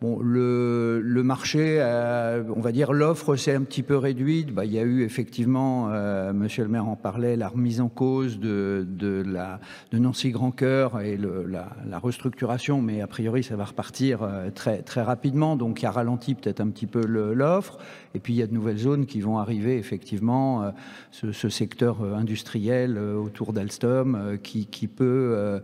Bon, 0.00 0.20
le, 0.22 1.00
le 1.02 1.22
marché, 1.24 1.78
euh, 1.80 2.44
on 2.54 2.60
va 2.60 2.70
dire 2.70 2.92
l'offre 2.92 3.34
s'est 3.34 3.56
un 3.56 3.62
petit 3.62 3.82
peu 3.82 3.96
réduite. 3.96 4.54
Bah, 4.54 4.64
il 4.64 4.72
y 4.72 4.78
a 4.78 4.82
eu 4.82 5.02
effectivement, 5.02 5.88
euh, 5.90 6.32
Monsieur 6.32 6.62
le 6.62 6.68
maire 6.68 6.86
en 6.86 6.94
parlait, 6.94 7.34
la 7.34 7.48
remise 7.48 7.80
en 7.80 7.88
cause 7.88 8.38
de, 8.38 8.86
de, 8.88 9.24
la, 9.26 9.58
de 9.90 9.98
Nancy 9.98 10.30
Grand 10.30 10.52
Cœur 10.52 11.00
et 11.00 11.16
le, 11.16 11.44
la, 11.48 11.70
la, 11.84 11.98
restructuration, 11.98 12.80
mais 12.80 13.00
a 13.00 13.08
priori 13.08 13.42
ça 13.42 13.56
va 13.56 13.64
repartir 13.64 14.22
euh, 14.22 14.50
très, 14.54 14.82
très 14.82 15.02
rapidement, 15.02 15.56
donc 15.56 15.82
il 15.82 15.86
a 15.86 15.90
ralenti 15.90 16.36
peut-être 16.36 16.60
un 16.60 16.68
petit 16.68 16.86
peu 16.86 17.04
l'offre. 17.04 17.78
Et 18.14 18.20
puis 18.20 18.34
il 18.34 18.36
y 18.36 18.42
a 18.42 18.46
de 18.46 18.54
nouvelles 18.54 18.78
zones 18.78 19.04
qui 19.04 19.20
vont 19.20 19.38
arriver, 19.38 19.78
effectivement, 19.78 20.62
euh, 20.62 20.70
ce, 21.10 21.32
ce, 21.32 21.48
secteur 21.48 22.04
industriel 22.14 22.98
autour 22.98 23.52
d'Alstom 23.52 24.38
qui, 24.44 24.66
qui 24.66 24.86
peut 24.86 25.60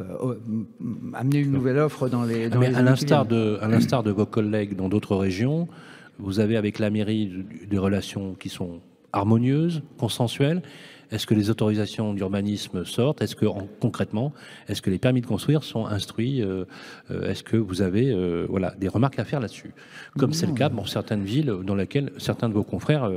euh, 0.00 0.34
amener 1.14 1.38
une 1.38 1.52
nouvelle 1.52 1.78
offre 1.78 2.08
dans 2.08 2.24
les. 2.24 2.48
Dans 2.48 2.60
à 2.60 2.82
l'instar 2.82 3.26
de, 3.26 3.58
à 3.60 3.68
l'instar 3.68 4.02
de 4.02 4.10
vos 4.10 4.26
collègues 4.26 4.76
dans 4.76 4.88
d'autres 4.88 5.16
régions, 5.16 5.68
vous 6.18 6.40
avez 6.40 6.56
avec 6.56 6.78
la 6.78 6.90
mairie 6.90 7.44
des 7.68 7.78
relations 7.78 8.34
qui 8.34 8.48
sont 8.48 8.80
harmonieuses, 9.12 9.82
consensuelles. 9.98 10.62
Est-ce 11.10 11.26
que 11.26 11.34
les 11.34 11.50
autorisations 11.50 12.14
d'urbanisme 12.14 12.84
sortent? 12.84 13.20
Est-ce 13.20 13.34
que 13.34 13.46
concrètement, 13.80 14.32
est-ce 14.68 14.80
que 14.80 14.90
les 14.90 14.98
permis 14.98 15.20
de 15.20 15.26
construire 15.26 15.64
sont 15.64 15.86
instruits 15.86 16.40
euh, 16.40 16.64
euh, 17.10 17.28
Est-ce 17.28 17.42
que 17.42 17.56
vous 17.56 17.82
avez 17.82 18.14
voilà 18.48 18.74
des 18.78 18.86
remarques 18.86 19.18
à 19.18 19.24
faire 19.24 19.40
là-dessus? 19.40 19.72
Comme 20.18 20.32
c'est 20.32 20.46
le 20.46 20.52
cas 20.52 20.68
dans 20.68 20.86
certaines 20.86 21.24
villes 21.24 21.52
dans 21.64 21.74
lesquelles 21.74 22.12
certains 22.18 22.48
de 22.48 22.54
vos 22.54 22.62
confrères 22.62 23.10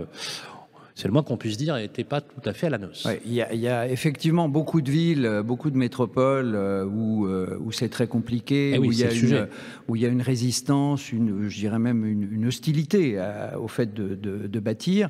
c'est 0.95 1.07
le 1.07 1.13
moins 1.13 1.23
qu'on 1.23 1.37
puisse 1.37 1.57
dire, 1.57 1.75
n'était 1.75 2.03
pas 2.03 2.21
tout 2.21 2.41
à 2.45 2.53
fait 2.53 2.67
à 2.67 2.69
la 2.69 2.77
noce. 2.77 3.07
Il 3.25 3.33
y, 3.33 3.41
a 3.41 3.89
effectivement 3.89 4.47
beaucoup 4.47 4.81
de 4.81 4.91
villes, 4.91 5.41
beaucoup 5.43 5.71
de 5.71 5.77
métropoles 5.77 6.53
euh, 6.55 6.85
où, 6.85 7.25
euh, 7.25 7.57
où 7.61 7.71
c'est 7.71 7.89
très 7.89 8.07
compliqué, 8.07 8.73
eh 8.75 8.79
où, 8.79 8.91
il 8.91 8.99
y 8.99 9.03
a 9.03 9.11
une, 9.11 9.47
où 9.87 9.95
il 9.95 10.03
y 10.03 10.05
a 10.05 10.09
une 10.09 10.21
résistance, 10.21 11.11
une, 11.11 11.49
je 11.49 11.57
dirais 11.57 11.79
même 11.79 12.05
une, 12.05 12.45
hostilité 12.45 13.19
au 13.59 13.67
fait 13.67 13.93
de, 13.93 14.15
de, 14.15 14.59
bâtir, 14.59 15.09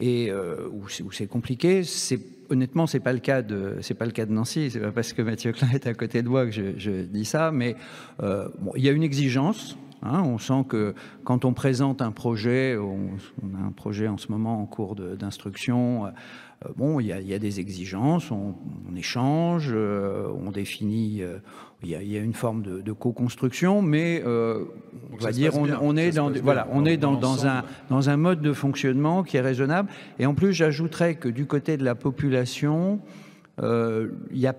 et 0.00 0.30
euh, 0.30 0.68
où 0.70 1.12
c'est 1.12 1.26
compliqué. 1.26 1.84
C'est 1.84 2.18
honnêtement, 2.50 2.86
c'est 2.86 3.00
pas 3.00 3.12
le 3.12 3.20
cas 3.20 3.40
de 3.40 3.76
c'est 3.80 3.94
pas 3.94 4.04
le 4.04 4.10
cas 4.10 4.26
de 4.26 4.32
Nancy. 4.32 4.70
C'est 4.70 4.80
pas 4.80 4.90
parce 4.90 5.14
que 5.14 5.22
Mathieu 5.22 5.52
Klein 5.52 5.70
est 5.72 5.86
à 5.86 5.94
côté 5.94 6.22
de 6.22 6.28
moi 6.28 6.44
que 6.44 6.52
je, 6.52 6.76
je 6.76 6.90
dis 6.90 7.24
ça, 7.24 7.50
mais 7.50 7.76
bon, 8.18 8.72
il 8.76 8.84
y 8.84 8.88
a 8.88 8.92
une 8.92 9.04
exigence 9.04 9.76
Hein, 10.04 10.22
on 10.22 10.38
sent 10.38 10.64
que 10.68 10.94
quand 11.24 11.46
on 11.46 11.54
présente 11.54 12.02
un 12.02 12.12
projet, 12.12 12.76
on, 12.76 13.08
a 13.56 13.66
un 13.66 13.72
projet 13.72 14.06
en 14.06 14.18
ce 14.18 14.30
moment 14.30 14.60
en 14.60 14.66
cours 14.66 14.94
d'instruction, 14.96 16.06
euh, 16.06 16.68
bon, 16.76 17.00
il 17.00 17.06
y, 17.06 17.34
a 17.34 17.38
des 17.38 17.60
exigences, 17.60 18.30
on, 18.30 18.54
échange, 18.96 19.70
euh, 19.72 20.28
on 20.44 20.50
définit, 20.50 21.22
euh, 21.22 21.38
il 21.82 21.90
y, 21.90 22.16
a 22.16 22.20
une 22.20 22.34
forme 22.34 22.62
de, 22.62 22.92
co-construction, 22.92 23.80
mais 23.82 24.22
on 24.24 25.16
va 25.20 25.32
dire, 25.32 25.52
on, 25.56 25.96
est 25.96 26.12
dans, 26.12 26.30
voilà, 26.30 26.68
on 26.70 26.84
est 26.84 26.96
dans, 26.96 27.14
dans, 27.14 27.46
un, 27.46 27.64
dans 27.88 28.10
un 28.10 28.16
mode 28.16 28.40
de 28.40 28.52
fonctionnement 28.52 29.22
qui 29.22 29.36
est 29.36 29.42
raisonnable. 29.42 29.90
Et 30.18 30.26
en 30.26 30.34
plus, 30.34 30.52
j'ajouterais 30.52 31.14
que 31.14 31.28
du 31.28 31.46
côté 31.46 31.76
de 31.76 31.84
la 31.84 31.94
population, 31.94 33.00
il 33.58 34.10
y 34.32 34.46
a 34.46 34.54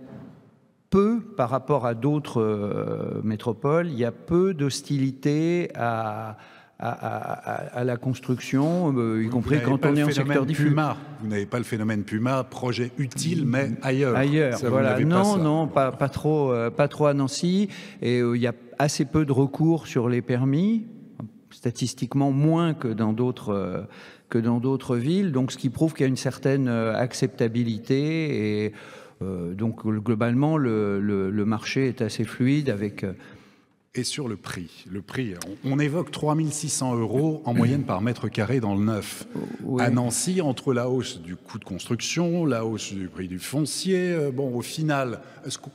peu, 0.96 1.20
par 1.20 1.50
rapport 1.50 1.86
à 1.86 1.94
d'autres 1.94 2.42
euh, 2.42 3.20
métropoles, 3.22 3.88
il 3.88 3.98
y 3.98 4.06
a 4.06 4.14
peu 4.14 4.54
d'hostilité 4.54 5.70
à, 5.76 6.38
à, 6.80 7.84
la 7.84 7.98
construction, 7.98 8.94
euh, 8.98 9.22
y 9.22 9.28
compris 9.28 9.60
quand 9.62 9.86
on 9.86 9.94
est 9.94 10.04
en 10.04 10.10
secteur 10.10 10.46
diffus. 10.46 10.70
Puma. 10.70 10.96
Vous 11.20 11.28
n'avez 11.28 11.46
pas 11.46 11.58
le 11.58 11.66
phénomène 11.66 12.04
Puma, 12.04 12.46
projet 12.46 12.92
utile, 12.98 13.44
mais 13.46 13.72
ailleurs. 13.82 14.16
Ailleurs, 14.16 14.58
voilà. 14.70 14.98
Non, 15.02 15.36
non, 15.36 15.68
pas, 15.68 15.92
pas, 15.92 16.08
trop, 16.08 16.54
euh, 16.54 16.70
pas 16.70 16.88
trop 16.88 17.08
à 17.08 17.14
Nancy. 17.14 17.68
Et 18.02 18.20
il 18.20 18.42
y 18.42 18.48
a 18.48 18.54
assez 18.80 19.04
peu 19.04 19.26
de 19.26 19.34
recours 19.34 19.88
sur 19.88 20.08
les 20.08 20.22
permis, 20.22 20.86
statistiquement 21.52 22.32
moins 22.32 22.74
que 22.74 22.88
dans 22.88 23.12
d'autres 23.12 23.86
que 24.30 24.38
dans 24.38 24.60
d'autres 24.62 24.96
villes. 24.96 25.34
Donc, 25.34 25.52
ce 25.52 25.58
qui 25.58 25.70
prouve 25.70 25.94
qu'il 25.94 26.04
y 26.04 26.06
a 26.06 26.08
une 26.08 26.16
certaine 26.16 26.70
acceptabilité 26.70 28.64
et 28.64 28.74
donc 29.22 29.86
globalement 29.86 30.58
le, 30.58 31.00
le, 31.00 31.32
le, 31.32 31.46
marché 31.46 31.88
est 31.88 32.02
assez 32.02 32.26
fluide 32.26 32.70
avec 32.70 33.06
et 33.96 34.04
sur 34.04 34.28
le 34.28 34.36
prix. 34.36 34.86
Le 34.92 35.02
prix, 35.02 35.34
on, 35.64 35.80
évoque 35.80 36.12
3600 36.12 36.96
euros 36.96 37.42
en 37.46 37.54
moyenne 37.56 37.84
par 37.84 38.02
mètre 38.02 38.28
carré 38.28 38.60
dans 38.60 38.76
le 38.76 38.84
neuf. 38.84 39.28
À 39.80 39.90
Nancy, 39.90 40.42
entre 40.42 40.74
la 40.74 40.90
hausse 40.90 41.22
du 41.22 41.36
coût 41.36 41.60
de 41.60 41.64
construction, 41.64 42.46
la 42.46 42.66
hausse 42.66 42.94
du 42.94 43.08
prix 43.08 43.28
du 43.28 43.40
foncier, 43.40 44.12
euh, 44.12 44.32
bon, 44.32 44.54
au 44.54 44.62
final, 44.62 45.22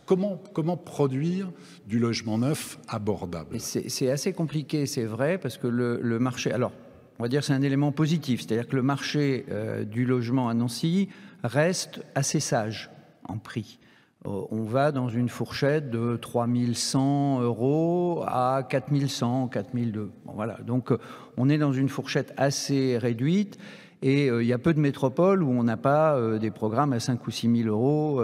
comment, 0.06 0.40
comment 0.52 0.76
produire 0.76 1.50
du 1.86 1.98
logement 1.98 2.38
neuf 2.38 2.78
abordable? 2.88 3.58
C'est 3.58 4.10
assez 4.10 4.32
compliqué, 4.32 4.86
c'est 4.86 5.04
vrai, 5.04 5.38
parce 5.38 5.56
que 5.56 5.66
le, 5.66 6.18
marché. 6.18 6.52
Alors, 6.52 6.72
on 7.18 7.22
va 7.22 7.28
dire 7.28 7.42
c'est 7.42 7.52
un 7.52 7.62
élément 7.62 7.92
positif, 7.92 8.42
c'est-à-dire 8.42 8.68
que 8.68 8.76
le 8.76 8.82
marché 8.82 9.46
euh, 9.50 9.84
du 9.84 10.04
logement 10.04 10.48
à 10.48 10.54
Nancy 10.54 11.08
reste 11.42 12.02
assez 12.14 12.40
sage 12.40 12.90
prix. 13.38 13.78
Euh, 14.26 14.42
on 14.50 14.62
va 14.62 14.92
dans 14.92 15.08
une 15.08 15.30
fourchette 15.30 15.90
de 15.90 16.16
3100 16.16 17.40
euros 17.40 18.22
à 18.26 18.66
4100, 18.68 19.48
4002. 19.48 20.10
Bon, 20.26 20.32
voilà. 20.34 20.58
Donc, 20.66 20.92
euh, 20.92 20.98
on 21.38 21.48
est 21.48 21.56
dans 21.56 21.72
une 21.72 21.88
fourchette 21.88 22.34
assez 22.36 22.98
réduite. 22.98 23.58
Et 24.02 24.30
euh, 24.30 24.42
il 24.42 24.48
y 24.48 24.52
a 24.52 24.58
peu 24.58 24.74
de 24.74 24.80
métropoles 24.80 25.42
où 25.42 25.50
on 25.50 25.62
n'a 25.62 25.76
pas 25.76 26.18
des 26.38 26.50
programmes 26.50 26.92
à 26.92 27.00
5 27.00 27.26
ou 27.26 27.30
6 27.30 27.62
000 27.64 27.68
euros 27.68 28.22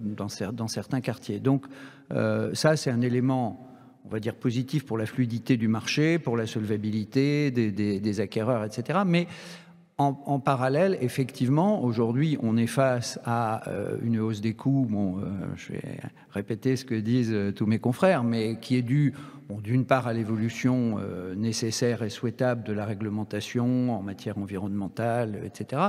dans, 0.00 0.28
certains 0.68 1.00
quartiers. 1.00 1.38
Donc 1.38 1.66
ça, 2.10 2.76
c'est 2.76 2.90
un 2.90 3.00
élément, 3.00 3.68
on 4.04 4.08
va 4.08 4.20
dire, 4.20 4.34
positif 4.34 4.84
pour 4.84 4.98
la 4.98 5.06
fluidité 5.06 5.56
du 5.56 5.68
marché, 5.68 6.18
pour 6.18 6.36
la 6.36 6.46
solvabilité 6.46 7.50
des, 7.50 7.70
des 7.72 8.20
acquéreurs, 8.20 8.64
etc. 8.64 9.00
Mais 9.04 9.26
en, 9.96 10.40
parallèle, 10.40 10.98
effectivement, 11.00 11.84
aujourd'hui, 11.84 12.36
on 12.42 12.56
est 12.56 12.66
face 12.66 13.20
à 13.24 13.68
euh, 13.68 13.96
une 14.02 14.18
hausse 14.18 14.40
des 14.40 14.54
coûts. 14.54 14.88
Bon, 14.90 15.18
euh, 15.18 15.22
je 15.54 15.72
vais 15.72 15.82
répéter 16.30 16.74
ce 16.74 16.84
que 16.84 16.96
disent 16.96 17.32
euh, 17.32 17.52
tous 17.52 17.66
mes 17.66 17.78
confrères, 17.78 18.24
mais 18.24 18.58
qui 18.60 18.74
est 18.76 18.82
due, 18.82 19.14
d'une 19.62 19.84
part, 19.84 20.08
à 20.08 20.12
l'évolution 20.12 20.98
nécessaire 21.36 22.02
et 22.02 22.08
souhaitable 22.08 22.64
de 22.64 22.72
la 22.72 22.86
réglementation 22.86 23.96
en 23.96 24.02
matière 24.02 24.38
environnementale, 24.38 25.38
etc. 25.44 25.82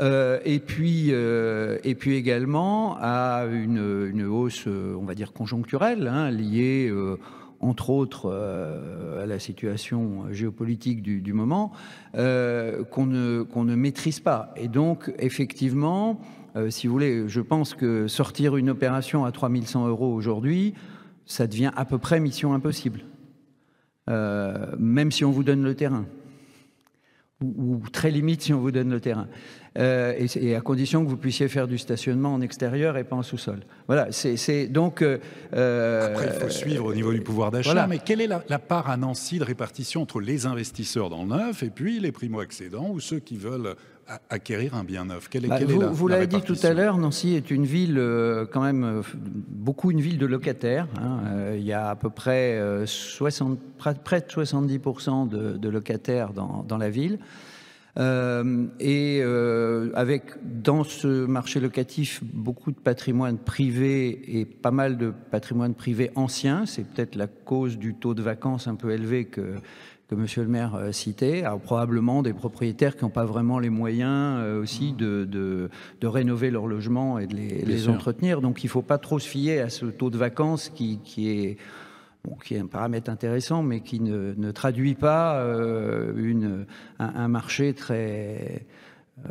et 0.00 0.58
puis, 0.58 1.10
et 1.10 1.94
puis 1.94 2.16
également 2.16 2.96
à 3.00 3.44
une, 3.48 4.24
hausse, 4.24 4.66
on 4.66 5.04
va 5.04 5.14
dire 5.14 5.32
conjoncturelle, 5.32 6.08
hein, 6.08 6.32
liée 6.32 6.92
entre 7.60 7.90
autres 7.90 8.30
euh, 8.32 9.22
à 9.22 9.26
la 9.26 9.38
situation 9.38 10.32
géopolitique 10.32 11.02
du, 11.02 11.32
moment, 11.32 11.72
euh, 12.16 12.84
qu'on 12.84 13.06
ne, 13.06 13.44
ne 13.54 13.74
maîtrise 13.74 14.20
pas. 14.20 14.52
Et 14.56 14.68
donc, 14.68 15.12
effectivement, 15.18 16.20
euh, 16.56 16.70
si 16.70 16.86
vous 16.86 16.92
voulez, 16.94 17.28
je 17.28 17.40
pense 17.40 17.74
que 17.74 18.08
sortir 18.08 18.56
une 18.56 18.70
opération 18.70 19.24
à 19.24 19.32
3100 19.32 19.88
euros 19.88 20.12
aujourd'hui, 20.12 20.74
ça 21.26 21.46
devient 21.46 21.70
à 21.76 21.84
peu 21.84 21.98
près 21.98 22.18
mission 22.18 22.54
impossible, 22.54 23.02
même 24.08 25.12
si 25.12 25.24
on 25.24 25.30
vous 25.30 25.44
donne 25.44 25.62
le 25.62 25.76
terrain, 25.76 26.06
ou, 27.40 27.80
très 27.92 28.10
limite 28.10 28.42
si 28.42 28.52
on 28.52 28.60
vous 28.60 28.72
donne 28.72 28.90
le 28.90 29.00
terrain. 29.00 29.28
Euh, 29.78 30.26
et, 30.36 30.56
à 30.56 30.60
condition 30.60 31.04
que 31.04 31.08
vous 31.08 31.16
puissiez 31.16 31.46
faire 31.48 31.68
du 31.68 31.78
stationnement 31.78 32.34
en 32.34 32.40
extérieur 32.40 32.96
et 32.96 33.04
pas 33.04 33.14
en 33.14 33.22
sous-sol. 33.22 33.60
Voilà, 33.86 34.08
c'est 34.10 34.66
donc. 34.66 35.02
Euh, 35.02 36.08
Après, 36.08 36.26
il 36.26 36.40
faut 36.40 36.48
suivre 36.48 36.86
au 36.86 36.94
niveau 36.94 37.12
du 37.12 37.20
pouvoir 37.20 37.50
d'achat. 37.50 37.86
Mais 37.86 37.98
quelle 37.98 38.20
est 38.20 38.26
la, 38.26 38.58
part 38.58 38.90
à 38.90 38.96
Nancy 38.96 39.38
de 39.38 39.44
répartition 39.44 40.02
entre 40.02 40.20
les 40.20 40.46
investisseurs 40.46 41.08
dans 41.08 41.22
le 41.22 41.28
neuf 41.28 41.62
et 41.62 41.70
puis 41.70 42.00
les 42.00 42.10
primo-accédants 42.10 42.88
ou 42.90 42.98
ceux 42.98 43.20
qui 43.20 43.36
veulent 43.36 43.76
acquérir 44.28 44.74
un 44.74 44.82
bien 44.82 45.04
neuf? 45.04 45.28
Quelle, 45.28 45.46
bah, 45.46 45.58
Vous, 45.64 45.94
vous 45.94 46.08
l'avez 46.08 46.26
dit 46.26 46.42
tout 46.42 46.58
à 46.64 46.72
l'heure, 46.72 46.98
Nancy 46.98 47.36
est 47.36 47.52
une 47.52 47.64
ville, 47.64 47.96
euh, 47.96 48.46
quand 48.50 48.62
même, 48.62 49.02
beaucoup 49.14 49.92
une 49.92 50.00
ville 50.00 50.18
de 50.18 50.26
locataires. 50.26 50.88
Hein. 51.00 51.54
il 51.54 51.64
y 51.64 51.72
a 51.72 51.90
à 51.90 51.94
peu 51.94 52.10
près 52.10 52.60
60, 52.84 53.56
près 53.78 54.20
de 54.20 54.26
70% 54.26 55.28
de, 55.28 55.56
de 55.56 55.68
locataires 55.68 56.32
dans, 56.32 56.64
dans 56.66 56.76
la 56.76 56.90
ville. 56.90 57.20
Euh, 58.00 58.66
et 58.78 59.20
euh, 59.22 59.90
avec 59.94 60.22
dans 60.42 60.84
ce 60.84 61.26
marché 61.26 61.60
locatif 61.60 62.22
beaucoup 62.24 62.72
de 62.72 62.78
patrimoine 62.78 63.36
privé 63.36 64.38
et 64.38 64.46
pas 64.46 64.70
mal 64.70 64.96
de 64.96 65.12
patrimoine 65.30 65.74
privé 65.74 66.10
ancien, 66.14 66.64
c'est 66.64 66.84
peut-être 66.84 67.14
la 67.14 67.26
cause 67.26 67.76
du 67.76 67.94
taux 67.94 68.14
de 68.14 68.22
vacances 68.22 68.68
un 68.68 68.74
peu 68.74 68.92
élevé 68.92 69.26
que, 69.26 69.56
que 70.08 70.14
Monsieur 70.14 70.42
le 70.42 70.48
maire 70.48 70.76
euh, 70.76 70.92
citait, 70.92 71.42
alors 71.42 71.60
probablement 71.60 72.22
des 72.22 72.32
propriétaires 72.32 72.96
qui 72.96 73.04
n'ont 73.04 73.10
pas 73.10 73.26
vraiment 73.26 73.58
les 73.58 73.70
moyens 73.70 74.40
aussi 74.56 74.92
de, 74.92 75.26
de, 75.26 75.68
de, 76.00 76.06
rénover 76.06 76.50
leur 76.50 76.66
logement 76.66 77.18
et 77.18 77.26
de 77.26 77.36
les, 77.36 77.62
les 77.66 77.88
entretenir. 77.90 78.40
Donc 78.40 78.64
il 78.64 78.66
ne 78.66 78.70
faut 78.70 78.82
pas 78.82 78.98
trop 78.98 79.18
se 79.18 79.28
fier 79.28 79.60
à 79.60 79.68
ce 79.68 79.84
taux 79.84 80.10
de 80.10 80.16
vacances 80.16 80.70
qui, 80.70 81.00
qui 81.04 81.28
est 81.28 81.58
qui 82.42 82.54
est 82.54 82.58
un 82.58 82.66
paramètre 82.66 83.10
intéressant, 83.10 83.62
mais 83.62 83.80
qui 83.80 84.00
ne, 84.00 84.50
traduit 84.52 84.94
pas 84.94 85.36
euh, 85.36 86.12
une, 86.16 86.66
un, 86.98 87.28
marché 87.28 87.74
très, 87.74 88.66
euh, 89.26 89.30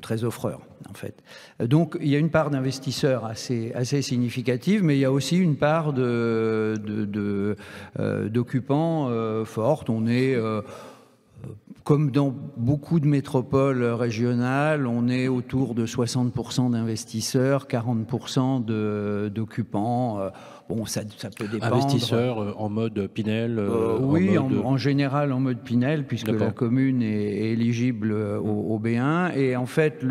très 0.00 0.24
offreur, 0.24 0.60
en 0.88 0.94
fait. 0.94 1.22
Donc, 1.60 1.96
il 2.00 2.08
y 2.08 2.16
a 2.16 2.18
une 2.18 2.30
part 2.30 2.50
d'investisseurs 2.50 3.24
assez, 3.24 3.72
assez 3.74 4.02
significative, 4.02 4.82
mais 4.82 4.96
il 4.96 5.00
y 5.00 5.04
a 5.04 5.12
aussi 5.12 5.38
une 5.38 5.56
part 5.56 5.92
de, 5.92 6.74
d'occupants 8.28 9.08
euh, 9.08 9.44
forte. 9.44 9.90
On 9.90 10.06
est 10.06 10.36
comme 11.84 12.10
dans 12.10 12.34
beaucoup 12.58 13.00
de 13.00 13.06
métropoles 13.06 13.82
régionales, 13.82 14.86
on 14.86 15.08
est 15.08 15.28
autour 15.28 15.74
de 15.74 15.86
60% 15.86 16.72
d'investisseurs, 16.72 17.66
40% 17.66 19.30
d'occupants. 19.30 20.30
Bon, 20.70 20.86
ça, 20.86 21.02
peut 21.36 21.48
dépendre. 21.48 21.74
Investisseurs 21.74 22.38
euh, 22.38 22.52
en 22.56 22.68
mode 22.68 23.08
Pinel 23.08 23.58
euh, 23.58 23.98
Oui, 23.98 24.38
en, 24.38 24.76
général 24.76 25.32
en 25.32 25.40
mode 25.40 25.58
Pinel, 25.58 26.06
puisque 26.06 26.28
la 26.28 26.52
commune 26.52 27.02
est, 27.02 27.50
éligible 27.50 28.12
euh, 28.12 28.38
au, 28.38 28.78
B1. 28.78 29.36
Et 29.36 29.56
en 29.56 29.66
fait, 29.66 30.04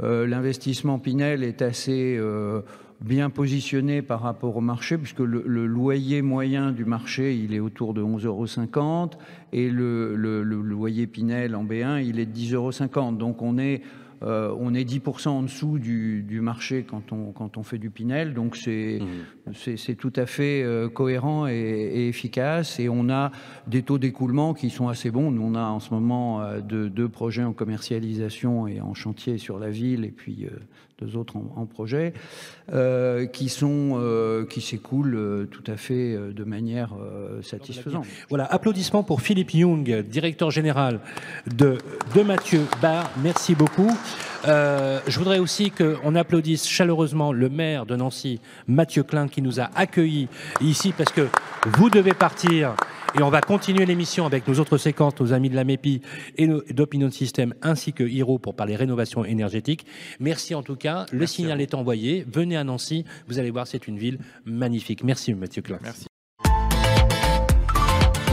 l'investissement 0.00 0.98
Pinel 0.98 1.42
est 1.42 1.62
assez 1.62 2.20
bien 3.00 3.30
positionné 3.30 4.02
par 4.02 4.20
rapport 4.20 4.56
au 4.56 4.60
marché, 4.60 4.98
puisque 4.98 5.20
le, 5.20 5.66
loyer 5.66 6.20
moyen 6.20 6.72
du 6.72 6.84
marché, 6.84 7.34
il 7.34 7.54
est 7.54 7.60
autour 7.60 7.94
de 7.94 8.02
11,50 8.02 8.26
euros, 8.26 9.10
et 9.54 9.70
le, 9.70 10.14
le, 10.14 10.42
loyer 10.42 11.06
Pinel 11.06 11.56
en 11.56 11.64
B1, 11.64 12.04
il 12.04 12.20
est 12.20 12.26
de 12.26 12.38
10,50 12.38 12.54
euros. 12.54 13.12
Donc 13.12 13.40
on 13.40 13.56
est 13.56 13.80
euh, 14.22 14.54
on 14.58 14.74
est 14.74 14.84
10% 14.84 15.28
en 15.28 15.42
dessous 15.42 15.78
du, 15.78 16.40
marché 16.40 16.84
quand 16.88 17.12
on, 17.12 17.32
quand 17.32 17.56
on 17.56 17.62
fait 17.62 17.78
du 17.78 17.90
Pinel, 17.90 18.34
donc 18.34 18.56
c'est 18.56 19.00
mmh. 19.46 19.94
tout 19.96 20.12
à 20.16 20.26
fait 20.26 20.62
euh, 20.62 20.88
cohérent 20.88 21.46
et, 21.46 22.08
efficace. 22.08 22.80
Et 22.80 22.88
on 22.88 23.08
a 23.10 23.30
des 23.66 23.82
taux 23.82 23.98
d'écoulement 23.98 24.54
qui 24.54 24.70
sont 24.70 24.88
assez 24.88 25.10
bons. 25.10 25.30
Nous, 25.30 25.42
on 25.42 25.54
a 25.54 25.64
en 25.64 25.80
ce 25.80 25.92
moment 25.92 26.42
euh, 26.42 26.60
deux, 26.60 27.08
projets 27.08 27.44
en 27.44 27.52
commercialisation 27.52 28.66
et 28.66 28.80
en 28.80 28.94
chantier 28.94 29.38
sur 29.38 29.58
la 29.58 29.70
ville, 29.70 30.04
et 30.04 30.10
puis 30.10 30.46
deux 31.00 31.16
autres 31.16 31.36
en, 31.36 31.66
projet, 31.66 32.14
qui 33.32 33.48
sont 33.48 34.46
qui 34.48 34.60
s'écoulent 34.60 35.46
tout 35.50 35.64
à 35.66 35.76
fait 35.76 36.16
de 36.16 36.44
manière 36.44 36.94
satisfaisante. 37.42 38.06
Voilà, 38.28 38.44
applaudissements 38.46 39.02
pour 39.02 39.20
Philippe 39.20 39.52
Young, 39.52 40.04
directeur 40.08 40.50
général 40.50 41.00
de, 41.46 41.78
de 42.14 42.22
Mathieu 42.22 42.62
Bar. 42.80 43.10
Merci 43.22 43.54
beaucoup. 43.54 43.92
Euh, 44.46 45.00
je 45.06 45.18
voudrais 45.18 45.38
aussi 45.38 45.70
qu'on 45.70 46.14
applaudisse 46.14 46.66
chaleureusement 46.68 47.32
le 47.32 47.48
maire 47.48 47.86
de 47.86 47.96
Nancy, 47.96 48.40
Mathieu 48.68 49.02
Klein, 49.02 49.28
qui 49.28 49.42
nous 49.42 49.60
a 49.60 49.70
accueillis 49.74 50.28
ici 50.60 50.92
parce 50.96 51.12
que 51.12 51.28
vous 51.66 51.90
devez 51.90 52.14
partir. 52.14 52.74
Et 53.18 53.22
on 53.22 53.30
va 53.30 53.40
continuer 53.40 53.86
l'émission 53.86 54.26
avec 54.26 54.46
nos 54.46 54.60
autres 54.60 54.76
séquences, 54.76 55.18
nos 55.18 55.32
amis 55.32 55.48
de 55.48 55.54
la 55.54 55.64
MEPI 55.64 56.02
et 56.36 56.46
d'Opinion 56.46 57.10
System, 57.10 57.54
ainsi 57.62 57.94
que 57.94 58.04
Hiro 58.04 58.38
pour 58.38 58.54
parler 58.54 58.76
rénovation 58.76 59.24
énergétique. 59.24 59.86
Merci 60.20 60.54
en 60.54 60.62
tout 60.62 60.76
cas. 60.76 61.06
Le 61.12 61.26
signal 61.26 61.62
est 61.62 61.72
envoyé. 61.72 62.26
Venez 62.30 62.58
à 62.58 62.64
Nancy. 62.64 63.06
Vous 63.26 63.38
allez 63.38 63.50
voir, 63.50 63.66
c'est 63.66 63.88
une 63.88 63.96
ville 63.96 64.18
magnifique. 64.44 65.02
Merci, 65.02 65.32
Mathieu 65.32 65.62
Klein. 65.62 65.78
Merci. 65.82 66.06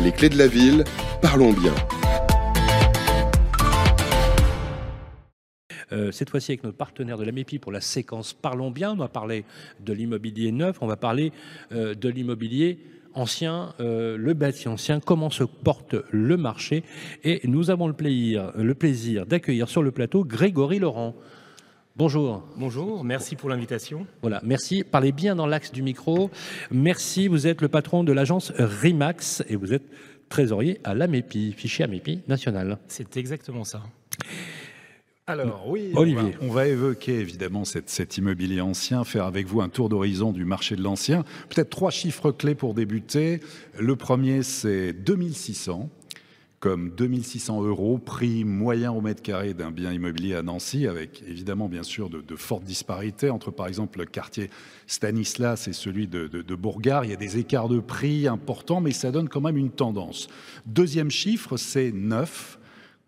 Les 0.03 0.11
clés 0.11 0.27
de 0.27 0.37
la 0.37 0.47
ville, 0.47 0.83
parlons 1.21 1.53
bien. 1.53 1.73
Euh, 5.93 6.11
cette 6.11 6.29
fois-ci 6.29 6.51
avec 6.51 6.65
notre 6.65 6.77
partenaire 6.77 7.17
de 7.17 7.23
la 7.23 7.31
MEPI 7.31 7.57
pour 7.59 7.71
la 7.71 7.79
séquence 7.79 8.33
Parlons 8.33 8.69
bien. 8.69 8.91
On 8.91 8.97
va 8.97 9.07
parler 9.07 9.45
de 9.79 9.93
l'immobilier 9.93 10.51
neuf, 10.51 10.81
on 10.81 10.87
va 10.87 10.97
parler 10.97 11.31
euh, 11.71 11.95
de 11.95 12.09
l'immobilier 12.09 12.79
ancien, 13.13 13.73
euh, 13.79 14.17
le 14.17 14.33
bâti 14.33 14.67
ancien, 14.67 14.99
comment 14.99 15.29
se 15.29 15.43
porte 15.43 15.95
le 16.11 16.37
marché. 16.37 16.83
Et 17.23 17.41
nous 17.45 17.69
avons 17.69 17.87
le 17.87 17.93
plaisir, 17.93 18.51
le 18.55 18.73
plaisir 18.73 19.25
d'accueillir 19.25 19.69
sur 19.69 19.83
le 19.83 19.91
plateau 19.91 20.23
Grégory 20.23 20.79
Laurent. 20.79 21.15
Bonjour. 21.95 22.43
Bonjour, 22.57 23.03
merci 23.03 23.35
pour 23.35 23.49
l'invitation. 23.49 24.07
Voilà, 24.21 24.41
merci. 24.43 24.83
Parlez 24.83 25.11
bien 25.11 25.35
dans 25.35 25.45
l'axe 25.45 25.71
du 25.71 25.83
micro. 25.83 26.31
Merci, 26.71 27.27
vous 27.27 27.45
êtes 27.45 27.61
le 27.61 27.67
patron 27.67 28.03
de 28.03 28.11
l'agence 28.11 28.51
RIMAX 28.57 29.43
et 29.47 29.55
vous 29.55 29.73
êtes 29.73 29.83
trésorier 30.27 30.79
à 30.83 30.95
l'AMEPI, 30.95 31.53
fichier 31.53 31.85
AMEPI 31.85 32.21
national. 32.27 32.79
C'est 32.87 33.15
exactement 33.17 33.63
ça. 33.63 33.83
Alors 35.25 35.69
oui, 35.69 35.91
Olivier. 35.95 36.35
On, 36.41 36.49
va, 36.49 36.67
évoquer 36.67 37.19
évidemment 37.19 37.63
cet 37.63 38.17
immobilier 38.17 38.59
ancien, 38.59 39.05
faire 39.05 39.23
avec 39.23 39.47
vous 39.47 39.61
un 39.61 39.69
tour 39.69 39.87
d'horizon 39.87 40.33
du 40.33 40.43
marché 40.43 40.75
de 40.75 40.81
l'ancien. 40.81 41.23
Peut-être 41.47 41.69
trois 41.69 41.91
chiffres 41.91 42.31
clés 42.31 42.55
pour 42.55 42.73
débuter. 42.73 43.39
Le 43.79 43.95
premier, 43.95 44.43
c'est 44.43 44.91
2600 44.91 45.89
comme 46.59 46.91
2600 46.91 47.61
euros, 47.63 47.97
prix 47.97 48.45
moyen 48.45 48.93
au 48.93 49.01
mètre 49.01 49.21
carré 49.21 49.53
d'un 49.53 49.69
bien 49.69 49.91
immobilier 49.91 50.33
à 50.35 50.43
Nancy, 50.43 50.87
avec 50.87 51.21
évidemment 51.27 51.67
bien 51.67 51.83
sûr 51.83 52.09
de, 52.09 52.35
fortes 52.37 52.63
disparités 52.63 53.29
entre 53.29 53.51
par 53.51 53.67
exemple 53.67 53.99
le 53.99 54.05
quartier 54.05 54.49
Stanislas 54.87 55.67
et 55.67 55.73
celui 55.73 56.07
de, 56.07 56.27
de, 56.27 56.55
Bourgard. 56.55 57.03
Il 57.03 57.11
y 57.11 57.13
a 57.13 57.17
des 57.17 57.37
écarts 57.37 57.67
de 57.67 57.81
prix 57.81 58.29
importants, 58.29 58.79
mais 58.79 58.91
ça 58.91 59.11
donne 59.11 59.27
quand 59.27 59.41
même 59.41 59.57
une 59.57 59.71
tendance. 59.71 60.29
Deuxième 60.65 61.11
chiffre, 61.11 61.57
c'est 61.57 61.91
9 61.91 62.59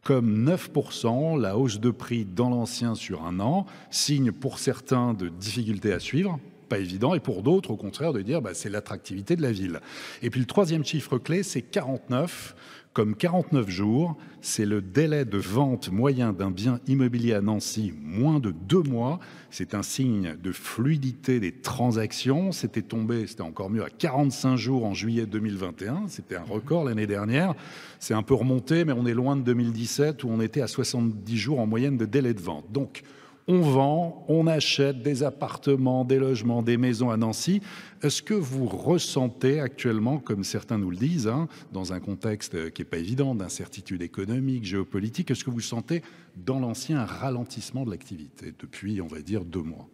comme 0.06 0.48
9%, 0.48 1.42
la 1.42 1.58
hausse 1.58 1.80
de 1.80 1.90
prix 1.90 2.26
dans 2.26 2.52
l'ancien 2.52 2.94
sur 2.94 3.26
un 3.26 3.40
an, 3.40 3.66
signe 3.90 4.32
pour 4.32 4.60
certains 4.60 5.16
de 5.16 5.30
difficultés 5.30 5.92
à 5.92 6.00
suivre, 6.00 6.40
pas 6.70 6.78
évident, 6.78 7.16
et 7.16 7.20
pour 7.20 7.42
d'autres, 7.42 7.72
au 7.72 7.76
contraire, 7.76 8.14
de 8.14 8.22
dire 8.22 8.40
bah, 8.40 8.52
c'est 8.54 8.70
l'attractivité 8.70 9.36
de 9.36 9.42
la 9.42 9.52
ville. 9.52 9.82
Et 10.22 10.30
puis 10.30 10.40
le 10.40 10.46
troisième 10.46 10.86
chiffre 10.86 11.18
clé, 11.18 11.42
c'est 11.42 11.64
49, 11.64 12.56
comme 12.96 13.14
49 13.14 13.70
jours, 13.70 14.16
c'est 14.40 14.66
le 14.66 14.82
délai 14.82 15.26
de 15.26 15.38
vente 15.38 15.92
moyen 15.92 16.32
d'un 16.32 16.50
bien 16.50 16.80
immobilier 16.88 17.34
à 17.34 17.42
Nancy, 17.42 17.94
moins 18.02 18.40
de 18.40 18.52
deux 18.52 18.84
mois. 18.84 19.20
C'est 19.52 19.74
un 19.74 19.84
signe 19.84 20.38
de 20.42 20.54
fluidité 20.54 21.42
des 21.42 21.52
transactions. 21.52 22.54
C'était 22.54 22.82
tombé, 22.82 23.28
c'était 23.28 23.42
encore 23.42 23.70
mieux, 23.70 23.84
à 23.84 23.90
45 23.90 24.56
jours 24.56 24.86
en 24.86 24.94
juillet 24.94 25.26
2021. 25.26 26.06
C'était 26.08 26.38
un 26.38 26.44
record 26.44 26.86
l'année 26.86 27.06
dernière. 27.06 27.54
C'est 28.00 28.14
un 28.14 28.24
peu 28.24 28.34
remonté, 28.34 28.86
mais 28.86 28.94
on 28.94 29.06
est 29.06 29.14
loin 29.14 29.36
de 29.36 29.42
2017 29.42 30.24
où 30.24 30.30
on 30.30 30.40
était 30.40 30.62
à 30.62 30.68
70 30.68 31.36
jours 31.36 31.60
en 31.60 31.68
moyenne 31.68 31.98
de 31.98 32.06
délai 32.06 32.34
de 32.34 32.42
vente. 32.42 32.72
Donc, 32.72 33.04
on 33.48 33.62
vend, 33.62 34.26
on 34.28 34.48
achète 34.48 35.02
des 35.02 35.24
appartements, 35.24 36.04
des 36.04 36.18
logements, 36.18 36.64
des 36.64 36.78
maisons 36.78 37.12
à 37.12 37.18
Nancy. 37.18 37.62
Est-ce 38.02 38.22
que 38.22 38.34
vous 38.34 38.66
ressentez 38.66 39.60
actuellement, 39.60 40.18
comme 40.18 40.44
certains 40.44 40.78
nous 40.78 40.90
le 40.90 40.98
disent, 40.98 41.28
hein, 41.28 41.48
dans 41.72 41.94
un 41.94 42.00
contexte 42.00 42.72
qui 42.74 42.82
n'est 42.82 42.88
pas 42.88 42.98
évident, 42.98 43.36
d'incertitude 43.36 44.02
économique, 44.02 44.66
géopolitique, 44.66 45.30
est-ce 45.30 45.44
que 45.44 45.52
vous 45.52 45.60
sentez 45.60 46.02
dans 46.36 46.60
l'ancien 46.60 47.00
un 47.00 47.06
ralentissement 47.06 47.86
de 47.86 47.92
l'activité 47.92 48.54
depuis, 48.58 49.00
on 49.02 49.08
va 49.08 49.22
dire, 49.22 49.46
deux 49.46 49.62
mois? 49.62 49.88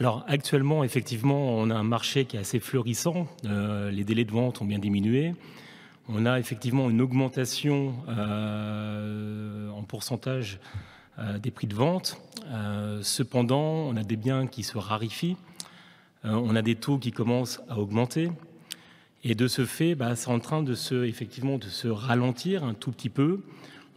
Alors 0.00 0.24
actuellement, 0.28 0.84
effectivement, 0.84 1.56
on 1.56 1.70
a 1.70 1.74
un 1.74 1.82
marché 1.82 2.24
qui 2.24 2.36
est 2.36 2.40
assez 2.40 2.60
fleurissant. 2.60 3.26
Euh, 3.44 3.90
les 3.90 4.04
délais 4.04 4.24
de 4.24 4.30
vente 4.30 4.62
ont 4.62 4.64
bien 4.64 4.78
diminué. 4.78 5.34
On 6.08 6.24
a 6.24 6.38
effectivement 6.38 6.88
une 6.88 7.00
augmentation 7.00 7.94
euh, 8.08 9.68
en 9.70 9.82
pourcentage 9.82 10.60
euh, 10.60 10.97
des 11.42 11.50
prix 11.50 11.66
de 11.66 11.74
vente. 11.74 12.20
Euh, 12.50 13.00
cependant, 13.02 13.62
on 13.62 13.96
a 13.96 14.02
des 14.02 14.16
biens 14.16 14.46
qui 14.46 14.62
se 14.62 14.78
raréfient, 14.78 15.36
euh, 16.24 16.32
on 16.32 16.56
a 16.56 16.62
des 16.62 16.76
taux 16.76 16.98
qui 16.98 17.12
commencent 17.12 17.60
à 17.68 17.78
augmenter. 17.78 18.30
Et 19.24 19.34
de 19.34 19.48
ce 19.48 19.64
fait, 19.64 19.94
bah, 19.94 20.16
c'est 20.16 20.30
en 20.30 20.38
train 20.38 20.62
de 20.62 20.74
se, 20.74 21.04
effectivement, 21.04 21.58
de 21.58 21.66
se 21.66 21.88
ralentir 21.88 22.64
un 22.64 22.74
tout 22.74 22.92
petit 22.92 23.10
peu 23.10 23.40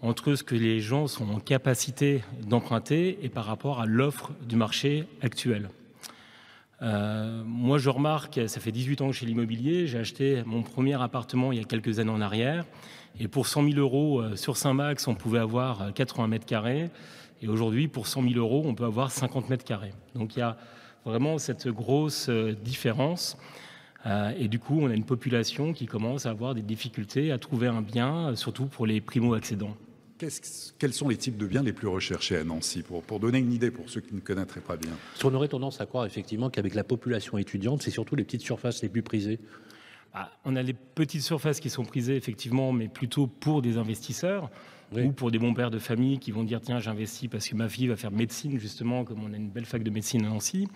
entre 0.02 0.34
ce 0.34 0.44
que 0.44 0.56
les 0.56 0.80
gens 0.80 1.08
sont 1.08 1.30
en 1.30 1.40
capacité 1.40 2.24
d'emprunter 2.42 3.20
et 3.22 3.30
par 3.30 3.46
rapport 3.46 3.80
à 3.80 3.86
l'offre 3.86 4.32
du 4.48 4.56
marché 4.56 5.06
actuel. 5.22 5.70
moi, 6.82 7.78
je 7.78 7.90
remarque, 7.90 8.40
ça 8.48 8.60
fait 8.60 8.72
18 8.72 9.02
ans 9.02 9.08
que 9.08 9.12
je 9.12 9.18
suis 9.18 9.28
l'immobilier, 9.28 9.86
j'ai 9.86 10.00
acheté 10.00 10.42
mon 10.48 10.64
premier 10.64 11.00
appartement 11.00 11.52
il 11.52 11.60
y 11.60 11.62
a 11.62 11.66
quelques 11.66 12.00
années 12.00 12.10
en 12.10 12.22
arrière. 12.22 12.66
Et 13.20 13.28
pour 13.28 13.48
100 13.48 13.70
000 13.70 13.80
euros 13.80 14.20
euh, 14.20 14.36
sur 14.36 14.58
Saint-Max, 14.58 15.08
on 15.08 15.16
pouvait 15.16 15.40
avoir 15.40 15.94
80 15.94 16.24
euh, 16.24 16.28
mètres 16.28 16.46
carrés. 16.46 16.90
Et 17.42 17.48
aujourd'hui, 17.48 17.88
pour 17.88 18.08
100 18.08 18.24
000 18.24 18.36
euros, 18.36 18.64
on 18.66 18.76
peut 18.76 18.86
avoir 18.86 19.12
50 19.12 19.50
mètres 19.50 19.66
carrés. 19.66 19.94
Donc 20.16 20.36
il 20.36 20.40
y 20.40 20.44
a 20.44 20.58
vraiment 21.06 21.38
cette 21.38 21.68
grosse 21.68 22.30
euh, 22.30 22.54
différence. 22.54 23.38
et 24.38 24.48
du 24.48 24.60
coup, 24.60 24.80
on 24.82 24.90
a 24.90 24.94
une 24.96 25.06
population 25.06 25.74
qui 25.74 25.86
commence 25.86 26.26
à 26.26 26.32
avoir 26.32 26.56
des 26.56 26.62
difficultés 26.62 27.32
à 27.32 27.38
trouver 27.38 27.68
un 27.68 27.82
bien, 27.82 28.36
surtout 28.36 28.66
pour 28.66 28.88
les 28.88 29.02
primo-accédants. 29.02 29.76
Quels 30.78 30.94
sont 30.94 31.10
les 31.10 31.18
types 31.18 31.38
de 31.38 31.48
biens 31.48 31.64
les 31.64 31.74
plus 31.74 31.88
recherchés 31.88 32.38
à 32.38 32.44
Nancy 32.44 32.84
pour, 32.84 33.02
pour 33.02 33.20
donner 33.20 33.40
une 33.40 33.54
idée 33.54 33.72
pour 33.72 33.90
ceux 33.90 34.02
qui 34.02 34.14
ne 34.14 34.20
connaîtraient 34.20 34.62
pas 34.62 34.76
bien? 34.76 34.92
On 35.24 35.34
aurait 35.34 35.48
tendance 35.48 35.82
à 35.82 35.88
croire 35.88 36.06
effectivement 36.06 36.52
qu'avec 36.52 36.76
la 36.76 36.84
population 36.84 37.40
étudiante, 37.40 37.82
c'est 37.82 37.92
surtout 37.92 38.16
les 38.16 38.24
petites 38.24 38.42
surfaces 38.42 38.84
les 38.84 38.90
plus 38.90 39.02
prisées. 39.02 39.40
Ah, 40.14 40.30
on 40.44 40.56
a 40.56 40.62
les 40.62 40.74
petites 40.74 41.22
surfaces 41.22 41.60
qui 41.60 41.70
sont 41.70 41.86
prisées 41.86 42.16
effectivement, 42.16 42.74
mais 42.74 42.88
plutôt 42.88 43.28
pour 43.28 43.62
des 43.62 43.78
investisseurs 43.78 44.50
ou 44.94 45.14
pour 45.14 45.32
des 45.32 45.40
bons 45.40 45.54
pères 45.54 45.72
de 45.72 45.80
famille 45.80 46.20
qui 46.20 46.32
vont 46.32 46.44
dire 46.44 46.60
tiens 46.60 46.80
j'investis 46.80 47.30
parce 47.30 47.48
que 47.48 47.56
ma 47.56 47.70
fille 47.70 47.88
va 47.88 47.96
faire 47.96 48.12
médecine 48.12 48.60
justement, 48.60 49.06
comme 49.06 49.24
on 49.24 49.34
a 49.34 49.38
une 49.38 49.50
belle 49.50 49.66
fac 49.66 49.84
de 49.84 49.90
médecine 49.90 50.26
à 50.26 50.30
Nancy. 50.30 50.68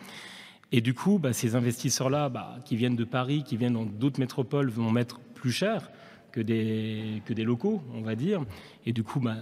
Et 0.72 0.82
du 0.82 0.94
coup, 0.94 1.20
bah, 1.20 1.34
ces 1.34 1.56
investisseurs-là, 1.56 2.30
bah, 2.30 2.58
qui 2.66 2.76
viennent 2.76 2.96
de 2.96 3.04
Paris, 3.04 3.44
qui 3.44 3.58
viennent 3.58 3.74
dans 3.74 3.86
d'autres 3.86 4.20
métropoles, 4.20 4.70
vont 4.70 4.90
mettre 4.90 5.20
plus 5.20 5.52
cher 5.52 5.92
que 6.32 6.42
des, 6.42 7.22
que 7.26 7.34
des 7.34 7.44
locaux, 7.44 7.84
on 7.94 8.02
va 8.02 8.16
dire. 8.16 8.44
Et 8.86 8.94
du 8.94 9.04
coup, 9.04 9.20
bah, 9.20 9.36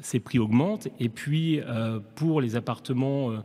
ces 0.00 0.20
prix 0.20 0.38
augmentent. 0.38 0.88
Et 0.98 1.08
puis, 1.08 1.60
euh, 1.60 2.00
pour 2.14 2.40
les 2.40 2.56
appartements... 2.56 3.30
Euh, 3.30 3.38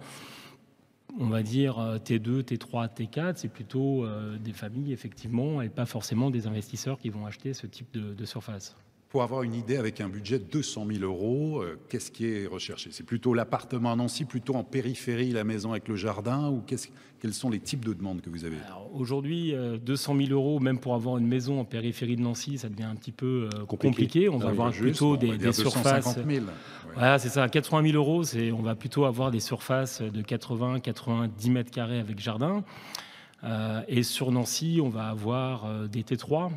on 1.19 1.27
va 1.27 1.43
dire 1.43 1.99
T2, 2.03 2.41
T3, 2.43 2.89
T4, 2.95 3.33
c'est 3.35 3.49
plutôt 3.49 4.05
euh, 4.05 4.37
des 4.37 4.53
familles, 4.53 4.93
effectivement, 4.93 5.61
et 5.61 5.69
pas 5.69 5.85
forcément 5.85 6.31
des 6.31 6.47
investisseurs 6.47 6.97
qui 6.97 7.09
vont 7.09 7.25
acheter 7.25 7.53
ce 7.53 7.67
type 7.67 7.91
de, 7.91 8.25
surface. 8.25 8.75
Pour 9.09 9.23
avoir 9.23 9.41
une 9.41 9.55
idée, 9.55 9.77
avec 9.77 10.01
un 10.01 10.07
budget 10.07 10.37
de 10.37 10.43
200 10.43 10.85
000 10.87 11.03
euros, 11.03 11.63
euh, 11.63 11.79
qu'est-ce 11.89 12.11
qui 12.11 12.27
est 12.27 12.45
recherché? 12.45 12.91
C'est 12.91 13.05
plutôt 13.05 13.33
l'appartement 13.33 13.91
à 13.91 13.95
Nancy, 13.95 14.23
plutôt 14.23 14.53
en 14.53 14.63
périphérie, 14.63 15.31
la 15.31 15.43
maison 15.43 15.71
avec 15.71 15.87
le 15.87 15.95
jardin, 15.95 16.51
ou 16.51 16.61
quels 16.61 17.33
sont 17.33 17.49
les 17.49 17.59
types 17.59 17.83
de 17.83 17.93
demandes 17.93 18.21
que 18.21 18.29
vous 18.29 18.45
avez? 18.45 18.57
Aujourd'hui, 18.93 19.55
200 19.83 20.13
euh, 20.15 20.25
000 20.27 20.31
euros, 20.31 20.59
même 20.59 20.77
pour 20.77 20.93
avoir 20.93 21.17
une 21.17 21.25
maison 21.25 21.59
en 21.59 21.65
périphérie 21.65 22.17
de 22.17 22.21
Nancy, 22.21 22.59
ça 22.59 22.69
devient 22.69 22.83
un 22.83 22.95
petit 22.95 23.11
peu 23.11 23.49
compliqué. 23.67 24.29
On 24.29 24.37
va 24.37 24.49
avoir 24.49 24.71
plutôt 24.71 25.17
des, 25.17 25.39
des 25.39 25.53
surfaces. 25.53 26.15
000. 26.15 26.45
Voilà, 26.93 27.17
c'est 27.17 27.29
ça. 27.29 27.49
80 27.49 27.91
000 27.91 27.97
euros, 27.97 28.23
on 28.53 28.61
va 28.61 28.75
plutôt 28.75 29.05
avoir 29.05 29.31
des 29.31 29.39
surfaces 29.39 30.03
de 30.03 30.21
80, 30.21 30.81
90 30.81 31.49
mètres 31.49 31.71
carrés 31.71 31.99
avec 31.99 32.19
jardin. 32.19 32.63
Euh, 33.43 33.81
et 33.87 34.03
sur 34.03 34.31
Nancy, 34.31 34.79
on 34.83 34.89
va 34.89 35.07
avoir 35.07 35.65
euh, 35.65 35.87
des 35.87 36.03
T3, 36.03 36.51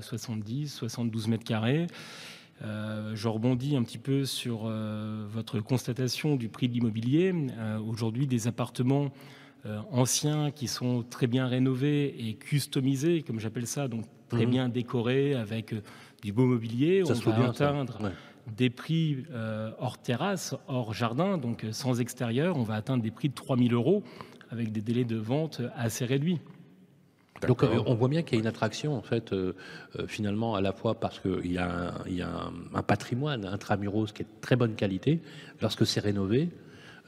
70, 0.00 0.68
72 0.68 1.28
mètres 1.28 1.44
carrés. 1.44 1.86
Euh, 2.64 3.12
je 3.14 3.28
rebondis 3.28 3.76
un 3.76 3.82
petit 3.82 3.98
peu 3.98 4.24
sur 4.24 4.70
votre 5.28 5.60
constatation 5.60 6.36
du 6.36 6.48
prix 6.48 6.68
de 6.68 6.74
l'immobilier. 6.74 7.34
Aujourd'hui, 7.86 8.26
des 8.26 8.48
appartements 8.48 9.10
anciens 9.90 10.52
qui 10.52 10.68
sont 10.68 11.02
très 11.02 11.26
bien 11.26 11.46
rénovés 11.46 12.14
et 12.18 12.34
customisés, 12.34 13.22
comme 13.22 13.40
j'appelle 13.40 13.66
ça, 13.66 13.88
donc 13.88 14.04
très 14.28 14.46
mhm. 14.46 14.50
bien 14.50 14.68
décorés 14.68 15.34
avec 15.34 15.74
du 16.22 16.32
beau 16.32 16.46
mobilier, 16.46 17.02
on 17.04 17.30
va 17.30 17.48
atteindre 17.48 17.98
des 18.56 18.70
prix 18.70 19.24
hors 19.78 19.98
terrasse, 19.98 20.54
hors 20.68 20.94
jardin, 20.94 21.36
donc 21.36 21.66
sans 21.72 22.00
extérieur, 22.00 22.56
on 22.56 22.62
va 22.62 22.74
atteindre 22.74 23.02
des 23.02 23.10
prix 23.10 23.28
de 23.28 23.34
3000 23.34 23.74
euros 23.74 24.02
avec 24.50 24.72
des 24.72 24.80
délais 24.80 25.04
de 25.04 25.16
vente 25.16 25.60
assez 25.76 26.04
réduits. 26.04 26.40
Donc 27.46 27.62
euh, 27.62 27.82
on 27.84 27.94
voit 27.94 28.08
bien 28.08 28.22
qu'il 28.22 28.36
y 28.36 28.38
a 28.38 28.40
une 28.40 28.46
attraction 28.46 28.96
en 28.96 29.02
fait 29.02 29.34
finalement 30.06 30.54
à 30.54 30.62
la 30.62 30.72
fois 30.72 30.98
parce 30.98 31.20
qu'il 31.20 31.52
y 31.52 31.58
a, 31.58 31.70
un, 31.70 31.94
il 32.06 32.14
y 32.14 32.22
a 32.22 32.28
un, 32.28 32.52
un, 32.74 32.82
patrimoine 32.82 33.44
intramuros 33.44 34.12
qui 34.12 34.22
est 34.22 34.24
de 34.24 34.40
très 34.40 34.56
bonne 34.56 34.74
qualité 34.74 35.20
lorsque 35.60 35.86
c'est 35.86 36.00
rénové, 36.00 36.48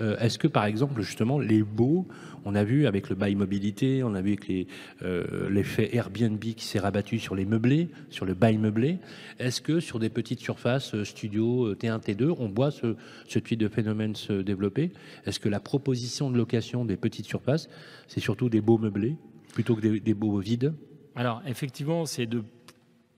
euh, 0.00 0.16
est-ce 0.18 0.38
que, 0.38 0.48
par 0.48 0.64
exemple, 0.64 1.00
justement, 1.02 1.38
les 1.38 1.62
baux, 1.62 2.06
on 2.44 2.54
a 2.54 2.64
vu 2.64 2.86
avec 2.86 3.08
le 3.10 3.16
bail 3.16 3.34
mobilité, 3.34 4.02
on 4.02 4.14
a 4.14 4.20
vu 4.20 4.32
avec 4.32 4.68
euh, 5.02 5.50
l'effet 5.50 5.94
Airbnb 5.94 6.38
qui 6.38 6.64
s'est 6.64 6.78
rabattu 6.78 7.18
sur 7.18 7.34
les 7.34 7.44
meublés, 7.44 7.88
sur 8.10 8.24
le 8.24 8.34
bail 8.34 8.58
meublé, 8.58 8.98
est-ce 9.38 9.60
que 9.60 9.80
sur 9.80 9.98
des 9.98 10.08
petites 10.08 10.40
surfaces, 10.40 10.94
euh, 10.94 11.04
studio 11.04 11.74
T1, 11.74 12.00
T2, 12.00 12.34
on 12.38 12.48
voit 12.48 12.70
ce, 12.70 12.96
ce 13.26 13.38
type 13.38 13.58
de 13.58 13.68
phénomène 13.68 14.14
se 14.14 14.32
développer? 14.32 14.92
Est-ce 15.26 15.40
que 15.40 15.48
la 15.48 15.60
proposition 15.60 16.30
de 16.30 16.36
location 16.36 16.84
des 16.84 16.96
petites 16.96 17.26
surfaces, 17.26 17.68
c'est 18.06 18.20
surtout 18.20 18.48
des 18.48 18.60
beaux 18.60 18.78
meublés 18.78 19.16
plutôt 19.52 19.74
que 19.74 19.80
des, 19.80 20.00
des 20.00 20.14
beaux 20.14 20.38
vides? 20.38 20.74
Alors, 21.16 21.42
effectivement, 21.46 22.06
c'est 22.06 22.26
de 22.26 22.44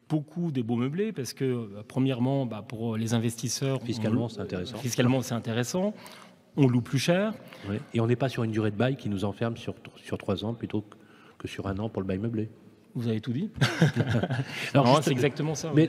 beaucoup 0.09 0.51
des 0.51 0.63
beaux 0.63 0.77
meublés 0.77 1.13
parce 1.13 1.35
que, 1.35 1.69
premièrement, 1.87 2.47
bah, 2.47 2.65
pour 2.67 2.97
les 2.97 3.15
investisseurs, 3.15 3.81
fiscalement, 3.83 4.29
c'est 4.29 4.41
intéressant. 4.41 4.79
Fiscalement, 4.79 5.23
c'est 5.23 5.35
intéressant 5.35 5.95
on 6.57 6.67
loue 6.67 6.81
plus 6.81 6.99
cher. 6.99 7.35
Et 7.95 8.01
on 8.01 8.07
n'est 8.07 8.17
pas 8.17 8.29
sur 8.29 8.45
une 8.45 8.51
durée 8.51 8.71
de 8.71 8.77
bail 8.77 8.97
qui 8.97 9.09
nous 9.09 9.25
enferme 9.25 9.57
sur, 9.57 9.75
sur 9.97 10.19
trois 10.19 10.45
ans 10.45 10.55
plutôt 10.55 10.85
que 11.39 11.49
sur 11.49 11.67
un 11.67 11.79
an 11.79 11.89
pour 11.89 12.03
le 12.03 12.09
bail 12.09 12.19
meublé. 12.19 12.49
Vous 12.95 13.09
avez 13.09 13.21
tout 13.21 13.33
dit. 13.33 13.51
Alors, 14.75 15.03
c'est 15.03 15.13
exactement 15.13 15.55
ça. 15.55 15.73
Mais 15.75 15.89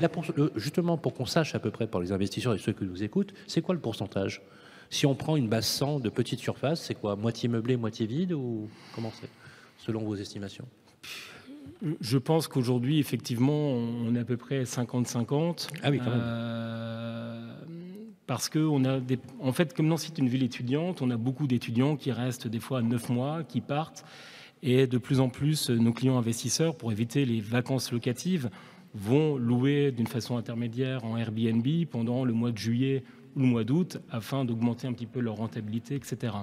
justement, 0.56 0.98
pour 0.98 1.14
qu'on 1.14 1.26
sache 1.26 1.56
à 1.56 1.60
peu 1.60 1.72
près, 1.72 1.88
pour 1.88 2.00
les 2.00 2.12
investisseurs 2.12 2.54
et 2.54 2.60
ceux 2.60 2.74
qui 2.74 2.84
nous 2.86 3.04
écoutent, 3.04 3.34
c'est 3.48 3.62
quoi 3.62 3.74
le 3.74 3.82
pourcentage? 3.82 4.42
Si 4.90 5.06
on 5.06 5.16
prend 5.16 5.36
une 5.36 5.48
base 5.48 5.66
100 5.66 6.02
de 6.02 6.10
petite 6.10 6.40
surface, 6.40 6.82
c'est 6.82 6.96
quoi? 6.96 7.16
Moitié 7.16 7.50
meublé, 7.50 7.78
moitié 7.78 8.06
vide 8.06 8.34
ou 8.34 8.70
comment 8.94 9.12
c'est 9.20 9.30
Selon 9.78 10.02
vos 10.02 10.16
estimations? 10.16 10.68
Je 12.02 12.18
pense 12.18 12.48
qu'aujourd'hui, 12.48 13.00
effectivement, 13.00 13.72
on 13.72 14.14
est 14.16 14.20
à 14.20 14.26
peu 14.26 14.38
près 14.38 14.64
50-50. 14.64 15.70
Ah 15.82 15.90
oui, 15.90 15.98
quand 15.98 16.12
même. 16.12 16.20
Euh, 16.22 17.54
parce 18.28 18.50
que 18.50 18.60
a 18.60 19.02
en 19.40 19.52
fait, 19.52 19.74
comme 19.74 19.88
Nancy 19.88 20.12
est 20.14 20.20
une 20.20 20.30
ville 20.30 20.44
étudiante, 20.44 21.02
on 21.02 21.10
a 21.10 21.18
beaucoup 21.18 21.48
d'étudiants 21.48 21.96
qui 21.96 22.12
restent 22.12 22.48
des 22.48 22.60
fois 22.60 22.82
9 22.82 23.10
mois, 23.10 23.44
qui 23.44 23.62
partent. 23.62 24.06
Et 24.64 24.86
de 24.86 24.98
plus 24.98 25.20
en 25.20 25.30
plus, 25.30 25.70
nos 25.70 25.92
clients 25.92 26.18
investisseurs, 26.18 26.78
pour 26.78 26.92
éviter 26.92 27.26
les 27.26 27.42
vacances 27.42 27.92
locatives, 27.92 28.50
vont 28.94 29.38
louer 29.38 29.92
d'une 29.92 30.08
façon 30.08 30.38
intermédiaire 30.38 31.04
en 31.06 31.18
Airbnb 31.18 31.66
pendant 31.90 32.26
le 32.26 32.34
mois 32.34 32.52
de 32.52 32.58
juillet 32.58 33.04
ou 33.36 33.40
le 33.40 33.46
mois 33.46 33.64
d'août 33.64 33.98
afin 34.10 34.46
d'augmenter 34.46 34.88
un 34.88 34.94
petit 34.94 35.06
peu 35.06 35.20
leur 35.20 35.36
rentabilité, 35.36 35.96
etc. 35.96 36.34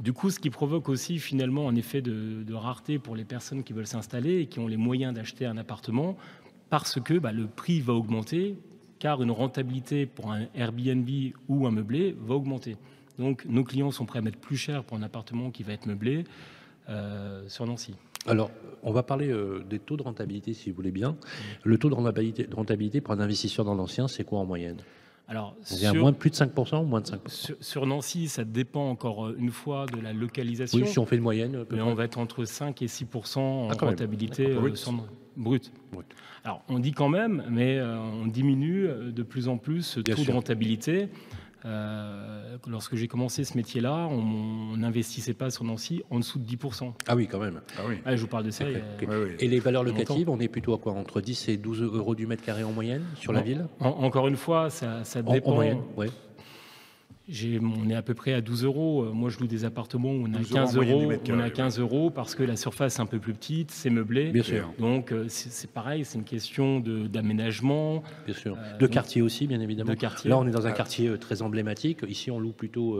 Du 0.00 0.14
coup, 0.14 0.30
ce 0.30 0.38
qui 0.38 0.48
provoque 0.48 0.88
aussi 0.88 1.18
finalement 1.18 1.68
un 1.68 1.76
effet 1.76 2.00
de, 2.00 2.54
rareté 2.54 2.98
pour 2.98 3.14
les 3.14 3.24
personnes 3.24 3.62
qui 3.62 3.74
veulent 3.74 3.86
s'installer 3.86 4.40
et 4.40 4.46
qui 4.46 4.58
ont 4.58 4.66
les 4.66 4.78
moyens 4.78 5.14
d'acheter 5.14 5.44
un 5.44 5.58
appartement 5.58 6.16
parce 6.70 7.00
que 7.00 7.14
bah, 7.14 7.32
le 7.32 7.46
prix 7.46 7.80
va 7.80 7.92
augmenter 7.92 8.56
car 9.00 9.20
une 9.22 9.32
rentabilité 9.32 10.06
pour 10.06 10.30
un 10.30 10.46
Airbnb 10.54 11.08
ou 11.48 11.66
un 11.66 11.72
meublé 11.72 12.14
va 12.20 12.36
augmenter. 12.36 12.76
Donc 13.18 13.44
nos 13.46 13.64
clients 13.64 13.90
sont 13.90 14.06
prêts 14.06 14.20
à 14.20 14.22
mettre 14.22 14.38
plus 14.38 14.56
cher 14.56 14.84
pour 14.84 14.96
un 14.96 15.02
appartement 15.02 15.50
qui 15.50 15.64
va 15.64 15.72
être 15.72 15.86
meublé 15.86 16.22
euh, 16.88 17.42
sur 17.48 17.66
Nancy. 17.66 17.94
Alors, 18.26 18.50
on 18.82 18.92
va 18.92 19.02
parler 19.02 19.28
euh, 19.28 19.64
des 19.68 19.78
taux 19.78 19.96
de 19.96 20.02
rentabilité, 20.02 20.52
si 20.52 20.70
vous 20.70 20.76
voulez 20.76 20.90
bien. 20.90 21.16
Le 21.64 21.78
taux 21.78 21.88
de 21.88 21.94
rentabilité, 21.94 22.44
de 22.44 22.54
rentabilité 22.54 23.00
pour 23.00 23.14
un 23.14 23.20
investisseur 23.20 23.64
dans 23.64 23.74
l'ancien, 23.74 24.08
c'est 24.08 24.24
quoi 24.24 24.40
en 24.40 24.44
moyenne? 24.44 24.76
Alors, 25.26 25.54
sur, 25.62 25.94
moins, 25.94 26.12
plus 26.12 26.30
de 26.30 26.34
5% 26.34 26.80
ou 26.80 26.84
moins 26.84 27.00
de 27.00 27.06
5% 27.06 27.54
sur, 27.60 27.86
Nancy, 27.86 28.28
ça 28.28 28.44
dépend 28.44 28.90
encore 28.90 29.26
euh, 29.26 29.36
une 29.38 29.52
fois 29.52 29.86
de 29.86 30.00
la 30.00 30.12
localisation. 30.12 30.78
Oui, 30.78 30.88
si 30.88 30.98
on 30.98 31.06
fait 31.06 31.16
une 31.16 31.22
moyenne. 31.22 31.64
Mais 31.70 31.80
on 31.80 31.94
va 31.94 32.04
être 32.04 32.18
entre 32.18 32.44
5 32.44 32.82
et 32.82 32.86
6% 32.86 33.38
en 33.38 33.70
ah, 33.70 33.74
rentabilité 33.80 34.54
brute. 35.36 35.72
Alors, 36.44 36.62
on 36.68 36.78
dit 36.78 36.92
quand 36.92 37.08
même, 37.08 37.44
mais 37.50 37.80
on 37.82 38.26
diminue 38.26 38.88
de 39.12 39.22
plus 39.22 39.48
en 39.48 39.58
plus 39.58 39.82
ce 39.82 40.00
taux 40.00 40.24
de 40.24 40.32
rentabilité. 40.32 41.08
Euh, 41.66 42.56
lorsque 42.66 42.96
j'ai 42.96 43.08
commencé 43.08 43.44
ce 43.44 43.56
métier-là, 43.56 44.08
on 44.10 44.76
n'investissait 44.76 45.34
pas 45.34 45.50
sur 45.50 45.64
Nancy 45.64 46.02
en 46.10 46.18
dessous 46.18 46.38
de 46.38 46.44
10%. 46.44 46.92
Ah 47.06 47.14
oui, 47.14 47.26
quand 47.26 47.38
même. 47.38 47.60
Ah 47.76 47.82
oui. 47.86 47.96
je 48.06 48.20
vous 48.20 48.26
parle 48.26 48.44
de 48.44 48.50
ça. 48.50 48.64
Et 49.38 49.48
les 49.48 49.60
valeurs 49.60 49.84
locatives, 49.84 50.30
on 50.30 50.40
est 50.40 50.48
plutôt 50.48 50.74
à 50.74 50.78
quoi 50.78 50.92
Entre 50.92 51.20
10 51.20 51.48
et 51.48 51.56
12 51.56 51.82
euros 51.82 52.14
du 52.14 52.26
mètre 52.26 52.42
carré 52.42 52.64
en 52.64 52.72
moyenne 52.72 53.04
sur 53.16 53.32
la 53.32 53.40
ville? 53.40 53.66
Encore 53.80 54.28
une 54.28 54.36
fois, 54.36 54.70
ça, 54.70 55.02
dépend. 55.22 55.52
En, 55.52 55.54
moyenne, 55.54 55.80
on 57.60 57.88
est 57.88 57.94
à 57.94 58.02
peu 58.02 58.14
près 58.14 58.32
à 58.32 58.40
12 58.40 58.64
euros. 58.64 59.02
Euh, 59.02 59.12
moi, 59.12 59.30
je 59.30 59.38
loue 59.38 59.46
des 59.46 59.64
appartements 59.64 60.10
où 60.10 60.26
on 60.26 60.34
a 60.34 60.42
15 60.42 60.76
euros. 60.76 61.12
on 61.28 61.38
a 61.38 61.50
15 61.50 61.78
euros 61.78 62.10
parce 62.10 62.34
que 62.34 62.42
la 62.42 62.56
surface 62.56 62.98
est 62.98 63.02
un 63.02 63.06
peu 63.06 63.18
plus 63.18 63.34
petite, 63.34 63.70
c'est 63.70 63.90
meublé. 63.90 64.30
Bien 64.30 64.42
sûr. 64.42 64.72
Donc, 64.78 65.12
euh, 65.12 65.26
c'est 65.28 65.70
pareil, 65.70 66.04
c'est 66.04 66.18
une 66.18 66.24
question 66.24 66.80
d'aménagement. 66.80 68.02
Bien 68.26 68.34
sûr. 68.34 68.56
Euh, 68.58 68.78
de 68.78 68.86
quartier 68.86 69.22
aussi, 69.22 69.46
bien 69.46 69.60
évidemment. 69.60 69.92
De 69.92 70.28
Là, 70.28 70.38
on 70.38 70.46
est 70.46 70.50
dans 70.50 70.66
un 70.66 70.72
quartier 70.72 71.16
très 71.18 71.42
emblématique. 71.42 72.00
Ici, 72.08 72.30
on 72.30 72.40
loue 72.40 72.52
plutôt 72.52 72.98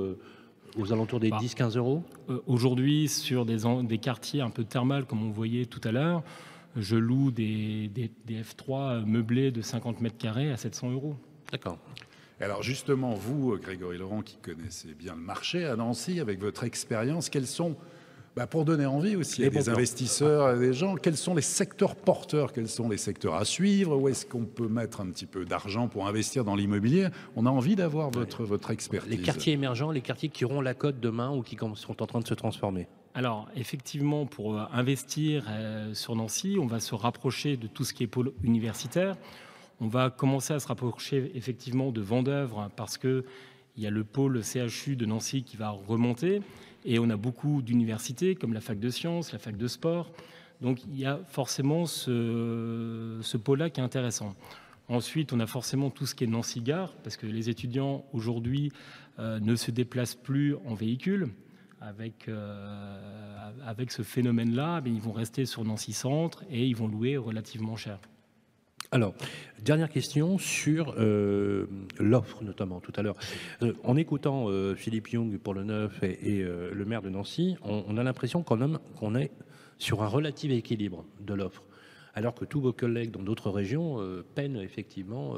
aux 0.76 0.92
alentours 0.92 1.20
des 1.20 1.30
10-15 1.30 1.58
bah, 1.58 1.68
euros. 1.76 2.04
Aujourd'hui, 2.46 3.08
sur 3.08 3.44
des, 3.44 3.58
des 3.84 3.98
quartiers 3.98 4.40
un 4.40 4.50
peu 4.50 4.64
thermales, 4.64 5.06
comme 5.06 5.22
on 5.22 5.30
voyait 5.30 5.66
tout 5.66 5.80
à 5.84 5.92
l'heure, 5.92 6.22
je 6.76 6.96
loue 6.96 7.30
des, 7.30 7.88
des, 7.88 8.10
des 8.26 8.42
F3 8.42 9.04
meublés 9.04 9.50
de 9.50 9.60
50 9.60 10.00
mètres 10.00 10.18
carrés 10.18 10.52
à 10.52 10.56
700 10.56 10.92
euros. 10.92 11.16
D'accord. 11.50 11.78
Alors 12.40 12.62
justement, 12.62 13.12
vous, 13.12 13.58
Grégory 13.58 13.98
Laurent, 13.98 14.22
qui 14.22 14.36
connaissez 14.36 14.94
bien 14.94 15.14
le 15.14 15.20
marché 15.20 15.66
à 15.66 15.76
Nancy, 15.76 16.20
avec 16.20 16.40
votre 16.40 16.64
expérience, 16.64 17.28
quels 17.28 17.46
sont, 17.46 17.76
bah, 18.34 18.46
pour 18.46 18.64
donner 18.64 18.86
envie 18.86 19.14
aussi 19.14 19.44
à 19.44 19.50
des 19.50 19.68
investisseurs, 19.68 20.46
à 20.46 20.56
des 20.56 20.72
gens, 20.72 20.94
quels 20.94 21.18
sont 21.18 21.34
les 21.34 21.42
secteurs 21.42 21.96
porteurs, 21.96 22.54
quels 22.54 22.68
sont 22.68 22.88
les 22.88 22.96
secteurs 22.96 23.34
à 23.34 23.44
suivre, 23.44 23.94
où 23.94 24.08
est-ce 24.08 24.24
qu'on 24.24 24.46
peut 24.46 24.68
mettre 24.68 25.02
un 25.02 25.10
petit 25.10 25.26
peu 25.26 25.44
d'argent 25.44 25.88
pour 25.88 26.08
investir 26.08 26.42
dans 26.42 26.56
l'immobilier? 26.56 27.08
On 27.36 27.44
a 27.44 27.50
envie 27.50 27.76
d'avoir 27.76 28.10
votre, 28.10 28.44
votre 28.44 28.70
expertise. 28.70 29.10
Les 29.10 29.18
quartiers 29.18 29.52
émergents, 29.52 29.90
les 29.90 30.00
quartiers 30.00 30.30
qui 30.30 30.46
auront 30.46 30.62
la 30.62 30.72
cote 30.72 30.98
demain 30.98 31.30
ou 31.30 31.42
qui 31.42 31.58
sont 31.74 32.02
en 32.02 32.06
train 32.06 32.20
de 32.20 32.26
se 32.26 32.34
transformer 32.34 32.88
alors, 33.12 33.48
effectivement, 33.56 34.24
pour 34.24 34.56
euh, 34.56 34.66
investir 34.72 35.44
euh, 35.48 35.94
sur 35.94 36.14
Nancy, 36.14 36.58
on 36.60 36.66
va 36.66 36.78
se 36.78 36.94
rapprocher 36.94 37.56
de 37.56 37.66
tout 37.66 37.82
ce 37.82 37.92
qui 37.92 38.04
est 38.04 38.06
pôle 38.06 38.32
universitaire. 38.44 39.16
On 39.82 39.88
va 39.88 40.10
commencer 40.10 40.52
à 40.52 40.60
se 40.60 40.68
rapprocher 40.68 41.32
effectivement 41.34 41.90
de 41.90 42.02
Vendœuvre 42.02 42.70
parce 42.76 42.98
qu'il 42.98 43.24
y 43.78 43.86
a 43.86 43.90
le 43.90 44.04
pôle 44.04 44.42
CHU 44.44 44.94
de 44.94 45.06
Nancy 45.06 45.42
qui 45.42 45.56
va 45.56 45.70
remonter 45.70 46.42
et 46.84 46.98
on 46.98 47.08
a 47.08 47.16
beaucoup 47.16 47.62
d'universités 47.62 48.34
comme 48.34 48.52
la 48.52 48.60
fac 48.60 48.78
de 48.78 48.90
sciences, 48.90 49.32
la 49.32 49.38
fac 49.38 49.56
de 49.56 49.66
sport. 49.66 50.12
Donc 50.60 50.84
il 50.84 50.98
y 50.98 51.06
a 51.06 51.18
forcément 51.28 51.86
ce, 51.86 53.36
pôle-là 53.38 53.70
qui 53.70 53.80
est 53.80 53.82
intéressant. 53.82 54.34
Ensuite, 54.88 55.32
on 55.32 55.40
a 55.40 55.46
forcément 55.46 55.88
tout 55.88 56.04
ce 56.04 56.14
qui 56.14 56.24
est 56.24 56.26
Nancy-Gare, 56.26 56.92
parce 57.02 57.16
que 57.16 57.26
les 57.26 57.48
étudiants 57.48 58.04
aujourd'hui 58.12 58.72
euh, 59.18 59.40
ne 59.40 59.54
se 59.54 59.70
déplacent 59.70 60.16
plus 60.16 60.56
en 60.66 60.74
véhicule. 60.74 61.28
Avec, 61.80 62.28
euh, 62.28 63.50
avec 63.64 63.92
ce 63.92 64.02
phénomène-là, 64.02 64.82
ils 64.84 65.00
vont 65.00 65.12
rester 65.12 65.46
sur 65.46 65.64
Nancy 65.64 65.94
Centre 65.94 66.44
et 66.50 66.66
ils 66.66 66.76
vont 66.76 66.88
louer 66.88 67.16
relativement 67.16 67.76
cher. 67.76 68.00
Alors, 68.92 69.14
dernière 69.62 69.88
question 69.88 70.36
sur 70.36 70.96
euh, 70.98 71.66
l'offre 72.00 72.42
notamment 72.42 72.80
tout 72.80 72.92
à 72.96 73.02
l'heure. 73.02 73.14
Euh, 73.62 73.72
en 73.84 73.96
écoutant 73.96 74.46
euh, 74.48 74.74
Philippe 74.74 75.10
Young 75.10 75.38
pour 75.38 75.54
le 75.54 75.62
neuf 75.62 76.02
et, 76.02 76.42
le 76.42 76.84
maire 76.84 77.00
de 77.00 77.08
Nancy, 77.08 77.56
on, 77.62 77.96
a 77.96 78.02
l'impression 78.02 78.42
quand 78.42 78.56
même 78.56 78.80
qu'on 78.96 79.14
est 79.14 79.30
sur 79.78 80.02
un 80.02 80.08
relatif 80.08 80.50
équilibre 80.50 81.04
de 81.20 81.34
l'offre. 81.34 81.62
Alors 82.14 82.34
que 82.34 82.44
tous 82.44 82.60
vos 82.60 82.72
collègues 82.72 83.12
dans 83.12 83.22
d'autres 83.22 83.50
régions 83.50 83.98
peinent 84.34 84.56
effectivement 84.56 85.36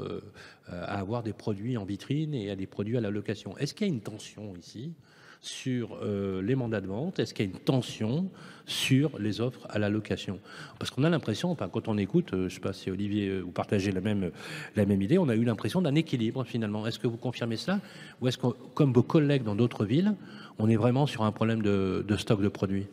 à 0.68 0.98
avoir 0.98 1.22
des 1.22 1.34
produits 1.34 1.76
en 1.76 1.84
vitrine 1.84 2.32
et 2.32 2.50
à 2.50 2.56
des 2.56 2.66
produits 2.66 2.96
à 2.96 3.02
la 3.02 3.10
location. 3.10 3.56
Est-ce 3.58 3.74
qu'il 3.74 3.86
y 3.86 3.90
a 3.90 3.92
une 3.92 4.00
tension 4.00 4.56
ici? 4.56 4.94
Sur 5.42 5.98
euh, 6.02 6.40
les 6.40 6.54
mandats 6.54 6.80
de 6.80 6.86
vente 6.86 7.18
Est-ce 7.18 7.34
qu'il 7.34 7.46
y 7.46 7.48
a 7.48 7.52
une 7.52 7.58
tension 7.58 8.30
sur 8.64 9.18
les 9.18 9.40
offres 9.40 9.66
à 9.68 9.80
la 9.80 9.90
location? 9.90 10.38
Parce 10.78 10.90
qu'on 10.90 11.02
a 11.02 11.10
l'impression, 11.10 11.50
enfin, 11.50 11.68
quand 11.68 11.88
on 11.88 11.98
écoute, 11.98 12.32
euh, 12.32 12.36
je 12.38 12.44
ne 12.44 12.48
sais 12.48 12.60
pas 12.60 12.72
si 12.72 12.90
Olivier, 12.90 13.28
euh, 13.28 13.40
vous 13.40 13.50
partagez 13.50 13.90
la 13.90 14.00
même, 14.00 14.30
la 14.76 14.86
même 14.86 15.02
idée, 15.02 15.18
on 15.18 15.28
a 15.28 15.34
eu 15.34 15.44
l'impression 15.44 15.82
d'un 15.82 15.96
équilibre 15.96 16.44
finalement. 16.44 16.86
Est-ce 16.86 17.00
que 17.00 17.08
vous 17.08 17.16
confirmez 17.16 17.56
cela 17.56 17.80
Ou 18.20 18.28
est-ce 18.28 18.38
que, 18.38 18.46
comme 18.74 18.92
vos 18.92 19.02
collègues 19.02 19.42
dans 19.42 19.56
d'autres 19.56 19.84
villes, 19.84 20.14
on 20.60 20.70
est 20.70 20.76
vraiment 20.76 21.06
sur 21.06 21.24
un 21.24 21.32
problème 21.32 21.60
de, 21.60 22.16
stock 22.16 22.40
de 22.40 22.48
produits? 22.48 22.86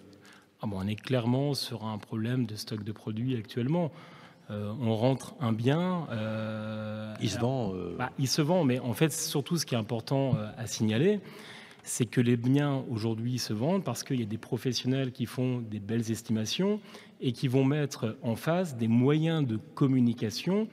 Ah 0.62 0.68
bon, 0.68 0.78
On 0.80 0.88
est 0.88 0.96
clairement 0.96 1.54
sur 1.54 1.86
un 1.86 2.00
problème 2.00 2.48
de 2.48 2.56
stock 2.56 2.84
de 2.84 2.92
produits 2.92 3.38
actuellement. 3.38 3.92
on 4.50 4.96
rentre 4.96 5.36
un 5.40 5.54
bien. 5.54 6.08
il 7.22 7.30
se 7.30 7.38
vend. 7.38 7.74
Bah, 7.98 8.10
il 8.18 8.28
se 8.28 8.42
vend, 8.42 8.64
mais 8.64 8.80
en 8.80 8.94
fait, 8.94 9.14
surtout 9.14 9.58
ce 9.58 9.68
qui 9.68 9.76
est 9.76 9.78
important 9.78 10.36
à 10.58 10.66
signaler, 10.66 11.20
c'est 11.90 12.06
que 12.06 12.22
les 12.22 12.38
biens 12.38 12.84
aujourd'hui 12.90 13.40
se 13.40 13.52
vendent 13.52 13.84
parce 13.84 14.04
qu'il 14.04 14.20
y 14.20 14.24
a 14.24 14.28
des 14.28 14.38
professionnels 14.38 15.12
qui 15.12 15.26
font 15.26 15.60
des 15.60 15.80
belles 15.80 16.12
estimations 16.12 16.80
et 17.20 17.32
qui 17.32 17.48
vont 17.48 17.66
mettre 17.66 18.16
en 18.22 18.36
face 18.36 18.78
des 18.78 18.88
moyens 18.88 19.46
de 19.46 19.58
communication 19.74 20.68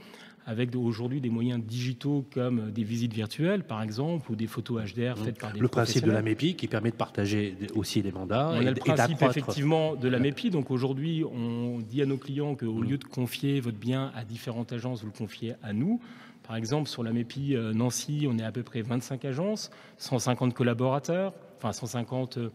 avec 0.49 0.77
aujourd'hui 0.77 1.21
des 1.21 1.31
moyens 1.31 1.61
digitaux 1.61 2.25
comme 2.33 2.71
des 2.71 2.85
visites 2.85 3.13
virtuelles, 3.13 3.65
par 3.65 3.83
exemple, 3.83 4.31
ou 4.31 4.37
des 4.37 4.47
photos 4.47 4.93
HDR 4.93 5.19
faites 5.19 5.41
par 5.41 5.53
des 5.53 5.59
Le 5.59 5.67
principe 5.67 6.05
de 6.05 6.13
la 6.13 6.23
MEPI 6.23 6.55
qui 6.55 6.69
permet 6.69 6.93
de 6.93 6.97
partager 6.97 7.57
aussi 7.75 8.01
les 8.01 8.13
mandats. 8.13 8.53
On 8.53 8.65
a 8.65 8.71
le 8.71 8.75
principe 8.75 9.23
effectivement 9.23 9.97
de 9.97 10.09
la 10.09 10.21
MEPI. 10.21 10.51
Donc 10.51 10.71
aujourd'hui, 10.71 11.25
on 11.25 11.81
dit 11.81 12.01
à 12.01 12.07
nos 12.07 12.17
clients 12.17 12.55
qu'au 12.55 12.75
mmh. 12.75 12.85
lieu 12.85 12.99
de 12.99 13.05
confier 13.05 13.59
votre 13.59 13.79
bien 13.79 14.13
à 14.15 14.25
différentes 14.25 14.73
agences, 14.73 15.01
vous 15.01 15.09
le 15.09 15.19
confiez 15.19 15.55
à 15.65 15.73
nous. 15.73 16.01
Par 16.47 16.57
exemple, 16.57 16.89
sur 16.89 17.03
la 17.03 17.13
MEPI 17.13 17.57
euh, 17.57 17.73
Nancy, 17.73 18.27
on 18.31 18.39
est 18.39 18.45
à 18.45 18.53
peu 18.53 18.63
près 18.63 18.83
25 18.83 19.25
agences, 19.25 19.71
150 19.99 20.55
collaborateurs, 20.55 21.33
enfin 21.59 21.73
150 21.73 22.39
euh, 22.39 22.53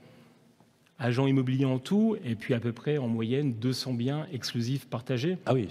agents 1.01 1.25
immobiliers 1.25 1.65
en 1.65 1.79
tout, 1.79 2.15
et 2.23 2.35
puis 2.35 2.53
à 2.53 2.59
peu 2.59 2.71
près 2.71 2.97
en 2.97 3.07
moyenne 3.07 3.53
200 3.53 3.93
biens 3.93 4.27
exclusifs 4.31 4.87
partagés. 4.87 5.37
Ah 5.45 5.53
oui, 5.53 5.67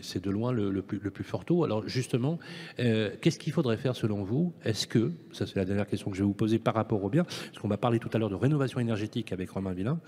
c'est 0.00 0.24
de 0.24 0.30
loin 0.30 0.52
le, 0.52 0.82
plus, 0.82 1.24
fort 1.24 1.44
taux. 1.44 1.64
Alors 1.64 1.86
justement, 1.86 2.38
euh, 2.80 3.10
qu'est-ce 3.20 3.38
qu'il 3.38 3.52
faudrait 3.52 3.76
faire 3.76 3.94
selon 3.94 4.24
vous? 4.24 4.52
Est-ce 4.64 4.86
que, 4.86 5.12
ça 5.32 5.46
c'est 5.46 5.56
la 5.56 5.66
dernière 5.66 5.86
question 5.86 6.10
que 6.10 6.16
je 6.16 6.22
vais 6.22 6.26
vous 6.26 6.32
poser 6.32 6.58
par 6.58 6.74
rapport 6.74 7.04
au 7.04 7.10
bien, 7.10 7.24
parce 7.24 7.58
qu'on 7.60 7.68
va 7.68 7.76
parler 7.76 7.98
tout 7.98 8.08
à 8.14 8.18
l'heure 8.18 8.30
de 8.30 8.34
rénovation 8.34 8.80
énergétique 8.80 9.32
avec 9.32 9.50
Romain 9.50 9.72
Villain, 9.72 10.00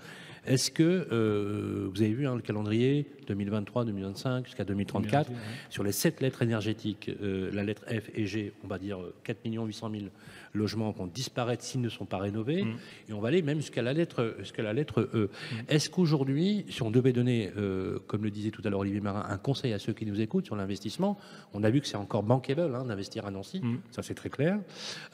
est-ce 0.45 0.71
que 0.71 1.07
euh, 1.11 1.89
vous 1.93 2.01
avez 2.01 2.13
vu 2.13 2.27
hein, 2.27 2.35
le 2.35 2.41
calendrier 2.41 3.05
2023, 3.27 3.85
2025 3.85 4.45
jusqu'à 4.45 4.63
2034 4.63 5.29
sur 5.69 5.83
les 5.83 5.91
sept 5.91 6.21
lettres 6.21 6.41
énergétiques, 6.41 7.11
euh, 7.21 7.51
la 7.53 7.63
lettre 7.63 7.85
F 7.87 8.09
et 8.15 8.25
G, 8.25 8.53
on 8.63 8.67
va 8.67 8.79
dire 8.79 8.97
4 9.23 9.37
800 9.45 9.91
000 9.91 10.03
logements 10.57 10.91
vont 10.91 11.07
disparaître 11.07 11.63
s'ils 11.63 11.81
ne 11.81 11.89
sont 11.89 12.05
pas 12.05 12.17
rénovés, 12.17 12.63
mm. 12.63 12.77
et 13.09 13.13
on 13.13 13.19
va 13.19 13.29
aller 13.29 13.41
même 13.41 13.57
jusqu'à 13.57 13.81
la 13.81 13.93
lettre, 13.93 14.35
jusqu'à 14.39 14.63
la 14.63 14.73
lettre 14.73 15.09
E. 15.13 15.29
Mm. 15.29 15.55
Est-ce 15.69 15.89
qu'aujourd'hui, 15.89 16.65
si 16.69 16.81
on 16.81 16.91
devait 16.91 17.13
donner, 17.13 17.51
euh, 17.57 17.99
comme 18.07 18.23
le 18.23 18.31
disait 18.31 18.51
tout 18.51 18.61
à 18.65 18.69
l'heure 18.69 18.81
Olivier 18.81 19.01
Marin, 19.01 19.25
un 19.27 19.37
conseil 19.37 19.73
à 19.73 19.79
ceux 19.79 19.93
qui 19.93 20.05
nous 20.05 20.19
écoutent 20.19 20.45
sur 20.45 20.55
l'investissement, 20.55 21.17
on 21.53 21.63
a 21.63 21.69
vu 21.69 21.81
que 21.81 21.87
c'est 21.87 21.97
encore 21.97 22.23
bankable 22.23 22.75
hein, 22.75 22.85
d'investir 22.85 23.25
à 23.25 23.31
Nancy, 23.31 23.61
mm. 23.61 23.79
ça 23.91 24.03
c'est 24.03 24.15
très 24.15 24.29
clair. 24.29 24.59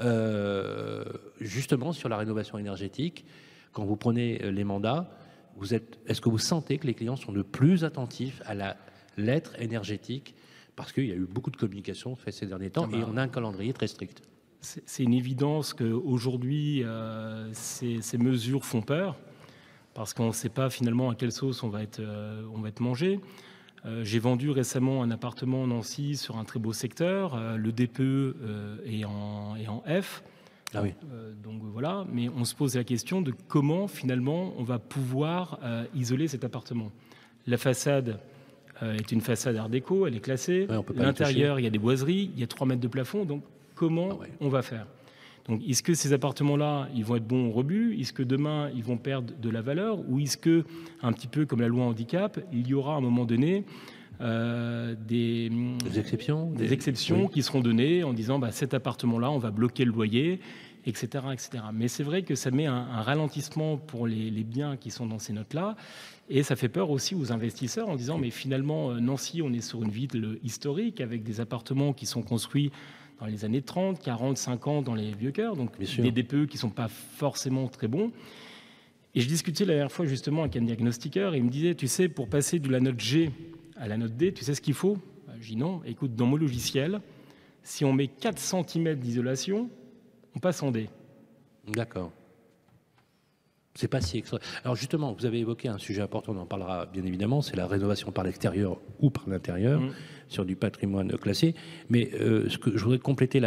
Euh, 0.01 1.03
justement 1.39 1.93
sur 1.93 2.09
la 2.09 2.17
rénovation 2.17 2.57
énergétique, 2.57 3.25
quand 3.73 3.85
vous 3.85 3.97
prenez 3.97 4.41
euh, 4.43 4.51
les 4.51 4.63
mandats, 4.63 5.09
vous 5.57 5.73
êtes, 5.73 5.99
est-ce 6.07 6.21
que 6.21 6.29
vous 6.29 6.37
sentez 6.39 6.77
que 6.77 6.87
les 6.87 6.93
clients 6.93 7.15
sont 7.15 7.31
de 7.31 7.41
plus 7.41 7.83
attentifs 7.83 8.41
à 8.45 8.53
la 8.53 8.77
lettre 9.17 9.59
énergétique? 9.59 10.35
Parce 10.75 10.91
qu'il 10.91 11.05
y 11.05 11.11
a 11.11 11.15
eu 11.15 11.27
beaucoup 11.29 11.51
de 11.51 11.57
communication 11.57 12.15
faite 12.15 12.33
ces 12.33 12.47
derniers 12.47 12.71
temps 12.71 12.89
ah 12.91 12.95
et 12.95 13.01
bah. 13.01 13.09
on 13.11 13.17
a 13.17 13.21
un 13.21 13.27
calendrier 13.27 13.73
très 13.73 13.87
strict. 13.87 14.23
C'est 14.63 15.03
une 15.03 15.13
évidence 15.13 15.73
qu'aujourd'hui, 15.73 16.83
euh, 16.83 17.49
ces, 17.51 18.01
ces, 18.01 18.17
mesures 18.17 18.63
font 18.63 18.81
peur, 18.81 19.17
parce 19.93 20.13
qu'on 20.13 20.27
ne 20.27 20.31
sait 20.31 20.49
pas 20.49 20.69
finalement 20.69 21.09
à 21.09 21.15
quelle 21.15 21.33
sauce 21.33 21.63
on 21.63 21.69
va 21.69 21.83
être, 21.83 21.99
euh, 21.99 22.43
on 22.55 22.61
va 22.61 22.69
être 22.69 22.79
mangé. 22.79 23.19
Euh, 23.85 24.05
j'ai 24.05 24.19
vendu 24.19 24.49
récemment 24.51 25.03
un 25.03 25.11
appartement 25.11 25.63
en 25.63 25.67
Nancy 25.67 26.15
sur 26.15 26.37
un 26.37 26.45
très 26.45 26.59
beau 26.59 26.71
secteur. 26.71 27.37
le 27.57 27.71
DPE 27.73 28.35
est 28.85 29.03
en, 29.03 29.57
est, 29.57 29.67
en, 29.67 29.83
F. 30.01 30.23
Ah 30.73 30.81
oui. 30.81 30.93
donc 31.43 31.61
voilà, 31.61 32.05
mais 32.11 32.29
on 32.29 32.45
se 32.45 32.55
pose 32.55 32.75
la 32.75 32.83
question 32.83 33.21
de 33.21 33.31
comment 33.47 33.87
finalement 33.87 34.53
on 34.57 34.63
va 34.63 34.79
pouvoir 34.79 35.59
isoler 35.93 36.27
cet 36.27 36.43
appartement. 36.45 36.91
La 37.45 37.57
façade 37.57 38.17
est 38.81 39.11
une 39.11 39.21
façade 39.21 39.55
art 39.55 39.69
déco, 39.69 40.07
elle 40.07 40.15
est 40.15 40.19
classée. 40.19 40.67
L'intérieur, 40.95 41.59
il 41.59 41.63
y 41.63 41.67
a 41.67 41.69
des 41.69 41.77
boiseries, 41.77 42.31
il 42.33 42.39
y 42.39 42.43
a 42.43 42.47
3 42.47 42.65
mètres 42.65 42.81
de 42.81 42.87
plafond, 42.87 43.23
donc 43.23 43.43
comment 43.75 44.19
ah 44.21 44.25
on 44.39 44.49
va 44.49 44.61
faire. 44.61 44.87
Donc, 45.47 45.61
est-ce 45.67 45.83
que 45.83 45.93
ces 45.93 46.13
appartements-là, 46.13 46.87
ils 46.95 47.03
vont 47.03 47.17
être 47.17 47.27
bons 47.27 47.49
au 47.49 47.51
rebut 47.51 47.99
Est-ce 47.99 48.13
que 48.13 48.23
demain, 48.23 48.69
ils 48.75 48.83
vont 48.83 48.97
perdre 48.97 49.33
de 49.37 49.49
la 49.49 49.61
valeur? 49.61 49.99
Ou 50.09 50.19
est-ce 50.19 50.37
que, 50.37 50.63
un 51.01 51.11
petit 51.11 51.27
peu 51.27 51.45
comme 51.45 51.59
la 51.59 51.67
loi 51.67 51.83
handicap, 51.83 52.39
il 52.53 52.67
y 52.67 52.73
aura 52.73 52.93
à 52.93 52.97
un 52.97 53.01
moment 53.01 53.25
donné 53.25 53.65
euh, 54.21 54.95
des, 55.07 55.51
exceptions, 55.97 56.51
des 56.51 56.71
exceptions 56.71 57.27
qui 57.27 57.43
seront 57.43 57.59
données 57.59 58.03
en 58.03 58.13
disant 58.13 58.39
bah, 58.39 58.51
cet 58.51 58.73
appartement-là, 58.73 59.29
on 59.31 59.37
va 59.37 59.51
bloquer 59.51 59.83
le 59.83 59.91
loyer, 59.91 60.39
etc. 60.85 61.25
etc. 61.33 61.63
Mais 61.73 61.89
c'est 61.89 62.03
vrai 62.03 62.21
que 62.21 62.35
ça 62.35 62.49
met 62.49 62.67
un, 62.67 63.01
ralentissement 63.01 63.75
pour 63.75 64.07
les, 64.07 64.29
les, 64.29 64.43
biens 64.43 64.77
qui 64.77 64.91
sont 64.91 65.07
dans 65.07 65.19
ces 65.19 65.33
notes-là. 65.33 65.75
Et 66.29 66.43
ça 66.43 66.55
fait 66.55 66.69
peur 66.69 66.89
aussi 66.89 67.15
aux 67.15 67.33
investisseurs 67.33 67.89
en 67.89 67.97
disant 67.97 68.17
mais 68.17 68.29
finalement, 68.29 68.91
euh, 68.91 68.99
Nancy, 69.01 69.41
on 69.41 69.51
est 69.51 69.61
sur 69.61 69.83
une 69.83 69.91
ville 69.91 70.39
historique 70.41 71.01
avec 71.01 71.23
des 71.23 71.41
appartements 71.41 71.91
qui 71.91 72.05
sont 72.05 72.21
construits 72.21 72.71
dans 73.19 73.25
les 73.25 73.45
années 73.45 73.61
30, 73.61 74.01
40, 74.01 74.37
50 74.37 74.85
dans 74.85 74.95
les 74.95 75.13
vieux 75.13 75.31
cœurs, 75.31 75.55
donc 75.55 75.71
des 75.79 76.11
DPE 76.11 76.47
qui 76.47 76.55
ne 76.55 76.59
sont 76.59 76.69
pas 76.69 76.87
forcément 76.87 77.67
très 77.67 77.87
bons. 77.87 78.11
Et 79.15 79.21
je 79.21 79.27
discutais 79.27 79.65
la 79.65 79.73
dernière 79.73 79.91
fois 79.91 80.05
justement 80.05 80.41
avec 80.41 80.55
un 80.55 80.61
diagnostiqueur 80.61 81.35
et 81.35 81.37
il 81.37 81.43
me 81.43 81.49
disait, 81.49 81.75
tu 81.75 81.87
sais, 81.87 82.09
pour 82.09 82.27
passer 82.27 82.59
de 82.59 82.69
la 82.69 82.79
note 82.79 82.99
G 82.99 83.31
à 83.77 83.87
la 83.87 83.97
note 83.97 84.15
D, 84.15 84.33
tu 84.33 84.43
sais 84.43 84.55
ce 84.55 84.61
qu'il 84.61 84.73
faut? 84.73 84.97
Bah, 85.27 85.33
Je 85.39 85.49
dis 85.49 85.55
non, 85.55 85.81
écoute, 85.85 86.15
dans 86.15 86.25
mon 86.25 86.37
logiciel, 86.37 86.99
si 87.63 87.85
on 87.85 87.93
met 87.93 88.07
4 88.07 88.39
cm 88.39 88.95
d'isolation, 88.95 89.69
on 90.35 90.39
passe 90.39 90.63
en 90.63 90.71
D. 90.71 90.89
D'accord. 91.67 92.11
C'est 93.75 93.87
pas 93.87 94.01
si 94.01 94.17
extra. 94.17 94.39
Alors 94.63 94.75
justement, 94.75 95.13
vous 95.13 95.25
avez 95.25 95.39
évoqué 95.39 95.67
un 95.67 95.79
sujet 95.79 96.01
important, 96.01 96.33
on 96.33 96.37
en 96.37 96.45
parlera 96.45 96.85
bien 96.85 97.03
évidemment, 97.03 97.41
c'est 97.41 97.55
la 97.55 97.67
rénovation 97.67 98.11
par 98.11 98.23
l'extérieur 98.23 98.79
ou 98.99 99.09
par 99.09 99.27
l'intérieur 99.27 99.81
mmh. 99.81 99.91
Sur 100.27 100.45
du 100.45 100.55
patrimoine 100.55 101.11
classé. 101.17 101.55
Mais 101.89 102.11
euh, 102.13 102.49
ce 102.49 102.57
que 102.57 102.75
je 102.77 102.83
voudrais 102.83 102.99
compléter 102.99 103.39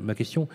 ma 0.00 0.14
question. 0.14 0.48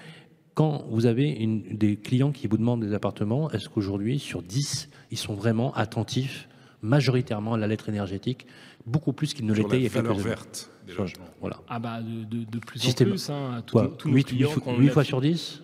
Quand 0.54 0.86
vous 0.90 1.08
avez 1.08 1.30
une, 1.32 1.64
des 1.76 1.96
clients 1.96 2.32
qui 2.32 2.46
vous 2.46 2.58
demandent 2.58 2.86
des 2.86 2.94
appartements, 2.94 3.50
est-ce 3.52 3.70
qu'aujourd'hui, 3.70 4.20
sur 4.20 4.44
10, 4.44 4.90
ils 5.10 5.18
sont 5.18 5.34
vraiment 5.34 5.74
attentifs 5.74 6.48
majoritairement 6.84 7.56
à 7.56 7.58
la 7.58 7.66
lettre 7.66 7.90
énergétique, 7.90 8.46
beaucoup 8.86 9.14
plus 9.14 9.34
qu'ils 9.34 9.46
ne 9.48 9.54
l'étaient 9.54 9.78
il 9.78 9.84
y 9.84 9.88
a 9.88 9.90
quelques 9.90 10.10
années 10.10 10.22
verte 10.22 10.70
des 10.86 10.94
logements. 10.94 11.26
Voilà. 11.40 11.60
Ah 11.70 11.80
bah 11.80 12.02
de, 12.02 12.24
de, 12.26 12.44
de 12.44 12.60
plus 12.60 12.86
en 12.88 12.94
plus. 12.94 13.30
Hein, 13.30 13.64
tout, 13.66 13.80
8, 14.06 14.30
8 14.78 14.90
fois 14.90 15.04
sur 15.04 15.22
10 15.22 15.64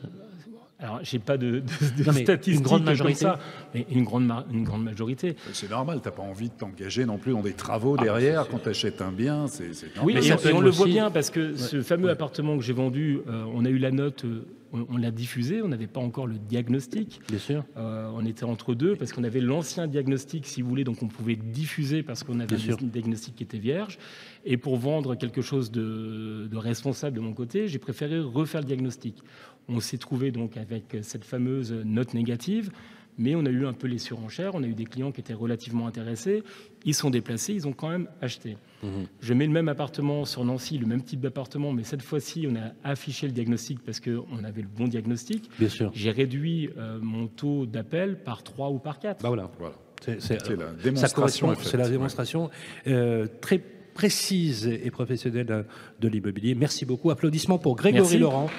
alors, 0.82 0.99
j'ai 1.03 1.19
pas 1.19 1.38
de, 1.38 1.61
de, 1.97 2.11
statistiques 2.11 2.55
une 2.55 2.61
grande 2.61 2.86
majorité. 2.86 3.25
Comme 3.25 3.34
ça, 3.34 3.39
mais 3.73 3.86
une 3.91 4.05
grande, 4.05 4.32
une 4.51 4.63
grande 4.63 4.86
majorité. 4.86 5.36
C'est 5.51 5.69
normal, 5.69 5.99
tu 6.01 6.07
n'as 6.07 6.13
pas 6.13 6.23
envie 6.23 6.47
de 6.47 6.53
t'engager 6.53 7.05
non 7.05 7.17
plus 7.17 7.34
dans 7.34 7.41
des 7.41 7.51
travaux 7.51 7.97
ah, 7.99 8.03
derrière 8.03 8.47
quand 8.47 8.59
tu 8.59 8.69
achètes 8.69 9.01
un 9.01 9.11
bien. 9.11 9.47
C'est 9.47 9.71
Oui, 10.01 10.15
et, 10.15 10.53
on 10.53 10.61
le 10.61 10.69
voit 10.69 10.88
bien 10.88 11.11
parce 11.11 11.32
que 11.32 11.57
ce 11.57 11.82
fameux 11.82 12.09
appartement 12.09 12.57
que 12.57 12.63
j'ai 12.63 12.73
vendu, 12.73 13.19
euh, 13.27 13.43
on 13.53 13.65
a 13.65 13.69
eu 13.69 13.77
la 13.77 13.91
note. 13.91 14.23
Euh, 14.23 14.45
on, 14.71 14.97
l'a 14.97 15.11
diffusé, 15.11 15.61
on 15.61 15.67
n'avait 15.67 15.88
pas 15.88 15.99
encore 15.99 16.27
le 16.27 16.38
diagnostic. 16.38 17.21
Bien 17.27 17.39
sûr. 17.39 17.65
Euh, 17.77 18.11
on 18.13 18.25
était 18.25 18.43
entre 18.43 18.75
deux 18.75 18.95
parce 18.95 19.13
qu'on 19.13 19.23
avait 19.23 19.41
l'ancien 19.41 19.88
diagnostic, 19.88 20.45
si 20.45 20.61
vous 20.61 20.69
voulez, 20.69 20.84
donc 20.84 21.01
on 21.01 21.07
pouvait 21.07 21.36
diffuser 21.36 22.03
parce 22.03 22.23
qu'on 22.23 22.39
avait 22.39 22.55
un 22.55 22.75
diagnostic 22.86 23.36
qui 23.36 23.43
était 23.43 23.57
vierge. 23.57 23.97
Et 24.45 24.57
pour 24.57 24.77
vendre 24.77 25.15
quelque 25.15 25.41
chose 25.41 25.71
de, 25.71 26.47
de 26.49 26.57
responsable 26.57 27.15
de 27.15 27.21
mon 27.21 27.34
côté, 27.34 27.67
j'ai 27.67 27.80
préféré 27.80 28.19
refaire 28.19 28.61
le 28.61 28.67
diagnostic. 28.67 29.23
On 29.70 29.80
s'est 29.80 29.97
trouvé 29.97 30.32
donc 30.32 30.57
avec 30.57 30.97
cette 31.01 31.24
fameuse 31.24 31.72
note 31.72 32.13
négative, 32.13 32.72
mais 33.20 33.36
on 33.36 33.45
a 33.45 33.49
eu 33.49 33.67
un 33.67 33.74
peu 33.74 33.88
les 33.88 33.99
surenchères, 33.99 34.55
on 34.55 34.63
a 34.63 34.65
eu 34.65 34.74
des 34.74 34.86
clients 34.86 35.11
qui 35.11 35.20
étaient 35.20 35.34
relativement 35.34 35.88
intéressés, 35.88 36.41
ils 36.86 36.95
sont 36.95 37.09
déplacés, 37.09 37.53
ils 37.53 37.67
ont 37.67 37.74
quand 37.74 37.89
même 37.89 38.07
acheté. 38.22 38.57
Mhm. 38.82 39.07
Je 39.20 39.34
mets 39.34 39.45
le 39.45 39.51
même 39.51 39.67
appartement 39.67 40.24
sur 40.24 40.45
Nancy, 40.45 40.78
le 40.78 40.88
même 40.88 41.03
type 41.03 41.20
d'appartement, 41.20 41.74
mais 41.74 41.84
cette 41.84 42.01
fois-ci, 42.01 42.47
on 42.49 42.55
a 42.55 42.72
affiché 42.84 43.28
le 43.28 43.34
diagnostic 43.34 43.84
parce 43.84 43.99
qu'on 43.99 44.43
avait 44.43 44.61
le 44.61 44.70
bon 44.70 44.88
diagnostic. 44.88 45.49
Bien 45.59 45.70
sûr. 45.70 45.91
J'ai 45.93 46.11
réduit 46.11 46.70
euh, 46.78 46.97
mon 47.01 47.28
taux 47.28 47.65
d'appel 47.65 48.24
par 48.24 48.41
3 48.41 48.70
ou 48.70 48.80
par 48.80 48.99
4. 48.99 49.22
Bah 49.22 49.28
voilà. 49.28 49.51
voilà. 49.59 49.76
C'est 50.20 50.39
la 50.55 50.72
démonstration. 50.82 51.53
C'est 51.61 51.76
la 51.76 51.89
démonstration 51.89 52.49
euh, 52.88 53.28
très 53.41 53.61
précise 53.93 54.65
et 54.65 54.89
professionnelle 54.91 55.65
de 55.99 56.07
l'immobilier. 56.07 56.55
Merci 56.55 56.86
beaucoup. 56.86 57.11
Applaudissements 57.11 57.57
pour 57.57 57.76
Grégory 57.76 58.17
Laurent. 58.17 58.49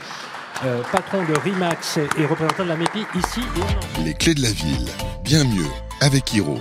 Euh, 0.63 0.83
patron 0.93 1.25
de 1.25 1.39
Rimax 1.39 1.99
et 2.19 2.27
représentant 2.27 2.65
de 2.65 2.69
la 2.69 2.77
MEPI 2.77 3.07
ici 3.15 3.41
et 3.99 4.05
Les 4.05 4.13
clés 4.13 4.35
de 4.35 4.43
la 4.43 4.51
ville, 4.51 4.91
bien 5.25 5.43
mieux. 5.45 5.67
Avec 6.03 6.35
Hiro. 6.35 6.59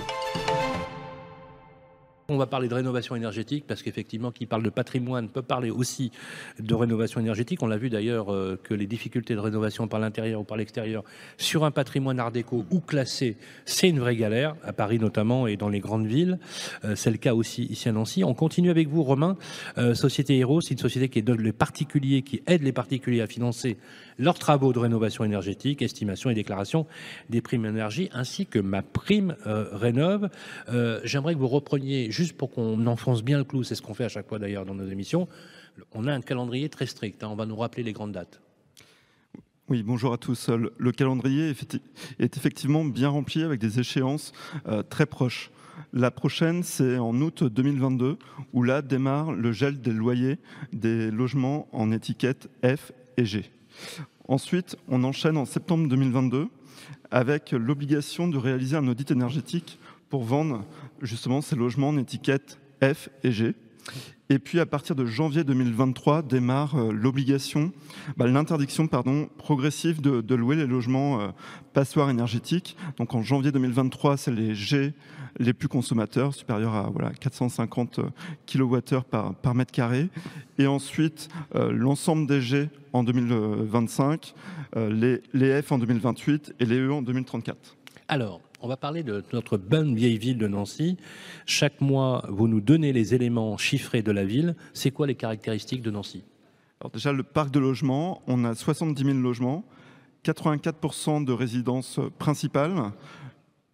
On 2.32 2.36
va 2.36 2.46
parler 2.46 2.68
de 2.68 2.74
rénovation 2.74 3.16
énergétique 3.16 3.64
parce 3.66 3.82
qu'effectivement, 3.82 4.30
qui 4.30 4.46
parle 4.46 4.62
de 4.62 4.70
patrimoine 4.70 5.28
peut 5.28 5.42
parler 5.42 5.68
aussi 5.68 6.12
de 6.60 6.74
rénovation 6.74 7.18
énergétique. 7.18 7.60
On 7.60 7.66
l'a 7.66 7.76
vu 7.76 7.90
d'ailleurs 7.90 8.32
euh, 8.32 8.56
que 8.62 8.72
les 8.72 8.86
difficultés 8.86 9.34
de 9.34 9.40
rénovation 9.40 9.88
par 9.88 9.98
l'intérieur 9.98 10.40
ou 10.40 10.44
par 10.44 10.56
l'extérieur 10.56 11.02
sur 11.38 11.64
un 11.64 11.72
patrimoine 11.72 12.20
art 12.20 12.30
déco 12.30 12.64
ou 12.70 12.78
classé, 12.78 13.36
c'est 13.64 13.88
une 13.88 13.98
vraie 13.98 14.14
galère, 14.14 14.54
à 14.62 14.72
Paris 14.72 15.00
notamment 15.00 15.48
et 15.48 15.56
dans 15.56 15.68
les 15.68 15.80
grandes 15.80 16.06
villes. 16.06 16.38
Euh, 16.84 16.94
c'est 16.94 17.10
le 17.10 17.16
cas 17.16 17.34
aussi 17.34 17.64
ici 17.64 17.88
à 17.88 17.92
Nancy. 17.92 18.22
On 18.22 18.34
continue 18.34 18.70
avec 18.70 18.86
vous, 18.86 19.02
Romain. 19.02 19.36
Euh, 19.78 19.94
société 19.94 20.38
Hero, 20.38 20.60
c'est 20.60 20.74
une 20.74 20.78
société 20.78 21.08
qui 21.08 21.18
aide 21.18 21.30
les 21.30 21.52
particuliers, 21.52 22.22
qui 22.22 22.44
aide 22.46 22.62
les 22.62 22.72
particuliers 22.72 23.22
à 23.22 23.26
financer 23.26 23.76
leurs 24.20 24.38
travaux 24.38 24.72
de 24.72 24.78
rénovation 24.78 25.24
énergétique, 25.24 25.82
estimation 25.82 26.30
et 26.30 26.34
déclaration 26.34 26.86
des 27.28 27.40
primes 27.40 27.66
énergie, 27.66 28.08
ainsi 28.12 28.46
que 28.46 28.60
ma 28.60 28.82
prime 28.82 29.34
rénove. 29.46 30.28
J'aimerais 31.04 31.34
que 31.34 31.38
vous 31.38 31.48
repreniez 31.48 32.10
juste 32.20 32.36
pour 32.36 32.50
qu'on 32.50 32.86
enfonce 32.86 33.22
bien 33.22 33.38
le 33.38 33.44
clou, 33.44 33.62
c'est 33.62 33.74
ce 33.74 33.80
qu'on 33.80 33.94
fait 33.94 34.04
à 34.04 34.10
chaque 34.10 34.28
fois 34.28 34.38
d'ailleurs 34.38 34.66
dans 34.66 34.74
nos 34.74 34.86
émissions, 34.86 35.26
on 35.92 36.06
a 36.06 36.12
un 36.12 36.20
calendrier 36.20 36.68
très 36.68 36.84
strict. 36.84 37.22
Hein. 37.24 37.28
on 37.30 37.34
va 37.34 37.46
nous 37.46 37.56
rappeler 37.56 37.82
les 37.82 37.94
grandes 37.94 38.12
dates. 38.12 38.42
Oui, 39.70 39.82
bonjour 39.82 40.12
à 40.12 40.18
tous. 40.18 40.50
Le 40.50 40.92
calendrier 40.92 41.54
est 42.18 42.36
effectivement 42.36 42.84
bien 42.84 43.08
rempli 43.08 43.42
avec 43.42 43.58
des 43.58 43.80
échéances 43.80 44.32
euh, 44.66 44.82
très 44.82 45.06
proches. 45.06 45.50
La 45.94 46.10
prochaine, 46.10 46.62
c'est 46.62 46.98
en 46.98 47.18
août 47.22 47.42
2022, 47.42 48.18
où 48.52 48.62
là 48.62 48.82
démarre 48.82 49.32
le 49.32 49.52
gel 49.52 49.80
des 49.80 49.92
loyers 49.92 50.36
des 50.74 51.10
logements 51.10 51.68
en 51.72 51.90
étiquette 51.90 52.50
F 52.62 52.92
et 53.16 53.24
G. 53.24 53.50
Ensuite, 54.28 54.76
on 54.88 55.04
enchaîne 55.04 55.38
en 55.38 55.46
septembre 55.46 55.88
2022 55.88 56.48
avec 57.10 57.52
l'obligation 57.52 58.28
de 58.28 58.36
réaliser 58.36 58.76
un 58.76 58.86
audit 58.88 59.10
énergétique 59.10 59.78
pour 60.10 60.24
vendre 60.24 60.64
justement 61.00 61.40
ces 61.40 61.56
logements 61.56 61.88
en 61.88 61.96
étiquette 61.96 62.58
F 62.82 63.08
et 63.24 63.32
G. 63.32 63.54
Et 64.28 64.38
puis 64.38 64.60
à 64.60 64.66
partir 64.66 64.94
de 64.94 65.04
janvier 65.04 65.42
2023 65.42 66.22
démarre 66.22 66.76
euh, 66.76 66.92
l'obligation, 66.92 67.72
bah, 68.16 68.28
l'interdiction 68.28 68.86
pardon 68.86 69.28
progressive 69.38 70.00
de, 70.00 70.34
louer 70.36 70.54
les 70.54 70.68
logements 70.68 71.20
euh, 71.20 71.28
passoires 71.72 72.10
énergétiques. 72.10 72.76
Donc 72.96 73.12
en 73.14 73.22
janvier 73.22 73.50
2023, 73.50 74.16
c'est 74.16 74.30
les 74.30 74.54
G 74.54 74.94
les 75.38 75.52
plus 75.52 75.68
consommateurs, 75.68 76.32
supérieurs 76.34 76.74
à 76.74 76.90
voilà 76.90 77.10
450 77.10 78.00
kWh 78.46 79.00
par, 79.10 79.54
mètre 79.54 79.72
carré. 79.72 80.08
Et 80.58 80.68
ensuite 80.68 81.28
euh, 81.56 81.72
l'ensemble 81.72 82.28
des 82.28 82.40
G 82.40 82.68
en 82.92 83.02
2025, 83.02 84.34
les, 84.76 85.22
les 85.32 85.62
F 85.62 85.72
en 85.72 85.78
2028 85.78 86.54
et 86.60 86.66
les 86.66 86.78
E 86.78 86.92
en 86.92 87.02
2034. 87.02 87.76
Alors, 88.08 88.40
on 88.60 88.68
va 88.68 88.76
parler 88.76 89.02
de 89.02 89.24
notre 89.32 89.56
bonne 89.56 89.94
vieille 89.94 90.18
ville 90.18 90.38
de 90.38 90.46
Nancy. 90.46 90.96
Chaque 91.46 91.80
mois, 91.80 92.24
vous 92.28 92.48
nous 92.48 92.60
donnez 92.60 92.92
les 92.92 93.14
éléments 93.14 93.56
chiffrés 93.56 94.02
de 94.02 94.12
la 94.12 94.24
ville. 94.24 94.54
C'est 94.74 94.90
quoi 94.90 95.06
les 95.06 95.14
caractéristiques 95.14 95.82
de 95.82 95.90
Nancy? 95.90 96.24
Alors 96.80 96.90
déjà, 96.90 97.12
le 97.12 97.22
parc 97.22 97.50
de 97.50 97.58
logements, 97.58 98.22
on 98.26 98.44
a 98.44 98.54
70 98.54 99.02
000 99.02 99.18
logements 99.18 99.64
84% 100.24 101.24
de 101.24 101.32
résidences 101.32 101.98
principales. 102.18 102.92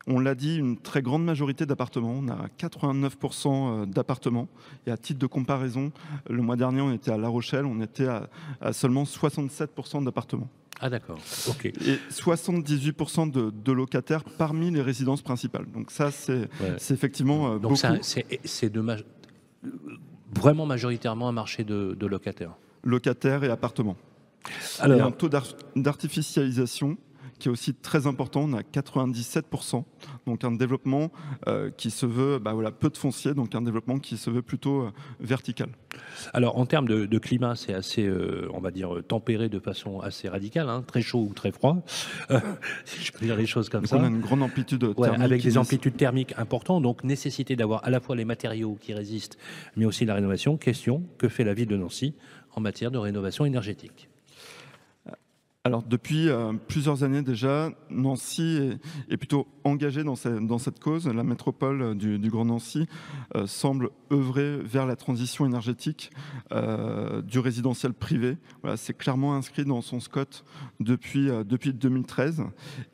On 0.07 0.21
l'a 0.21 0.37
dit, 0.37 0.57
une 0.57 0.79
très 0.79 1.03
grande 1.03 1.25
majorité 1.25 1.67
d'appartements. 1.67 2.13
On 2.13 2.29
a 2.29 2.47
89% 2.59 3.87
d'appartements. 3.91 4.47
Et 4.87 4.93
à 4.93 4.97
titre 4.97 5.19
de 5.19 5.27
comparaison, 5.27 5.91
le 6.31 6.43
mois 6.43 6.55
dernier, 6.55 6.81
on 6.81 6.93
était 6.93 7.11
à 7.11 7.17
La 7.17 7.29
Rochelle, 7.29 7.67
on 7.67 7.81
était 7.81 8.07
à, 8.07 8.29
à 8.61 8.73
seulement 8.73 9.03
67% 9.03 10.05
d'appartements. 10.05 10.49
Ah 10.81 10.91
d'accord, 10.91 11.19
ok. 11.49 11.67
Et 11.67 11.99
78% 12.11 13.31
de, 13.31 13.51
de, 13.51 13.73
locataires 13.73 14.25
parmi 14.25 14.71
les 14.71 14.83
résidences 14.83 15.23
principales. 15.23 15.67
Donc 15.73 15.91
ça, 15.91 16.11
c'est 16.11 16.41
ouais. 16.61 16.77
effectivement 16.91 17.55
euh, 17.55 17.59
Donc 17.59 17.81
beaucoup. 17.81 17.99
c'est 18.03 18.77
ma 18.77 18.97
vraiment 20.35 20.67
majoritairement 20.67 21.29
un 21.29 21.33
marché 21.33 21.65
de, 21.65 21.97
de 21.99 22.07
locataires. 22.07 22.57
Locataires 22.85 23.43
et 23.43 23.49
appartements. 23.49 23.97
Alors, 24.81 24.99
et 24.99 25.01
un 25.01 25.11
taux 25.11 25.31
d'artificialisation 25.75 26.99
qui 27.39 27.49
est 27.49 27.51
aussi 27.51 27.75
très 27.75 28.07
important. 28.07 28.43
On 28.43 28.53
a 28.55 28.63
97%, 28.63 29.85
donc 30.27 30.45
un 30.45 30.53
développement 30.53 31.11
euh, 31.47 31.71
qui 31.77 31.91
se 31.91 32.07
veut 32.07 32.39
bah, 32.39 32.53
voilà, 32.53 32.71
peu 32.71 32.91
de 32.91 32.97
foncier, 32.97 33.35
donc 33.35 33.55
un 33.55 33.63
développement 33.63 33.99
qui 33.99 34.17
se 34.17 34.31
veut 34.31 34.43
plutôt 34.43 34.83
euh, 34.83 34.91
vertical. 35.21 35.69
Alors 36.33 36.59
en 36.59 36.67
termes 36.67 36.89
de, 36.89 37.07
de 37.07 37.19
climat, 37.19 37.57
c'est 37.57 37.75
assez, 37.75 38.07
euh, 38.07 38.49
on 38.53 38.61
va 38.61 38.71
dire, 38.71 39.03
tempéré 39.07 39.49
de 39.49 39.59
façon 39.59 40.01
assez 40.01 40.29
radicale, 40.29 40.69
hein, 40.69 40.83
très 40.87 41.03
chaud 41.03 41.27
ou 41.29 41.35
très 41.35 41.53
froid, 41.53 41.83
si 42.85 43.03
je 43.03 43.13
peux 43.13 43.25
dire 43.25 43.37
les 43.37 43.47
choses 43.47 43.69
comme 43.69 43.83
donc 43.83 43.89
ça. 43.89 43.97
On 43.99 44.05
a 44.05 44.09
une 44.09 44.21
grande 44.21 44.43
amplitude 44.43 44.81
thermique. 44.81 44.99
Ouais, 44.99 45.25
avec 45.25 45.43
des 45.43 45.59
amplitudes 45.59 45.97
thermiques 45.97 46.35
importantes, 46.39 46.83
donc 46.83 47.05
nécessité 47.05 47.57
d'avoir 47.57 47.85
à 47.85 47.91
la 47.91 48.01
fois 48.01 48.17
les 48.17 48.25
matériaux 48.25 48.77
qui 48.81 48.95
résistent, 48.95 49.39
mais 49.77 49.85
aussi 49.85 50.05
la 50.05 50.15
rénovation. 50.15 50.57
Question, 50.57 51.03
que 51.19 51.29
fait 51.29 51.45
la 51.45 51.55
ville 51.55 51.69
de 51.69 51.77
Nancy 51.77 52.15
en 52.55 52.61
matière 52.61 52.91
de 52.91 52.99
rénovation 52.99 53.45
énergétique? 53.45 54.09
Alors 55.67 55.83
depuis 55.83 56.29
euh, 56.29 56.53
plusieurs 56.69 57.03
années 57.03 57.23
déjà, 57.23 57.73
Nancy 57.91 58.79
est, 59.11 59.17
plutôt 59.17 59.49
engagée 59.65 60.05
dans, 60.05 60.15
cette, 60.15 60.79
cause. 60.79 61.09
La 61.09 61.25
métropole 61.25 61.97
du, 61.97 62.21
du 62.21 62.31
Grand 62.31 62.45
Nancy 62.45 62.87
euh, 63.35 63.49
semble 63.49 63.91
œuvrer 64.13 64.59
vers 64.59 64.87
la 64.87 64.95
transition 64.95 65.45
énergétique 65.45 66.13
euh, 66.53 67.21
du 67.21 67.41
résidentiel 67.41 67.95
privé. 67.95 68.37
Voilà, 68.63 68.77
c'est 68.77 68.97
clairement 68.97 69.35
inscrit 69.35 69.65
dans 69.65 69.81
son 69.81 69.99
SCOT 69.99 70.45
depuis, 70.79 71.31
depuis 71.45 71.73
2013. 71.73 72.45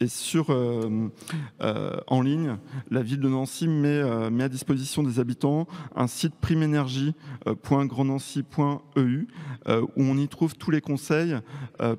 Et 0.00 0.06
sur, 0.06 0.48
en 0.48 2.22
ligne, 2.22 2.56
la 2.90 3.02
ville 3.02 3.20
de 3.20 3.28
Nancy 3.28 3.68
met, 3.68 4.00
à 4.00 4.48
disposition 4.48 5.02
des 5.02 5.20
habitants 5.20 5.68
un 5.94 6.06
site 6.06 6.36
primenergie.grandnancy.eu 6.40 9.26
où 9.68 10.02
on 10.02 10.16
y 10.16 10.28
trouve 10.28 10.54
tous 10.54 10.70
les 10.70 10.80
conseils 10.80 11.36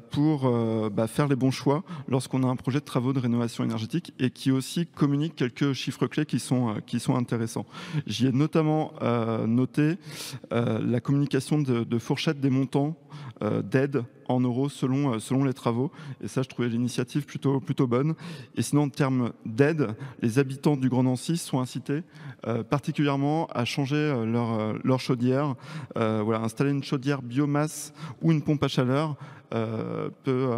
pour 0.09 0.51
bah, 0.89 1.07
faire 1.07 1.28
les 1.28 1.36
bons 1.36 1.51
choix 1.51 1.84
lorsqu'on 2.07 2.43
a 2.43 2.47
un 2.47 2.55
projet 2.55 2.80
de 2.80 2.86
travaux 2.86 3.14
de 3.14 3.20
rénovation 3.20 3.64
énergétique 3.64 4.14
et 4.20 4.30
qui 4.30 4.51
aussi 4.51 4.86
communique 4.88 5.36
quelques 5.36 5.74
chiffres 5.74 6.07
clés 6.07 6.26
qui 6.26 6.39
sont, 6.39 6.70
euh, 6.70 6.80
qui 6.86 6.99
sont 6.99 7.16
intéressants. 7.16 7.66
J'y 8.07 8.28
ai 8.28 8.32
notamment 8.32 8.93
euh, 9.01 9.47
noté 9.47 9.97
euh, 10.51 10.80
la 10.84 10.99
communication 10.99 11.61
de, 11.61 11.99
fourchettes 11.99 12.39
des 12.39 12.49
montants 12.49 12.95
euh, 13.32 13.32
d'aide 13.41 14.03
en 14.27 14.39
euros 14.39 14.69
selon, 14.69 15.19
selon 15.19 15.43
les 15.43 15.53
travaux. 15.53 15.91
Et 16.23 16.27
ça, 16.27 16.41
je 16.41 16.49
trouvais 16.49 16.69
l'initiative 16.69 17.25
plutôt, 17.25 17.59
plutôt 17.59 17.88
bonne. 17.88 18.15
Et 18.55 18.61
sinon, 18.61 18.84
en 18.84 18.89
termes 18.89 19.34
d'aide, 19.45 19.95
les 20.21 20.39
habitants 20.39 20.77
du 20.77 20.89
Grand 20.89 21.03
Nancy 21.03 21.38
sont 21.38 21.59
incités 21.59 22.03
euh, 22.47 22.63
particulièrement 22.63 23.47
à 23.47 23.65
changer 23.65 23.95
euh, 23.95 24.25
leur, 24.25 24.73
leur 24.84 24.99
chaudière. 24.99 25.55
Euh, 25.97 26.21
voilà, 26.23 26.41
installer 26.41 26.71
une 26.71 26.84
chaudière 26.84 27.21
biomasse 27.21 27.93
ou 28.21 28.31
une 28.31 28.41
pompe 28.41 28.63
à 28.63 28.67
chaleur 28.67 29.17
euh, 29.53 30.09
peut, 30.23 30.49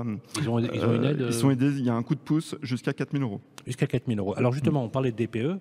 ils, 0.42 0.50
ont, 0.50 0.60
ils, 0.60 0.86
ont 0.86 0.96
une 0.96 1.04
aide, 1.04 1.26
ils 1.28 1.34
sont 1.34 1.52
aidés, 1.52 1.72
il 1.78 1.84
y 1.84 1.90
a 1.90 1.96
un 1.96 2.04
coup 2.04 2.16
de 2.16 2.20
pouce 2.20 2.56
jusqu'à 2.62 2.94
4 2.94 3.12
000 3.12 3.24
euros. 3.24 3.42
Jusqu'à 3.68 3.88
4 3.88 4.06
000 4.08 4.20
euros. 4.20 4.34
Alors 4.38 4.54
justement, 4.54 4.84
on 4.84 4.90
parlait 4.90 5.12
de 5.12 5.18
DPE. 5.18 5.60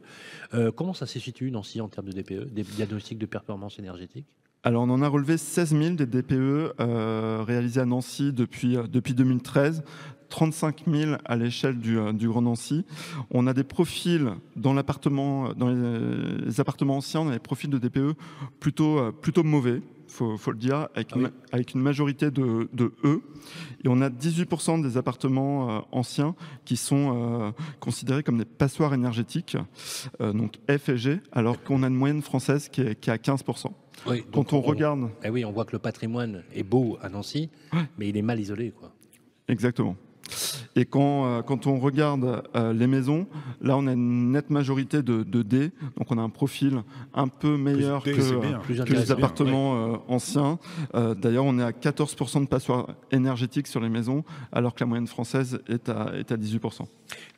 Euh, 0.55 0.71
comment 0.71 0.95
ça 0.95 1.07
se 1.07 1.19
situe, 1.19 1.51
Nancy, 1.51 1.81
en 1.81 1.89
termes 1.89 2.09
de 2.09 2.13
DPE, 2.13 2.53
des 2.53 2.63
diagnostics 2.63 3.19
de 3.19 3.27
performance 3.27 3.79
énergétique? 3.79 4.27
Alors, 4.67 4.85
on 4.85 4.91
en 4.91 5.03
a 5.03 5.09
relevé 5.09 5.37
16 5.37 5.77
000 5.79 5.95
des 5.95 6.07
DPE 6.07 6.33
euh, 6.81 7.45
réalisés 7.47 7.83
à 7.83 7.85
Nancy 7.85 8.33
depuis, 8.33 8.79
euh, 8.79 8.85
depuis 8.85 9.13
2013. 9.13 9.85
35 10.31 10.85
000 10.91 11.13
à 11.27 11.37
l'échelle 11.37 11.79
du, 11.79 11.97
du, 12.15 12.27
Grand 12.27 12.43
Nancy. 12.43 12.85
On 13.31 13.47
a 13.47 13.53
des 13.53 13.63
profils 13.63 14.33
dans 14.57 14.73
l'appartement, 14.73 15.53
dans 15.53 15.69
les, 15.69 16.47
les, 16.47 16.61
appartements 16.61 16.97
anciens, 16.97 17.21
on 17.21 17.29
a 17.29 17.33
des 17.33 17.39
profils 17.39 17.71
de 17.71 17.79
DPE 17.79 18.17
plutôt, 18.59 19.13
plutôt 19.13 19.45
mauvais. 19.45 19.81
Faut, 20.09 20.37
faut 20.37 20.51
le 20.51 20.59
dire, 20.59 20.89
avec, 20.95 21.09
Ah 21.13 21.17
oui. 21.17 21.25
une, 21.25 21.31
avec 21.53 21.75
une 21.75 21.81
majorité 21.81 22.31
de, 22.31 22.69
de 22.73 22.93
E. 23.05 23.21
Et 23.85 23.89
on 23.89 24.01
a 24.01 24.09
18% 24.11 24.83
des 24.83 24.97
appartements 24.97 25.71
euh, 25.71 25.81
anciens 25.93 26.35
qui 26.65 26.77
sont 26.77 27.15
euh, 27.15 27.51
considérés 27.81 28.23
comme 28.23 28.39
des 28.39 28.45
passoires 28.45 28.95
énergétiques, 28.95 29.57
euh, 30.21 30.33
donc 30.33 30.59
F 30.71 30.89
et 30.89 30.97
G, 30.97 31.21
alors 31.33 31.63
qu'on 31.63 31.83
a 31.83 31.89
une 31.89 31.95
moyenne 31.95 32.23
française 32.23 32.69
qui 32.69 32.83
est, 32.83 32.95
qui 32.99 33.11
est 33.11 33.13
à 33.13 33.17
15%. 33.17 33.73
Oui, 34.07 34.25
Quand 34.33 34.53
on, 34.53 34.61
regarde. 34.61 35.11
Eh 35.25 35.31
oui, 35.31 35.45
on 35.45 35.53
voit 35.53 35.65
que 35.65 35.73
le 35.73 35.79
patrimoine 35.79 36.43
est 36.55 36.63
beau 36.63 36.99
à 37.03 37.09
Nancy, 37.09 37.51
mais 37.99 38.09
il 38.09 38.17
est 38.17 38.23
mal 38.23 38.39
isolé. 38.41 38.71
Quoi. 38.71 38.93
Exactement. 39.49 39.97
Et 40.77 40.85
quand, 40.85 41.27
euh, 41.27 41.43
quand 41.43 41.67
on 41.67 41.79
regarde 41.79 42.43
euh, 42.57 42.73
les 42.73 42.87
maisons, 42.87 43.27
là 43.61 43.77
on 43.77 43.87
a 43.87 43.93
une 43.93 44.33
nette 44.33 44.51
majorité 44.51 45.03
de, 45.03 45.23
de 45.23 45.43
D, 45.43 45.71
donc 45.97 46.11
on 46.11 46.19
a 46.19 46.23
un 46.23 46.31
profil 46.31 46.83
un 47.13 47.29
peu 47.29 47.57
meilleur 47.57 48.03
Plus 48.03 48.33
que, 48.85 48.93
les 48.93 49.13
appartements 49.13 49.95
euh, 49.95 49.97
anciens. 50.09 50.59
Euh, 50.95 51.15
D'ailleurs, 51.15 51.45
on 51.45 51.59
est 51.59 51.63
à 51.63 51.71
14% 51.71 52.43
de 52.43 52.49
passoires 52.49 52.89
énergétiques 53.13 53.67
sur 53.67 53.81
les 53.81 53.89
maisons, 53.89 54.25
alors 54.51 54.75
que 54.75 54.81
la 54.81 54.87
moyenne 54.87 55.07
française 55.07 55.61
est 55.69 55.89
à, 55.89 56.13
est 56.17 56.33
à 56.33 56.37
18%. 56.37 56.87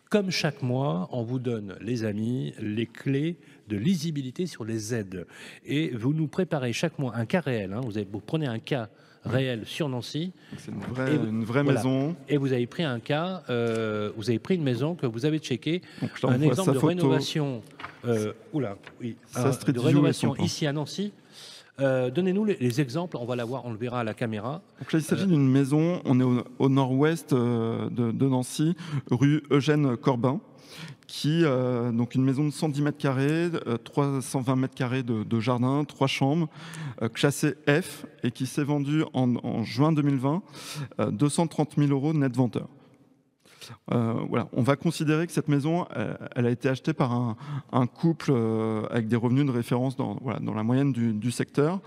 Comme 0.09 0.31
chaque 0.31 0.62
mois, 0.62 1.09
on 1.11 1.25
vous 1.25 1.41
donne, 1.41 1.77
les 1.81 2.05
amis, 2.05 2.55
les 2.61 2.87
clés 2.87 3.39
de 3.69 3.77
lisibilité 3.77 4.47
sur 4.47 4.64
les 4.64 4.95
aides. 4.95 5.27
Et 5.64 5.91
vous 5.91 6.12
nous 6.14 6.29
préparez 6.29 6.73
chaque 6.73 6.99
mois 6.99 7.14
un 7.17 7.27
cas 7.27 7.41
réel. 7.41 7.73
hein. 7.73 7.81
Vous, 7.85 7.97
avez- 7.99 8.09
vous 8.11 8.21
prenez 8.21 8.47
un 8.47 8.59
cas 8.59 8.89
réel 9.25 9.62
sur 9.67 9.89
Nancy. 9.89 10.33
C'est 10.57 10.71
une 10.71 10.79
vraie, 10.79 11.14
Et 11.14 11.17
vous- 11.17 11.27
une 11.27 11.45
vraie 11.45 11.62
voilà. 11.64 11.81
maison. 11.81 12.14
Et 12.29 12.37
vous 12.37 12.53
avez 12.53 12.67
pris 12.67 12.85
un 12.85 13.01
cas, 13.01 13.43
euh, 13.51 14.12
vous 14.17 14.31
avez 14.31 14.39
pris 14.39 14.55
une 14.55 14.62
maison 14.62 14.95
que 14.95 15.07
vous 15.07 15.27
avez 15.27 15.39
checkée, 15.41 15.83
un 16.23 16.41
exemple 16.41 16.71
de 16.75 16.79
photo. 16.79 16.87
rénovation, 16.87 17.62
euh, 18.05 18.33
oula, 18.53 18.77
oui, 19.01 19.17
Ça, 19.27 19.49
un- 19.51 19.73
de 19.73 19.79
rénovation 19.81 20.37
ici 20.37 20.64
à 20.67 20.73
Nancy. 20.73 21.12
Euh, 21.79 22.09
Donnez-nous 22.11 22.45
les, 22.47 22.57
les 22.59 22.81
exemples, 22.81 23.19
on 23.21 23.27
va 23.27 23.37
la 23.37 23.45
voir, 23.45 23.67
on 23.67 23.71
le 23.73 23.77
verra 23.77 24.01
à 24.01 24.05
la 24.05 24.14
caméra. 24.14 24.62
Donc 24.79 24.93
là, 24.93 24.99
il 24.99 25.03
s'agit 25.05 25.27
d'une 25.27 25.47
maison, 25.51 26.01
on 26.07 26.19
est 26.21 26.23
au, 26.25 26.43
au 26.59 26.69
nord-ouest 26.71 27.35
de, 27.35 28.12
de 28.12 28.29
Nancy, 28.29 28.75
rue 29.11 29.43
Eugène 29.51 29.95
Corbin, 29.99 30.41
qui, 31.07 31.45
euh, 31.45 31.93
donc 31.93 32.14
une 32.14 32.24
maison 32.24 32.45
de 32.45 32.51
110 32.51 32.83
mètres 32.83 32.99
carrés, 32.99 33.51
euh, 33.66 33.77
320 33.77 34.57
mètres 34.57 34.74
carrés 34.74 35.03
de, 35.03 35.41
jardin, 35.41 35.85
trois 35.85 36.07
chambres, 36.07 36.49
euh, 37.03 37.09
classée 37.09 37.55
F, 37.68 38.07
et 38.22 38.31
qui 38.31 38.47
s'est 38.47 38.64
vendue 38.64 39.05
en, 39.12 39.62
juin 39.62 39.93
2020, 39.93 40.43
euh, 41.01 41.11
230 41.11 41.74
000 41.77 41.91
euros 41.91 42.12
net 42.12 42.35
venteur. 42.35 42.68
Euh, 43.93 44.14
voilà. 44.29 44.49
On 44.53 44.62
va 44.62 44.77
considérer 44.77 45.27
que 45.27 45.33
cette 45.33 45.49
maison, 45.49 45.87
euh, 45.97 46.14
a 46.35 46.49
été 46.49 46.68
achetée 46.68 46.93
par 46.93 47.37
un, 47.72 47.87
couple 47.87 48.31
euh, 48.31 48.87
avec 48.91 49.09
des 49.09 49.16
revenus 49.16 49.47
de 49.47 49.51
référence 49.51 49.97
dans, 49.97 50.18
la 50.24 50.62
moyenne 50.62 50.93
du 50.93 51.31
secteur. 51.31 51.81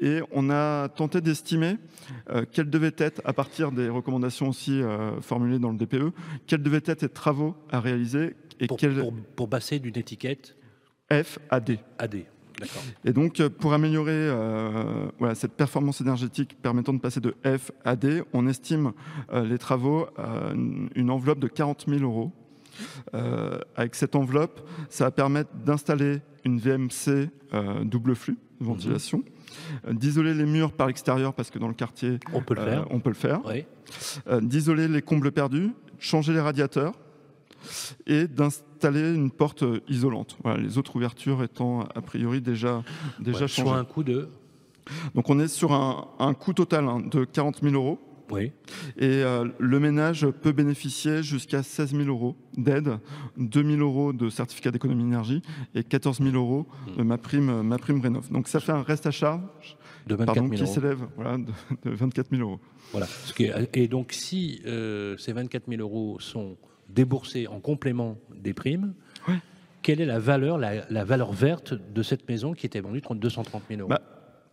Et 0.00 0.20
on 0.32 0.50
a 0.50 0.88
tenté 0.88 1.20
d'estimer 1.20 1.76
euh, 2.30 2.44
quels 2.50 2.70
devaient 2.70 2.94
être, 2.98 3.20
à 3.24 3.32
partir 3.32 3.72
des 3.72 3.88
recommandations 3.88 4.48
aussi 4.48 4.82
euh, 4.82 5.20
formulées 5.20 5.58
dans 5.58 5.70
le 5.70 5.78
DPE, 5.78 6.12
quels 6.46 6.62
devaient 6.62 6.82
être 6.84 7.02
les 7.02 7.08
travaux 7.08 7.54
à 7.70 7.80
réaliser 7.80 8.34
et 8.60 8.66
Pour, 8.66 8.76
quels 8.76 8.98
pour, 8.98 9.12
pour 9.34 9.48
passer 9.48 9.78
d'une 9.78 9.96
étiquette 9.96 10.56
F 11.10 11.38
à 11.50 11.60
D. 11.60 11.78
AD. 11.98 12.24
D'accord. 12.58 12.82
Et 13.04 13.12
donc, 13.12 13.40
euh, 13.40 13.50
pour 13.50 13.74
améliorer 13.74 14.12
euh, 14.12 15.08
voilà, 15.18 15.34
cette 15.34 15.52
performance 15.52 16.00
énergétique 16.00 16.56
permettant 16.60 16.94
de 16.94 16.98
passer 16.98 17.20
de 17.20 17.34
F 17.44 17.70
à 17.84 17.96
D, 17.96 18.22
on 18.32 18.46
estime 18.46 18.92
euh, 19.32 19.44
les 19.44 19.58
travaux 19.58 20.06
à 20.16 20.52
une, 20.54 20.88
une 20.94 21.10
enveloppe 21.10 21.38
de 21.38 21.48
40 21.48 21.84
000 21.88 22.00
euros. 22.02 22.32
Euh, 23.14 23.58
avec 23.74 23.94
cette 23.94 24.16
enveloppe, 24.16 24.66
ça 24.90 25.04
va 25.04 25.10
permettre 25.10 25.50
d'installer 25.54 26.20
une 26.44 26.58
VMC 26.58 27.30
double 27.84 28.14
flux 28.14 28.36
de 28.60 28.66
ventilation, 28.66 29.24
d'isoler 29.90 30.34
les 30.34 30.44
murs 30.46 30.72
par 30.72 30.86
l'extérieur 30.86 31.34
parce 31.34 31.50
que 31.50 31.58
dans 31.58 31.68
le 31.68 31.74
quartier, 31.74 32.18
On 32.32 32.40
peut 32.42 32.54
le 32.54 32.60
euh, 32.60 32.64
faire. 32.70 32.86
on 32.90 33.00
peut 33.00 33.10
le 33.10 33.14
faire, 33.14 33.40
Oui. 33.46 33.64
euh, 34.28 34.40
d'isoler 34.40 34.88
les 34.88 35.02
combles 35.02 35.32
perdus, 35.32 35.70
changer 35.98 36.32
les 36.32 36.40
radiateurs 36.40 36.92
et 38.06 38.26
d'installer 38.28 39.12
une 39.14 39.30
porte 39.30 39.62
euh, 39.62 39.80
isolante. 39.88 40.36
Voilà, 40.44 40.60
les 40.60 40.78
autres 40.78 40.96
ouvertures 40.96 41.42
étant 41.42 41.80
a 41.82 42.00
priori 42.02 42.40
déjà, 42.40 42.82
déjà 43.18 43.40
Ouais, 43.40 43.48
changées. 43.48 43.70
un 43.70 44.02
de. 44.02 44.28
Donc 45.14 45.28
on 45.30 45.40
est 45.40 45.48
sur 45.48 45.72
un, 45.72 46.06
un 46.20 46.32
coût 46.34 46.52
total 46.52 46.86
hein, 46.86 47.00
de 47.00 47.24
40 47.24 47.60
000 47.62 47.74
euros. 47.74 47.98
Oui. 48.30 48.52
Et 48.98 49.22
euh, 49.22 49.44
le 49.58 49.78
ménage 49.80 50.26
peut 50.28 50.52
bénéficier 50.52 51.22
jusqu'à 51.22 51.62
16 51.62 51.90
000 51.96 52.04
euros 52.08 52.36
d'aide, 52.56 52.98
2 53.36 53.62
000 53.62 53.80
euros 53.80 54.12
de 54.12 54.28
certificat 54.30 54.70
d'économie 54.70 55.04
d'énergie 55.04 55.42
et 55.74 55.84
14 55.84 56.18
000 56.20 56.34
euros 56.34 56.66
de 56.96 57.02
ma 57.02 57.18
prime, 57.18 57.62
ma 57.62 57.78
prime 57.78 58.00
rénov. 58.00 58.30
Donc 58.32 58.48
ça 58.48 58.58
fait 58.60 58.72
un 58.72 58.82
reste 58.82 59.06
à 59.06 59.10
charge 59.10 59.76
de 60.06 60.14
24 60.16 60.34
pardon, 60.34 60.48
000 60.56 60.64
qui 60.66 60.72
s'élève 60.72 60.98
voilà, 61.16 61.38
de, 61.38 61.44
de 61.90 61.94
24 61.94 62.30
000 62.30 62.42
euros. 62.42 62.60
Voilà. 62.92 63.06
Et 63.74 63.88
donc, 63.88 64.12
si 64.12 64.60
euh, 64.66 65.16
ces 65.18 65.32
24 65.32 65.64
000 65.68 65.80
euros 65.82 66.18
sont 66.20 66.56
déboursés 66.88 67.46
en 67.48 67.60
complément 67.60 68.16
des 68.34 68.54
primes, 68.54 68.94
Ouais. 69.28 69.34
quelle 69.82 70.00
est 70.00 70.06
la 70.06 70.20
valeur, 70.20 70.56
la, 70.58 70.88
la 70.88 71.04
valeur 71.04 71.32
verte 71.32 71.74
de 71.74 72.02
cette 72.04 72.28
maison 72.28 72.54
qui 72.54 72.66
était 72.66 72.80
vendue 72.80 73.02
30 73.02 73.18
230 73.18 73.62
000 73.68 73.80
euros? 73.80 73.88
Bah, 73.90 74.00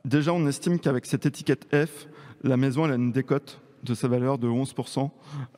Déjà, 0.05 0.33
on 0.33 0.45
estime 0.47 0.79
qu'avec 0.79 1.05
cette 1.05 1.25
étiquette 1.25 1.65
F, 1.73 2.07
la 2.43 2.57
maison 2.57 2.85
elle 2.85 2.91
a 2.91 2.95
une 2.95 3.11
décote 3.11 3.59
de 3.83 3.93
sa 3.93 4.07
valeur 4.07 4.37
de 4.37 4.47
11%. 4.47 5.09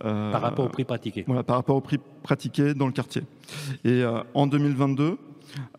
euh, 0.04 0.32
par 0.32 0.42
rapport 0.42 0.66
au 0.66 0.70
prix 0.70 0.84
pratiqué 0.84 1.24
Voilà, 1.28 1.44
par 1.44 1.58
rapport 1.58 1.76
au 1.76 1.82
prix 1.82 2.00
pratiqué 2.24 2.74
dans 2.74 2.88
le 2.88 2.92
quartier. 2.92 3.22
Et 3.84 4.02
euh, 4.04 4.22
en 4.34 4.48
2022, 4.48 5.04
euh, 5.04 5.16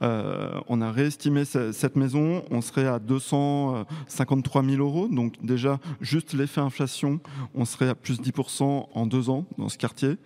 on 0.01 0.81
a 0.81 0.91
réestimé 0.93 1.45
ce- 1.45 1.73
cette 1.73 1.97
maison, 1.97 2.45
on 2.51 2.61
serait 2.61 2.87
à 2.87 2.99
253 2.99 4.63
000 4.65 4.83
euros. 4.83 5.09
Donc 5.09 5.35
déjà, 5.43 5.79
juste 6.01 6.33
l'effet 6.35 6.61
inflation, 6.61 7.21
on 7.55 7.65
serait 7.65 7.89
à 7.89 7.95
plus 7.95 8.21
10% 8.21 8.89
en 8.93 9.07
deux 9.07 9.31
ans 9.31 9.47
dans 9.59 9.69
ce 9.69 9.79
quartier. 9.79 10.17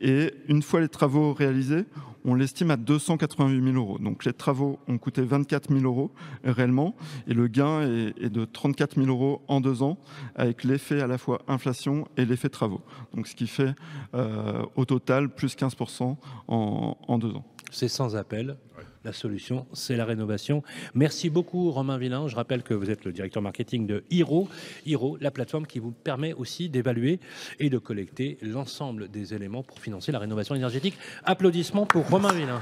Et 0.00 0.32
une 0.48 0.62
fois 0.62 0.80
les 0.80 0.88
travaux 0.88 1.32
réalisés, 1.32 1.84
on 2.26 2.34
l'estime 2.34 2.70
à 2.70 2.76
288 2.76 3.62
000 3.72 3.76
euros. 3.76 3.98
Donc 3.98 4.26
les 4.26 4.34
travaux 4.34 4.78
ont 4.88 4.98
coûté 4.98 5.22
24 5.22 5.72
000 5.72 5.84
euros 5.84 6.10
réellement, 6.44 6.94
et 7.26 7.32
le 7.32 7.46
gain 7.48 7.80
est, 7.80 8.14
est 8.22 8.28
de 8.28 8.44
34 8.44 8.96
000 8.96 9.06
euros 9.08 9.40
en 9.48 9.62
deux 9.62 9.82
ans, 9.82 9.96
avec 10.34 10.64
l'effet 10.64 11.00
à 11.00 11.06
la 11.06 11.16
fois 11.16 11.40
inflation 11.48 12.06
et 12.18 12.26
l'effet 12.26 12.50
travaux. 12.50 12.82
Donc 13.14 13.26
ce 13.26 13.34
qui 13.34 13.46
fait 13.46 13.74
euh, 14.14 14.62
au 14.76 14.84
total 14.84 15.30
plus 15.30 15.56
15% 15.56 16.16
en, 16.48 16.96
en 17.08 17.18
deux 17.18 17.32
ans. 17.34 17.44
C'est 17.70 17.88
sans 17.88 18.16
appel. 18.16 18.56
La 19.02 19.14
solution, 19.14 19.66
c'est 19.72 19.96
la 19.96 20.04
rénovation. 20.04 20.62
Merci 20.94 21.30
beaucoup, 21.30 21.70
Romain 21.70 21.96
Villain. 21.96 22.28
Je 22.28 22.36
rappelle 22.36 22.62
que 22.62 22.74
vous 22.74 22.90
êtes 22.90 23.06
le 23.06 23.12
directeur 23.12 23.42
marketing 23.42 23.86
de 23.86 24.04
Hiro. 24.10 24.46
Hiro, 24.84 25.16
la 25.22 25.30
plateforme 25.30 25.66
qui 25.66 25.78
vous 25.78 25.90
permet 25.90 26.34
aussi 26.34 26.68
d'évaluer 26.68 27.18
et 27.58 27.70
de 27.70 27.78
collecter 27.78 28.36
l'ensemble 28.42 29.10
des 29.10 29.32
éléments 29.32 29.62
pour 29.62 29.78
financer 29.78 30.12
la 30.12 30.18
rénovation 30.18 30.54
énergétique. 30.54 30.98
Applaudissements 31.24 31.86
pour 31.86 32.06
Romain 32.10 32.34
Villain. 32.34 32.60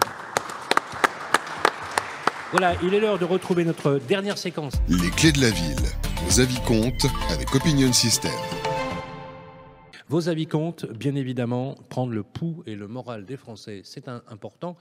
Voilà, 2.53 2.75
il 2.85 2.95
est 2.95 3.01
l'heure 3.01 3.19
de 3.19 3.25
retrouver 3.25 3.65
notre 3.65 4.01
dernière 4.09 4.39
séquence. 4.39 4.75
Les 4.89 5.11
clés 5.11 5.33
de 5.33 5.41
la 5.41 5.51
ville. 5.51 5.87
Vos 6.25 6.41
avis 6.41 6.61
comptent 6.61 7.07
avec 7.31 7.53
Opinion 7.53 7.93
System. 7.93 8.31
Vos 10.11 10.31
avis 10.31 10.47
comptent, 10.47 10.87
bien 10.87 11.15
évidemment, 11.15 11.75
prendre 11.91 12.15
le 12.15 12.23
pouls 12.23 12.63
et 12.65 12.77
le 12.77 12.89
moral 12.89 13.27
des 13.27 13.37
Français, 13.37 13.83
c'est 13.85 14.09
important. 14.09 14.79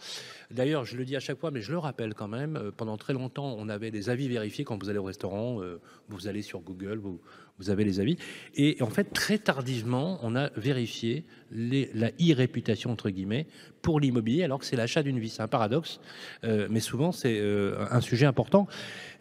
D'ailleurs, 0.52 0.86
je 0.86 0.96
le 0.96 1.04
dis 1.04 1.18
à 1.18 1.20
chaque 1.20 1.38
fois, 1.38 1.52
mais 1.52 1.60
je 1.60 1.74
le 1.74 1.78
rappelle 1.78 2.14
quand 2.14 2.30
même, 2.30 2.56
euh, 2.56 2.72
pendant 2.72 2.96
très 2.96 3.12
longtemps, 3.12 3.54
on 3.60 3.68
avait 3.68 3.92
des 3.92 4.10
avis 4.10 4.30
vérifiés 4.30 4.64
quand 4.64 4.82
vous 4.82 4.90
allez 4.90 5.00
au 5.00 5.04
restaurant, 5.04 5.62
euh, 5.62 5.82
vous 6.08 6.30
allez 6.30 6.42
sur 6.42 6.62
Google, 6.62 7.00
vous, 7.00 7.20
vous 7.60 7.70
avez 7.70 7.84
les 7.84 8.00
avis. 8.00 8.18
Et 8.56 8.78
en 8.82 8.90
fait, 8.90 9.06
très 9.14 9.40
tardivement, 9.40 10.20
on 10.22 10.36
a 10.36 10.50
vérifié 10.56 11.26
la 11.52 12.10
e-réputation, 12.10 12.92
entre 12.92 13.10
guillemets, 13.10 13.48
pour 13.82 14.00
l'immobilier, 14.00 14.44
alors 14.44 14.60
que 14.60 14.66
c'est 14.66 14.76
l'achat 14.76 15.02
d'une 15.02 15.18
vie. 15.18 15.30
C'est 15.30 15.42
un 15.42 15.48
paradoxe, 15.48 16.00
euh, 16.44 16.68
mais 16.70 16.80
souvent, 16.80 17.12
c'est 17.12 17.40
euh, 17.40 17.86
un 17.90 18.02
sujet 18.02 18.26
important. 18.26 18.68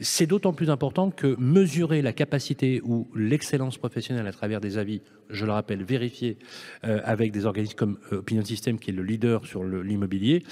C'est 0.01 0.27
d'autant 0.27 0.53
plus 0.53 0.71
important 0.71 1.11
que 1.11 1.37
mesurer 1.39 2.03
la 2.03 2.13
capacité 2.13 2.81
ou 2.85 3.09
l'excellence 3.15 3.79
professionnelle 3.79 4.27
à 4.27 4.33
travers 4.33 4.61
des 4.61 4.77
avis, 4.77 5.01
je 5.31 5.47
le 5.47 5.53
rappelle, 5.53 5.83
vérifiés 5.83 6.37
euh, 6.85 7.01
avec 7.05 7.33
des 7.33 7.47
organismes 7.47 7.77
comme 7.77 7.99
Opinion 8.11 8.45
System, 8.45 8.79
qui 8.79 8.91
est 8.91 8.95
le 8.95 9.03
leader 9.03 9.47
sur 9.47 9.65
l'immobilier, 9.65 10.43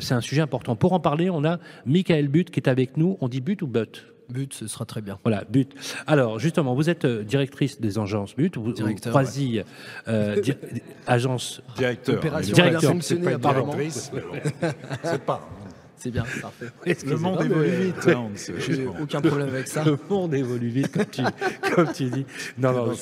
c'est 0.00 0.14
un 0.14 0.20
sujet 0.20 0.40
important. 0.40 0.76
Pour 0.76 0.92
en 0.92 1.00
parler, 1.00 1.30
on 1.30 1.44
a 1.44 1.58
Michael 1.86 2.28
Butt 2.28 2.50
qui 2.50 2.60
est 2.60 2.68
avec 2.68 2.96
nous. 2.96 3.16
On 3.20 3.28
dit 3.28 3.40
Butt 3.40 3.62
ou 3.62 3.66
Butt 3.66 4.06
But, 4.30 4.54
ce 4.54 4.66
sera 4.66 4.84
très 4.84 5.00
bien. 5.02 5.18
voilà, 5.24 5.44
But. 5.50 5.72
Alors, 6.06 6.38
justement, 6.38 6.74
vous 6.74 6.88
êtes 6.90 7.04
euh, 7.04 7.22
directrice 7.22 7.80
des 7.80 7.98
agences 7.98 8.34
But, 8.36 8.56
vous, 8.56 8.72
Directeur, 8.72 9.16
euh, 10.08 10.40
di- 10.40 10.54
agence. 11.06 11.62
Directeur. 11.76 12.16
Opération 12.16 12.54
Directeur. 12.54 12.78
a 12.78 12.80
bien 12.80 12.90
fonctionné, 12.92 13.24
C'est 13.32 13.38
pas 13.38 13.52
directrice, 13.52 14.10
mais 14.14 14.20
bon, 14.20 14.68
c'est 15.02 15.22
pas. 15.22 15.48
C'est 15.96 16.10
bien, 16.10 16.24
parfait. 16.40 16.66
Le 17.06 17.16
monde 17.18 17.42
évolue 17.44 17.70
vite. 17.70 17.94
hein, 18.08 18.22
on 18.26 18.30
ne 18.30 18.36
sait- 18.36 18.54
J'ai 18.58 18.86
aucun 18.86 19.20
problème 19.20 19.48
avec 19.48 19.66
ça. 19.68 19.84
Le 19.84 19.98
monde 20.08 20.32
évolue 20.32 20.68
vite, 20.68 20.92
comme 20.92 21.04
tu, 21.04 21.22
comme 21.74 21.92
tu 21.92 22.04
dis. 22.04 22.24
Non, 22.56 22.72
non, 22.72 22.86
Non, 22.86 22.92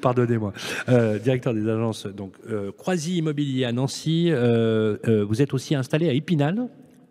pardonnez-moi. 0.00 0.54
Euh, 0.88 1.18
directeur 1.18 1.52
des 1.52 1.68
agences, 1.68 2.06
donc, 2.06 2.32
euh, 2.50 2.72
Croisy 2.72 3.18
Immobilier 3.18 3.66
à 3.66 3.72
Nancy. 3.72 4.28
euh, 4.30 4.96
euh, 5.06 5.24
vous 5.28 5.42
êtes 5.42 5.52
aussi 5.52 5.74
installé 5.74 6.08
à 6.08 6.14
Épinal 6.14 6.68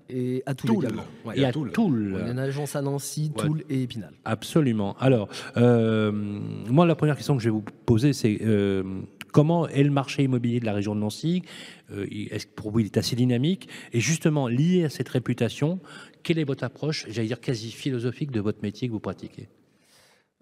Et 0.10 0.44
à 0.46 0.56
Toul, 0.56 0.70
Toul. 0.70 0.84
également. 0.86 1.04
Ouais. 1.26 1.40
et 1.40 1.46
à 1.46 1.52
Toul. 1.52 1.72
Toul. 1.72 2.18
On 2.22 2.28
est 2.28 2.32
une 2.32 2.40
agence 2.40 2.76
à 2.76 2.82
Nancy, 2.82 3.32
Ouais. 3.36 3.46
Toul 3.46 3.64
et 3.70 3.84
Épinal. 3.84 4.14
Absolument. 4.26 4.96
Alors, 5.00 5.28
euh, 5.58 6.12
moi, 6.14 6.86
la 6.86 6.96
première 6.96 7.16
question 7.16 7.36
que 7.36 7.42
je 7.44 7.50
vais 7.50 7.54
vous 7.54 7.66
poser, 7.86 8.14
c'est 8.14 8.40
euh, 8.42 9.02
comment 9.34 9.68
est 9.68 9.84
le 9.84 9.92
marché 9.92 10.24
immobilier 10.24 10.60
de 10.60 10.66
la 10.66 10.74
région 10.74 10.96
de 10.96 11.02
Nancy? 11.02 11.44
Euh, 11.92 12.06
Est-ce 12.10 12.48
que 12.48 12.54
pour 12.54 12.72
vous, 12.72 12.80
il 12.80 12.86
est 12.86 12.98
assez 12.98 13.16
dynamique? 13.16 13.68
Et 13.94 14.00
justement, 14.00 14.48
lié 14.48 14.86
à 14.86 14.90
cette 14.90 15.10
réputation, 15.10 15.80
quelle 16.24 16.40
est 16.40 16.44
votre 16.46 16.64
approche, 16.64 17.06
j'allais 17.10 17.28
dire 17.28 17.42
quasi 17.42 17.72
philosophique, 17.72 18.32
de 18.32 18.40
votre 18.40 18.60
métier 18.64 18.88
que 18.88 18.94
vous 18.94 19.00
pratiquez? 19.00 19.50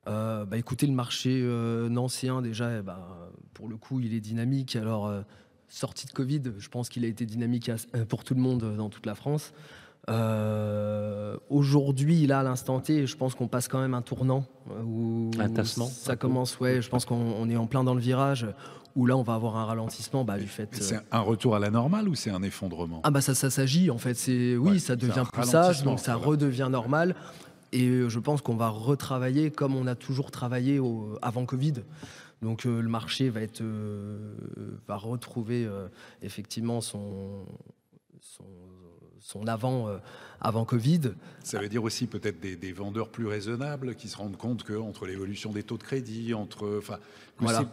Euh, 0.07 0.45
bah, 0.45 0.57
écoutez, 0.57 0.85
le 0.85 0.93
marché 0.93 1.39
euh, 1.41 1.89
nancéen, 1.89 2.41
déjà, 2.43 2.77
eh 2.77 2.81
bah, 2.83 3.31
pour 3.55 3.67
le 3.67 3.75
coup, 3.77 3.99
il 3.99 4.13
est 4.13 4.19
dynamique. 4.19 4.75
Alors, 4.75 5.07
euh, 5.07 5.21
sortie 5.67 6.05
de 6.07 6.11
Covid, 6.11 6.41
je 6.57 6.69
pense 6.69 6.89
qu'il 6.89 7.03
a 7.05 7.07
été 7.07 7.25
dynamique 7.25 7.69
euh, 7.69 8.05
pour 8.05 8.23
tout 8.23 8.33
le 8.35 8.41
monde 8.41 8.63
euh, 8.63 8.75
dans 8.77 8.89
toute 8.89 9.05
la 9.05 9.15
France. 9.15 9.51
Euh, 10.09 11.37
Aujourd'hui, 11.49 12.27
là, 12.27 12.39
à 12.39 12.43
l'instant 12.43 12.79
T, 12.79 13.05
je 13.07 13.15
pense 13.17 13.35
qu'on 13.35 13.47
passe 13.47 13.67
quand 13.67 13.79
même 13.79 13.93
un 13.93 14.01
tournant. 14.01 14.45
Où 14.85 15.29
Un 15.39 15.49
tassement, 15.49 15.87
Ça 15.87 16.15
commence, 16.15 16.59
ouais, 16.59 16.81
je 16.81 16.89
pense 16.89 17.05
qu'on 17.05 17.15
on 17.15 17.49
est 17.49 17.57
en 17.57 17.67
plein 17.67 17.83
dans 17.83 17.93
le 17.93 17.99
virage, 18.01 18.47
où 18.95 19.05
là, 19.05 19.15
on 19.17 19.23
va 19.23 19.33
avoir 19.35 19.57
un 19.57 19.65
ralentissement 19.65 20.23
bah, 20.23 20.37
du 20.37 20.47
fait. 20.47 20.69
C'est 20.81 20.99
un 21.11 21.19
retour 21.19 21.55
à 21.55 21.59
la 21.59 21.69
normale 21.71 22.07
ou 22.07 22.15
c'est 22.15 22.29
un 22.31 22.41
effondrement? 22.43 23.01
Ah 23.03 23.11
bah 23.11 23.21
ça, 23.21 23.35
ça 23.35 23.49
s'agit 23.49 23.89
en 23.91 23.97
fait. 23.97 24.13
C'est 24.15 24.55
oui, 24.57 24.71
Ouais, 24.73 24.79
ça 24.79 24.95
devient 24.95 25.23
plus 25.31 25.43
sage, 25.43 25.83
donc 25.83 25.99
ça 25.99 26.13
voilà. 26.15 26.27
redevient 26.31 26.69
normal. 26.71 27.15
Et 27.71 28.07
je 28.07 28.19
pense 28.19 28.41
qu'on 28.41 28.55
va 28.55 28.69
retravailler 28.69 29.51
comme 29.51 29.75
on 29.75 29.85
a 29.87 29.95
toujours 29.95 30.31
travaillé 30.31 30.79
au- 30.79 31.17
avant 31.21 31.45
Covid. 31.45 31.73
Donc 32.41 32.65
euh, 32.65 32.81
le 32.81 32.89
marché 32.89 33.29
va 33.29 33.41
être 33.41 33.61
euh, 33.61 34.35
va 34.87 34.97
retrouver 34.97 35.65
euh, 35.65 35.87
effectivement 36.21 36.81
son 36.81 37.45
son, 38.21 38.45
son 39.19 39.47
avant 39.47 39.87
euh, 39.87 39.97
avant 40.41 40.65
Covid. 40.65 41.13
Ça 41.43 41.59
veut 41.59 41.69
dire 41.69 41.83
aussi 41.83 42.07
peut-être 42.07 42.39
des, 42.39 42.55
des 42.55 42.73
vendeurs 42.73 43.09
plus 43.09 43.27
raisonnables 43.27 43.95
qui 43.95 44.07
se 44.09 44.17
rendent 44.17 44.37
compte 44.37 44.63
qu'entre 44.63 45.05
l'évolution 45.07 45.51
des 45.51 45.63
taux 45.63 45.77
de 45.77 45.83
crédit, 45.83 46.33
entre. 46.33 46.77
Enfin, 46.77 46.99
Voilà. 47.39 47.65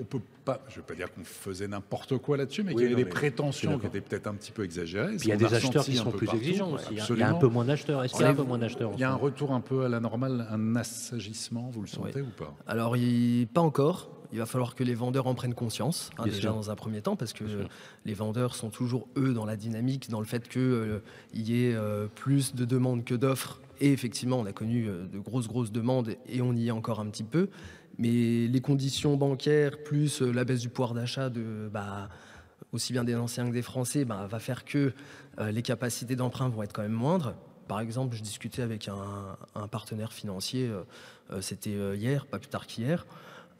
On 0.00 0.04
peut 0.04 0.20
pas, 0.44 0.60
je 0.68 0.72
ne 0.72 0.76
veux 0.76 0.82
pas 0.82 0.94
dire 0.94 1.12
qu'on 1.12 1.24
faisait 1.24 1.68
n'importe 1.68 2.18
quoi 2.18 2.36
là-dessus, 2.36 2.62
mais 2.62 2.70
Oui, 2.72 2.82
qu'il 2.82 2.90
y 2.90 2.94
avait 2.94 3.02
non, 3.02 3.08
des 3.08 3.14
prétentions 3.14 3.78
qui 3.78 3.86
étaient 3.86 4.00
peut-être 4.00 4.26
un 4.26 4.34
petit 4.34 4.50
peu 4.52 4.64
exagérées. 4.64 5.16
Puis 5.16 5.26
il 5.26 5.28
y 5.28 5.32
a 5.32 5.36
des 5.36 5.52
acheteurs 5.54 5.84
qui 5.84 5.94
sont 5.96 6.10
plus 6.10 6.26
partout, 6.26 6.40
exigeants 6.40 6.72
aussi. 6.72 6.86
Il 6.92 6.96
y 6.98 7.00
a- 7.00 7.06
Il 7.10 7.18
y 7.18 7.22
a 7.22 7.28
un 7.30 7.34
peu 7.34 7.48
moins 7.48 7.64
d'acheteurs. 7.64 8.02
Est-ce 8.04 8.12
qu'il 8.14 8.22
y 8.22 8.24
a 8.24 8.28
un 8.30 8.34
peu 8.34 8.40
Enlève- 8.42 8.48
moins 8.48 8.58
d'acheteurs 8.58 8.90
en 8.90 8.94
Il 8.94 9.00
y 9.00 9.04
a 9.04 9.10
un 9.12 9.16
retour 9.16 9.52
un 9.52 9.60
peu 9.60 9.84
à 9.84 9.88
la 9.88 10.00
normale, 10.00 10.46
un 10.50 10.76
assagissement, 10.76 11.70
vous 11.72 11.82
le 11.82 11.88
sentez 11.88 12.20
ou 12.22 12.26
pas 12.36 12.54
Alors 12.66 12.96
il, 12.96 13.46
pas 13.52 13.60
encore. 13.60 14.10
Il 14.34 14.38
va 14.38 14.46
falloir 14.46 14.74
que 14.74 14.82
les 14.82 14.94
vendeurs 14.94 15.26
en 15.26 15.34
prennent 15.34 15.52
conscience, 15.52 16.08
hein, 16.16 16.24
déjà 16.24 16.40
sûr. 16.40 16.54
dans 16.54 16.70
un 16.70 16.74
premier 16.74 17.02
temps, 17.02 17.16
parce 17.16 17.34
que 17.34 17.44
Bien 17.44 17.54
euh, 17.56 17.64
les 18.06 18.14
vendeurs 18.14 18.54
sont 18.54 18.70
toujours, 18.70 19.06
eux, 19.18 19.34
dans 19.34 19.44
la 19.44 19.56
dynamique, 19.56 20.08
dans 20.08 20.20
le 20.20 20.24
fait 20.26 20.48
qu'il 20.48 21.02
y 21.34 21.64
ait 21.66 21.74
euh, 21.74 22.06
plus 22.14 22.54
de 22.54 22.64
demandes 22.64 23.04
que 23.04 23.14
d'offres. 23.14 23.60
Et 23.82 23.92
effectivement, 23.92 24.38
on 24.38 24.46
a 24.46 24.52
connu 24.52 24.88
euh, 24.88 25.04
de 25.06 25.18
grosses, 25.18 25.48
grosses 25.48 25.70
demandes, 25.70 26.14
et 26.30 26.40
on 26.40 26.54
y 26.54 26.68
est 26.68 26.70
encore 26.70 27.00
un 27.00 27.10
petit 27.10 27.24
peu. 27.24 27.50
Mais 28.02 28.48
les 28.48 28.60
conditions 28.60 29.16
bancaires, 29.16 29.80
plus 29.84 30.22
euh, 30.22 30.32
la 30.32 30.44
baisse 30.44 30.60
du 30.60 30.68
pouvoir 30.68 30.92
d'achat 30.92 31.30
de... 31.30 31.70
Bah, 31.72 32.08
aussi 32.72 32.92
bien 32.92 33.04
des 33.04 33.14
anciens 33.14 33.46
que 33.46 33.52
des 33.52 33.62
Français, 33.62 34.04
bah, 34.04 34.26
va 34.28 34.40
faire 34.40 34.64
que 34.64 34.92
euh, 35.38 35.52
les 35.52 35.62
capacités 35.62 36.16
d'emprunt 36.16 36.48
vont 36.48 36.64
être 36.64 36.72
quand 36.72 36.82
même 36.82 36.90
moindres. 36.90 37.34
Par 37.68 37.78
exemple, 37.78 38.16
je 38.16 38.22
discutais 38.22 38.62
avec 38.62 38.88
un, 38.88 39.36
un 39.54 39.68
partenaire 39.68 40.12
financier, 40.12 40.68
euh, 40.68 41.40
c'était 41.40 41.76
hier, 41.96 42.26
pas 42.26 42.38
plus 42.38 42.48
tard 42.48 42.66
qu'hier, 42.66 43.06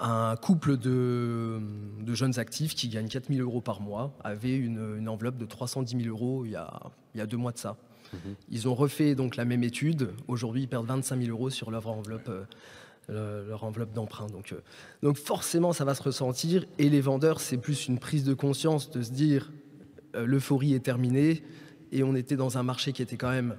un 0.01 0.35
couple 0.37 0.77
de, 0.77 1.61
de 2.01 2.15
jeunes 2.15 2.39
actifs 2.39 2.75
qui 2.75 2.89
gagnent 2.89 3.09
4 3.09 3.33
000 3.33 3.41
euros 3.41 3.61
par 3.61 3.81
mois 3.81 4.13
avait 4.25 4.57
une, 4.57 4.97
une 4.99 5.09
enveloppe 5.09 5.37
de 5.37 5.47
310 5.47 6.05
000 6.05 6.09
euros 6.09 6.45
il 6.45 6.53
y 6.53 6.57
a, 6.57 6.81
il 7.15 7.19
y 7.19 7.21
a 7.21 7.27
deux 7.27 7.37
mois 7.37 7.53
de 7.53 7.59
ça. 7.59 7.77
Ils 8.51 8.69
ont 8.69 8.75
refait 8.75 9.15
donc 9.15 9.37
la 9.37 9.45
même 9.45 9.63
étude. 9.63 10.11
Aujourd'hui, 10.29 10.63
ils 10.63 10.69
perdent 10.69 10.87
25 10.87 11.19
000 11.23 11.31
euros 11.31 11.49
sur 11.49 11.71
leur 11.71 11.87
enveloppe, 11.89 12.31
le- 13.09 13.47
leur 13.49 13.65
enveloppe 13.65 13.93
d'emprunt. 13.93 14.27
Donc, 14.29 14.53
euh, 14.53 14.61
donc 15.03 15.17
forcément, 15.17 15.73
ça 15.73 15.85
va 15.85 15.95
se 15.95 16.03
ressentir. 16.03 16.65
Et 16.79 16.89
les 16.89 17.01
vendeurs, 17.01 17.41
c'est 17.41 17.59
plus 17.59 17.89
une 17.89 17.99
prise 17.99 18.25
de 18.25 18.35
conscience 18.35 18.91
de 18.91 19.03
se 19.03 19.11
dire 19.11 19.53
euh, 20.15 20.27
l'euphorie 20.27 20.75
est 20.75 20.81
terminée 20.81 21.43
et 21.91 22.03
on 22.03 22.15
était 22.15 22.37
dans 22.37 22.59
un 22.59 22.63
marché 22.63 22.93
qui 22.93 23.03
était 23.03 23.17
quand 23.17 23.31
même 23.31 23.57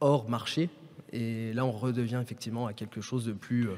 hors 0.00 0.28
marché. 0.28 0.70
Et 1.12 1.52
là, 1.52 1.64
on 1.64 1.72
redevient 1.72 2.20
effectivement 2.22 2.66
à 2.66 2.72
quelque 2.72 3.00
chose 3.00 3.24
de 3.24 3.32
plus, 3.32 3.68
euh, 3.68 3.76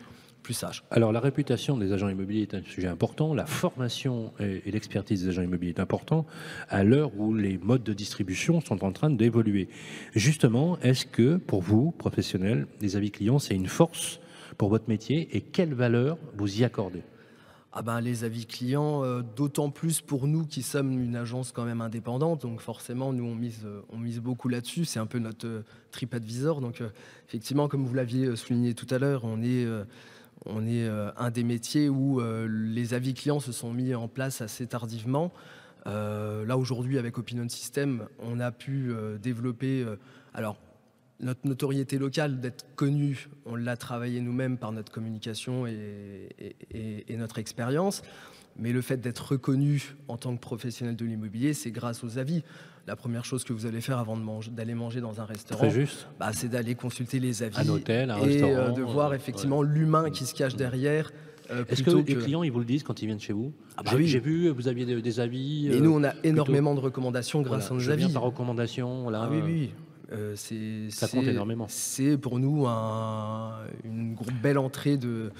sage. 0.52 0.82
Alors 0.90 1.12
la 1.12 1.20
réputation 1.20 1.76
des 1.76 1.92
agents 1.92 2.08
immobiliers 2.08 2.42
est 2.42 2.54
un 2.54 2.62
sujet 2.62 2.88
important, 2.88 3.34
la 3.34 3.46
formation 3.46 4.32
et, 4.40 4.70
l'expertise 4.70 5.22
des 5.22 5.28
agents 5.28 5.42
immobiliers 5.42 5.72
est 5.72 5.80
important 5.80 6.26
à 6.68 6.84
l'heure 6.84 7.12
où 7.16 7.34
les 7.34 7.58
modes 7.58 7.82
de 7.82 7.92
distribution 7.92 8.60
sont 8.60 8.84
en 8.84 8.92
train 8.92 9.10
d'évoluer. 9.10 9.68
Justement, 10.14 10.78
est-ce 10.80 11.06
que 11.06 11.36
pour 11.36 11.62
vous, 11.62 11.90
professionnels, 11.92 12.66
les 12.80 12.96
avis 12.96 13.10
clients, 13.10 13.38
c'est 13.38 13.54
une 13.54 13.66
force 13.66 14.20
pour 14.58 14.68
votre 14.68 14.88
métier 14.88 15.28
et 15.34 15.40
quelle 15.40 15.72
valeur 15.72 16.18
vous 16.36 16.60
y 16.60 16.64
accordez? 16.64 17.02
Ah 17.70 17.82
ben, 17.82 18.00
les 18.00 18.24
avis 18.24 18.46
clients, 18.46 19.04
euh, 19.04 19.22
d'autant 19.36 19.70
plus 19.70 20.00
pour 20.00 20.26
nous 20.26 20.46
qui 20.46 20.62
sommes 20.62 20.98
une 20.98 21.14
agence 21.14 21.52
quand 21.52 21.64
même 21.64 21.80
indépendante, 21.80 22.42
donc 22.42 22.60
forcément 22.60 23.12
nous 23.12 23.24
on 23.24 23.34
mise, 23.34 23.60
euh, 23.66 23.82
on 23.90 23.98
mise 23.98 24.20
beaucoup 24.20 24.48
là-dessus, 24.48 24.86
c'est 24.86 24.98
un 24.98 25.06
peu 25.06 25.18
notre 25.18 25.46
euh, 25.46 25.64
TripAdvisor, 25.92 26.60
donc 26.60 26.82
effectivement 27.28 27.68
comme 27.68 27.84
vous 27.84 27.94
l'aviez 27.94 28.34
souligné 28.36 28.74
tout 28.74 28.86
à 28.90 28.98
l'heure, 28.98 29.24
on 29.24 29.42
est, 29.42 29.66
on 30.46 30.66
est 30.66 30.88
un 30.88 31.30
des 31.30 31.44
métiers 31.44 31.88
où 31.88 32.20
les 32.46 32.94
avis 32.94 33.14
clients 33.14 33.40
se 33.40 33.52
sont 33.52 33.72
mis 33.72 33.94
en 33.94 34.08
place 34.08 34.40
assez 34.40 34.66
tardivement. 34.66 35.32
là 35.86 36.56
aujourd'hui 36.56 36.98
avec 36.98 37.16
Opinion 37.18 37.48
System, 37.48 38.06
on 38.18 38.38
a 38.40 38.50
pu 38.50 38.92
développer, 39.20 39.86
alors 40.34 40.56
notre 41.20 41.46
notoriété 41.46 41.98
locale, 41.98 42.40
d'être 42.40 42.66
connu, 42.76 43.28
on 43.44 43.56
l'a 43.56 43.76
travaillé 43.76 44.20
nous-mêmes 44.20 44.56
par 44.56 44.72
notre 44.72 44.92
communication 44.92 45.66
et, 45.66 46.28
notre 47.10 47.38
expérience. 47.38 48.02
Mais 48.56 48.72
le 48.72 48.82
fait 48.82 48.96
d'être 48.96 49.32
reconnu 49.32 49.96
en 50.08 50.16
tant 50.16 50.34
que 50.34 50.40
professionnel 50.40 50.96
de 50.96 51.04
l'immobilier, 51.04 51.54
c'est 51.54 51.70
grâce 51.70 52.02
aux 52.02 52.18
avis. 52.18 52.42
La 52.88 52.96
première 52.96 53.24
chose 53.24 53.44
que 53.44 53.52
vous 53.52 53.66
allez 53.66 53.80
faire 53.80 53.98
avant 53.98 54.16
d'aller 54.50 54.74
manger, 54.74 55.00
dans 55.00 55.20
un 55.20 55.24
restaurant, 55.24 55.68
bah, 56.18 56.30
c'est 56.32 56.48
d'aller 56.48 56.74
consulter 56.74 57.20
les 57.20 57.42
avis. 57.42 57.58
Un 57.58 57.68
hôtel, 57.68 58.10
un 58.10 58.18
et 58.18 58.24
restaurant. 58.24 58.52
Euh, 58.52 58.70
de 58.70 58.82
voir 58.82 59.14
effectivement 59.14 59.62
l'humain 59.62 60.10
qui 60.10 60.24
se 60.24 60.34
cache 60.34 60.56
derrière. 60.56 61.12
Euh, 61.50 61.64
Est-ce 61.68 61.82
que 61.82 61.90
les 61.90 62.14
clients 62.16 62.42
ils 62.42 62.52
vous 62.52 62.58
le 62.58 62.64
disent 62.64 62.82
quand 62.82 63.00
ils 63.00 63.06
viennent 63.06 63.20
chez 63.20 63.32
vous? 63.32 63.52
Ah 63.76 63.82
bah 63.82 63.92
J'ai 64.00 64.20
vu, 64.20 64.48
vous 64.48 64.68
aviez 64.68 64.84
des, 64.84 65.20
avis. 65.20 65.68
Et 65.68 65.80
nous, 65.80 65.92
on 65.92 66.02
a 66.02 66.08
euh, 66.08 66.20
énormément 66.24 66.74
de 66.74 66.80
recommandations 66.80 67.42
grâce 67.42 67.70
à 67.70 67.74
nos 67.74 67.90
avis. 67.90 68.12
par 68.12 68.22
recommandation. 68.22 69.08
Là, 69.08 69.22
ah 69.24 69.30
oui, 69.30 69.40
oui. 69.44 69.70
Euh, 70.12 70.36
ça 70.90 71.08
compte 71.08 71.26
énormément. 71.26 71.66
C'est 71.68 72.16
pour 72.16 72.38
nous 72.38 72.66
une 72.66 74.16
belle 74.42 74.58
entrée 74.58 74.96
de, 74.96 75.30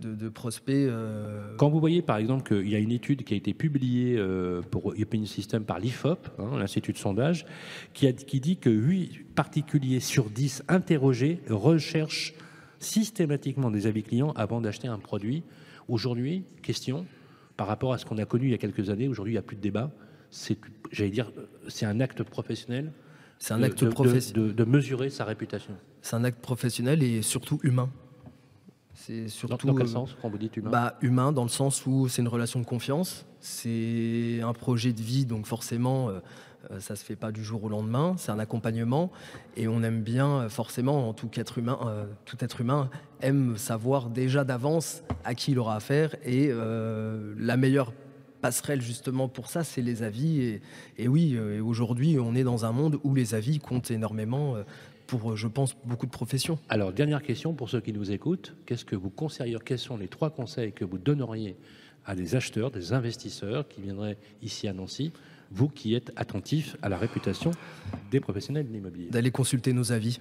de, 0.00 0.28
prospects. 0.28 0.74
Euh. 0.74 1.54
Quand 1.56 1.70
vous 1.70 1.80
voyez 1.80 2.02
par 2.02 2.18
exemple 2.18 2.42
qu'il 2.42 2.68
y 2.68 2.74
a 2.74 2.78
une 2.78 2.92
étude 2.92 3.24
qui 3.24 3.34
a 3.34 3.36
été 3.36 3.54
publiée 3.54 4.16
euh, 4.18 4.60
pour 4.70 4.86
Opinion 4.86 5.26
System 5.26 5.64
par 5.64 5.78
l'IFOP, 5.78 6.28
hein, 6.38 6.58
l'Institut 6.58 6.92
de 6.92 6.98
sondage, 6.98 7.46
qui, 7.94 8.06
a, 8.06 8.12
qui 8.12 8.40
dit 8.40 8.58
que 8.58 8.70
8 8.70 9.34
particuliers 9.34 10.00
sur 10.00 10.28
10 10.30 10.64
interrogés 10.68 11.40
recherchent 11.48 12.34
systématiquement 12.80 13.70
des 13.70 13.86
avis 13.86 14.02
clients 14.02 14.32
avant 14.32 14.60
d'acheter 14.60 14.88
un 14.88 14.98
produit. 14.98 15.42
Aujourd'hui, 15.88 16.44
question, 16.62 17.06
par 17.56 17.66
rapport 17.66 17.94
à 17.94 17.98
ce 17.98 18.04
qu'on 18.04 18.18
a 18.18 18.26
connu 18.26 18.46
il 18.46 18.50
y 18.50 18.54
a 18.54 18.58
quelques 18.58 18.90
années, 18.90 19.08
aujourd'hui 19.08 19.32
il 19.32 19.36
n'y 19.36 19.40
a 19.40 19.42
plus 19.42 19.56
de 19.56 19.62
débat, 19.62 19.90
c'est, 20.30 20.58
j'allais 20.92 21.10
dire, 21.10 21.32
c'est 21.68 21.86
un 21.86 22.00
acte 22.00 22.22
professionnel 22.22 22.92
c'est 23.38 23.54
un 23.54 23.62
acte 23.62 23.88
professionnel. 23.88 24.54
De, 24.54 24.64
mesurer 24.64 25.10
sa 25.10 25.24
réputation. 25.24 25.74
C'est 26.02 26.16
un 26.16 26.24
acte 26.24 26.40
professionnel 26.40 27.02
et 27.02 27.22
surtout 27.22 27.60
humain. 27.62 27.90
C'est 28.94 29.28
surtout. 29.28 29.68
Dans, 29.68 29.74
quel 29.74 29.86
euh, 29.86 29.90
sens 29.90 30.16
quand 30.20 30.28
vous 30.28 30.38
dites 30.38 30.56
humain? 30.56 30.70
bah, 30.70 30.98
Humain, 31.02 31.32
dans 31.32 31.44
le 31.44 31.48
sens 31.48 31.86
où 31.86 32.08
c'est 32.08 32.20
une 32.20 32.28
relation 32.28 32.58
de 32.58 32.64
confiance, 32.66 33.26
c'est 33.40 34.40
un 34.42 34.52
projet 34.52 34.92
de 34.92 35.00
vie, 35.00 35.24
donc 35.24 35.46
forcément, 35.46 36.08
euh, 36.08 36.18
euh, 36.72 36.80
ça 36.80 36.96
se 36.96 37.04
fait 37.04 37.14
pas 37.14 37.30
du 37.30 37.44
jour 37.44 37.62
au 37.62 37.68
lendemain. 37.68 38.16
C'est 38.18 38.32
un 38.32 38.40
accompagnement 38.40 39.12
et 39.56 39.68
on 39.68 39.84
aime 39.84 40.02
bien, 40.02 40.48
forcément, 40.48 41.08
en 41.08 41.12
tout 41.12 41.30
être 41.36 41.58
humain, 41.58 41.78
tout 42.24 42.36
être 42.40 42.60
humain 42.60 42.90
aime 43.20 43.56
savoir 43.56 44.10
déjà 44.10 44.42
d'avance 44.42 45.02
à 45.24 45.36
qui 45.36 45.52
il 45.52 45.58
aura 45.60 45.76
affaire 45.76 46.16
et 46.24 46.50
la 46.50 47.56
meilleure 47.56 47.92
passerelle 48.40 48.80
justement 48.80 49.28
pour 49.28 49.48
ça, 49.48 49.64
c'est 49.64 49.82
les 49.82 50.02
avis. 50.02 50.60
Et, 50.96 51.08
oui, 51.08 51.34
euh, 51.34 51.62
aujourd'hui, 51.62 52.18
on 52.18 52.34
est 52.34 52.44
dans 52.44 52.64
un 52.64 52.72
monde 52.72 52.98
où 53.04 53.14
les 53.14 53.34
avis 53.34 53.58
comptent 53.58 53.90
énormément 53.90 54.56
euh, 54.56 54.62
pour, 55.06 55.32
euh, 55.32 55.36
je 55.36 55.48
pense, 55.48 55.76
beaucoup 55.84 56.06
de 56.06 56.10
professions. 56.10 56.58
Alors, 56.68 56.92
dernière 56.92 57.22
question 57.22 57.54
pour 57.54 57.68
ceux 57.68 57.80
qui 57.80 57.92
nous 57.92 58.10
écoutent. 58.10 58.54
Qu'est-ce 58.66 58.84
que 58.84 58.96
vous 58.96 59.10
conseilleriez 59.10 59.58
Quels 59.64 59.78
sont 59.78 59.96
les 59.96 60.08
trois 60.08 60.30
conseils 60.30 60.72
que 60.72 60.84
vous 60.84 60.98
donneriez 60.98 61.56
à 62.06 62.14
des 62.14 62.36
acheteurs, 62.36 62.70
des 62.70 62.92
investisseurs 62.92 63.68
qui 63.68 63.80
viendraient 63.80 64.18
ici 64.42 64.68
à 64.68 64.72
Nancy 64.72 65.12
vous 65.50 65.68
qui 65.68 65.94
êtes 65.94 66.12
attentif 66.16 66.76
à 66.82 66.88
la 66.88 66.98
réputation 66.98 67.52
des 68.10 68.20
professionnels 68.20 68.68
de 68.68 68.72
l'immobilier? 68.72 69.08
D'aller 69.10 69.30
consulter 69.30 69.72
nos 69.72 69.92
avis. 69.92 70.20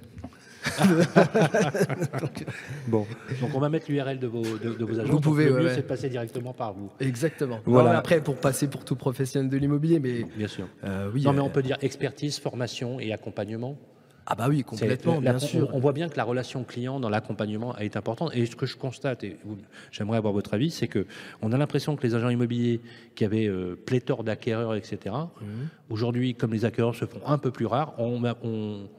bon, 2.88 3.06
donc 3.42 3.50
on 3.54 3.60
va 3.60 3.70
mettre 3.70 3.92
l'URL 3.92 4.20
de 4.20 4.28
vos, 4.28 4.42
de, 4.42 4.84
vos 4.84 5.00
agents. 5.00 5.12
Vous 5.12 5.20
pouvez, 5.20 5.46
le 5.46 5.60
mieux, 5.60 5.70
c'est 5.70 5.78
de 5.78 5.82
passer 5.82 6.10
directement 6.10 6.54
par 6.54 6.74
vous. 6.74 6.90
Exactement. 7.00 7.60
Voilà. 7.66 7.98
après, 7.98 8.22
pour 8.22 8.36
passer 8.36 8.68
pour 8.68 8.86
tout 8.86 8.96
professionnel 8.96 9.50
de 9.50 9.58
l'immobilier, 9.58 10.00
mais 10.00 10.24
bien 10.24 10.48
sûr. 10.48 10.68
Euh, 10.84 11.10
oui. 11.14 11.24
Non, 11.24 11.34
mais 11.34 11.42
on 11.42 11.50
peut 11.50 11.64
dire 11.64 11.78
expertise, 11.82 12.40
formation 12.40 13.00
et 13.00 13.14
accompagnement. 13.14 13.78
Ah 14.30 14.36
bah 14.36 14.48
oui, 14.50 14.62
complètement, 14.62 15.22
bien 15.22 15.40
sûr. 15.40 15.70
On 15.74 15.80
voit 15.80 15.94
bien 15.94 16.10
que 16.10 16.18
la 16.18 16.26
relation 16.26 16.66
client 16.66 17.00
dans 17.00 17.08
l'accompagnement 17.08 17.78
est 17.78 17.96
importante. 17.96 18.32
Et 18.36 18.46
ce 18.46 18.58
que 18.58 18.66
je 18.66 18.76
constate, 18.76 19.24
et 19.24 19.38
j'aimerais 19.90 20.18
avoir 20.18 20.34
votre 20.34 20.54
avis, 20.54 20.70
c'est 20.70 20.90
que 20.90 21.06
on 21.42 21.54
a 21.54 21.58
l'impression 21.58 21.96
que 21.96 22.06
les 22.06 22.14
agents 22.14 22.28
immobiliers 22.28 22.82
qui 23.16 23.24
avaient 23.24 23.48
euh, 23.48 23.78
pléthore 23.86 24.26
d'acquéreurs, 24.26 24.76
etc., 24.76 25.16
mmh. 25.16 25.46
aujourd'hui, 25.90 26.36
comme 26.36 26.52
les 26.52 26.66
acquéreurs 26.66 26.96
se 26.96 27.06
font 27.06 27.22
un 27.26 27.38
peu 27.38 27.52
plus 27.52 27.66
rares, 27.68 27.94
on, 28.00 28.20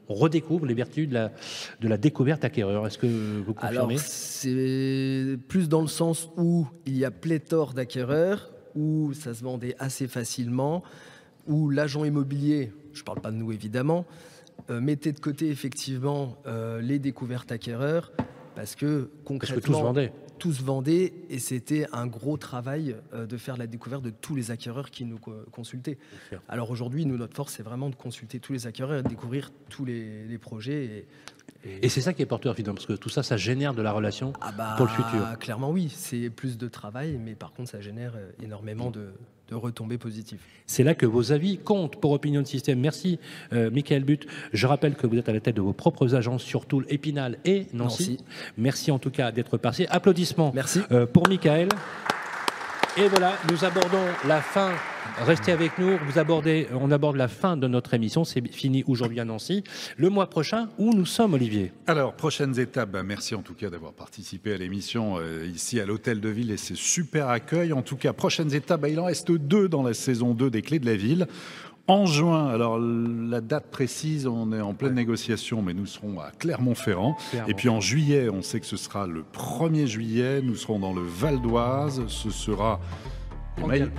redécouvre 0.07 0.65
les 0.65 0.73
vertus 0.73 1.07
de 1.07 1.13
la, 1.13 1.31
de 1.79 1.87
la 1.87 1.97
découverte 1.97 2.43
acquéreur. 2.43 2.87
Est-ce 2.87 2.97
que 2.97 3.41
vous 3.45 3.53
confirmez? 3.53 3.77
Alors, 3.77 3.99
c'est 3.99 5.37
plus 5.47 5.69
dans 5.69 5.81
le 5.81 5.87
sens 5.87 6.29
où 6.37 6.65
il 6.87 6.97
y 6.97 7.05
a 7.05 7.11
pléthore 7.11 7.73
d'acquéreurs, 7.73 8.49
où 8.73 9.13
ça 9.13 9.35
se 9.35 9.43
vendait 9.43 9.75
assez 9.77 10.07
facilement, 10.07 10.81
où 11.45 11.69
l'agent 11.69 12.03
immobilier, 12.03 12.71
je 12.93 13.01
ne 13.01 13.05
parle 13.05 13.21
pas 13.21 13.29
de 13.29 13.35
nous 13.35 13.51
évidemment, 13.51 14.07
mettez 14.69 15.11
de 15.11 15.19
côté 15.19 15.49
effectivement 15.49 16.37
euh, 16.45 16.81
les 16.81 16.99
découvertes 16.99 17.51
acquéreurs 17.51 18.11
parce 18.55 18.75
que 18.75 19.09
concrètement, 19.25 19.61
tous 19.61 19.81
vendaient. 19.81 20.13
Tous 20.37 20.61
vendaient 20.61 21.13
et 21.29 21.39
c'était 21.39 21.87
un 21.91 22.07
gros 22.07 22.37
travail 22.37 22.95
euh, 23.13 23.25
de 23.25 23.37
faire 23.37 23.57
la 23.57 23.67
découverte 23.67 24.03
de 24.03 24.09
tous 24.09 24.35
les 24.35 24.51
acquéreurs 24.51 24.91
qui 24.91 25.05
nous 25.05 25.19
consultaient. 25.51 25.97
Alors 26.47 26.71
aujourd'hui, 26.71 27.05
nous, 27.05 27.17
notre 27.17 27.35
force, 27.35 27.53
c'est 27.53 27.63
vraiment 27.63 27.89
de 27.89 27.95
consulter 27.95 28.39
tous 28.39 28.53
les 28.53 28.67
acquéreurs 28.67 28.99
et 28.99 29.03
de 29.03 29.07
découvrir 29.07 29.51
tous 29.69 29.85
les, 29.85 30.37
projets. 30.39 31.05
Et, 31.63 31.89
c'est 31.89 32.01
ça 32.01 32.13
qui 32.13 32.21
est 32.21 32.25
porteur 32.25 32.55
finalement, 32.55 32.75
parce 32.75 32.85
que 32.85 32.93
tout 32.93 33.09
ça, 33.09 33.23
ça 33.23 33.37
génère 33.37 33.73
de 33.73 33.81
la 33.81 33.91
relation 33.91 34.33
ah 34.41 34.51
bah, 34.51 34.75
pour 34.77 34.85
le 34.85 34.91
futur. 34.91 35.39
Clairement, 35.39 35.71
oui, 35.71 35.89
c'est 35.89 36.29
plus 36.29 36.57
de 36.57 36.67
travail, 36.67 37.17
mais 37.17 37.35
par 37.35 37.53
contre, 37.53 37.69
ça 37.69 37.81
génère 37.81 38.13
énormément 38.41 38.91
de, 38.91 39.11
de 39.49 39.55
retombées 39.55 39.97
positives. 39.97 40.39
C'est 40.65 40.83
là 40.83 40.93
que 40.93 41.05
vos 41.05 41.31
avis 41.31 41.57
comptent 41.57 41.99
pour 41.99 42.11
Opinion 42.11 42.41
de 42.41 42.47
Système. 42.47 42.79
Merci, 42.79 43.19
euh, 43.53 43.71
Michael 43.71 44.03
But. 44.03 44.27
Je 44.53 44.67
rappelle 44.67 44.95
que 44.95 45.07
vous 45.07 45.17
êtes 45.17 45.29
à 45.29 45.33
la 45.33 45.39
tête 45.39 45.55
de 45.55 45.61
vos 45.61 45.73
propres 45.73 46.15
agences 46.15 46.43
sur 46.43 46.65
Toul, 46.65 46.85
Épinal 46.89 47.37
et 47.45 47.67
Nancy. 47.73 48.17
Merci 48.57 48.91
en 48.91 48.99
tout 48.99 49.11
cas 49.11 49.31
d'être 49.31 49.57
passé. 49.57 49.87
Applaudissements 49.89 50.51
Merci. 50.53 50.81
Euh, 50.91 51.05
pour 51.05 51.27
Michael. 51.27 51.69
Et 52.97 53.07
voilà, 53.07 53.33
nous 53.49 53.63
abordons 53.63 54.05
la 54.27 54.41
fin. 54.41 54.71
Restez 55.17 55.51
avec 55.51 55.77
nous. 55.77 55.97
Vous 56.07 56.19
abordez, 56.19 56.67
on 56.79 56.91
aborde 56.91 57.15
la 57.15 57.27
fin 57.27 57.57
de 57.57 57.67
notre 57.67 57.93
émission. 57.93 58.23
C'est 58.23 58.47
fini 58.47 58.83
aujourd'hui 58.87 59.19
à 59.19 59.25
Nancy. 59.25 59.63
Le 59.97 60.09
mois 60.09 60.29
prochain, 60.29 60.69
où 60.77 60.93
nous 60.93 61.05
sommes, 61.05 61.33
Olivier? 61.33 61.71
Alors, 61.87 62.13
prochaines 62.13 62.59
étapes. 62.59 62.91
Bah, 62.91 63.03
merci 63.03 63.35
en 63.35 63.41
tout 63.41 63.53
cas 63.53 63.69
d'avoir 63.69 63.93
participé 63.93 64.53
à 64.53 64.57
l'émission 64.57 65.17
euh, 65.17 65.45
ici 65.53 65.79
à 65.79 65.85
l'Hôtel 65.85 66.21
de 66.21 66.29
Ville 66.29 66.51
et 66.51 66.57
c'est 66.57 66.77
super 66.77 67.29
accueil. 67.29 67.73
En 67.73 67.81
tout 67.81 67.97
cas, 67.97 68.13
prochaines 68.13 68.53
étapes. 68.53 68.81
Bah, 68.81 68.89
il 68.89 68.99
en 68.99 69.05
reste 69.05 69.31
deux 69.31 69.67
dans 69.67 69.83
la 69.83 69.93
saison 69.93 70.33
2 70.33 70.49
des 70.49 70.61
Clés 70.61 70.79
de 70.79 70.85
la 70.85 70.95
Ville. 70.95 71.27
En 71.87 72.05
juin, 72.05 72.47
alors 72.49 72.77
la 72.77 73.41
date 73.41 73.71
précise, 73.71 74.27
on 74.27 74.53
est 74.53 74.61
en 74.61 74.75
pleine 74.75 74.93
négociation, 74.93 75.63
mais 75.63 75.73
nous 75.73 75.87
serons 75.87 76.19
à 76.19 76.29
Clermont-Ferrand. 76.37 77.17
Et 77.47 77.55
puis 77.55 77.67
en 77.67 77.81
juillet, 77.81 78.29
on 78.29 78.43
sait 78.43 78.59
que 78.59 78.67
ce 78.67 78.77
sera 78.77 79.07
le 79.07 79.23
1er 79.33 79.87
juillet, 79.87 80.43
nous 80.43 80.55
serons 80.55 80.77
dans 80.77 80.93
le 80.93 81.01
Val 81.01 81.41
d'Oise. 81.41 82.03
Ce 82.07 82.29
sera 82.29 82.79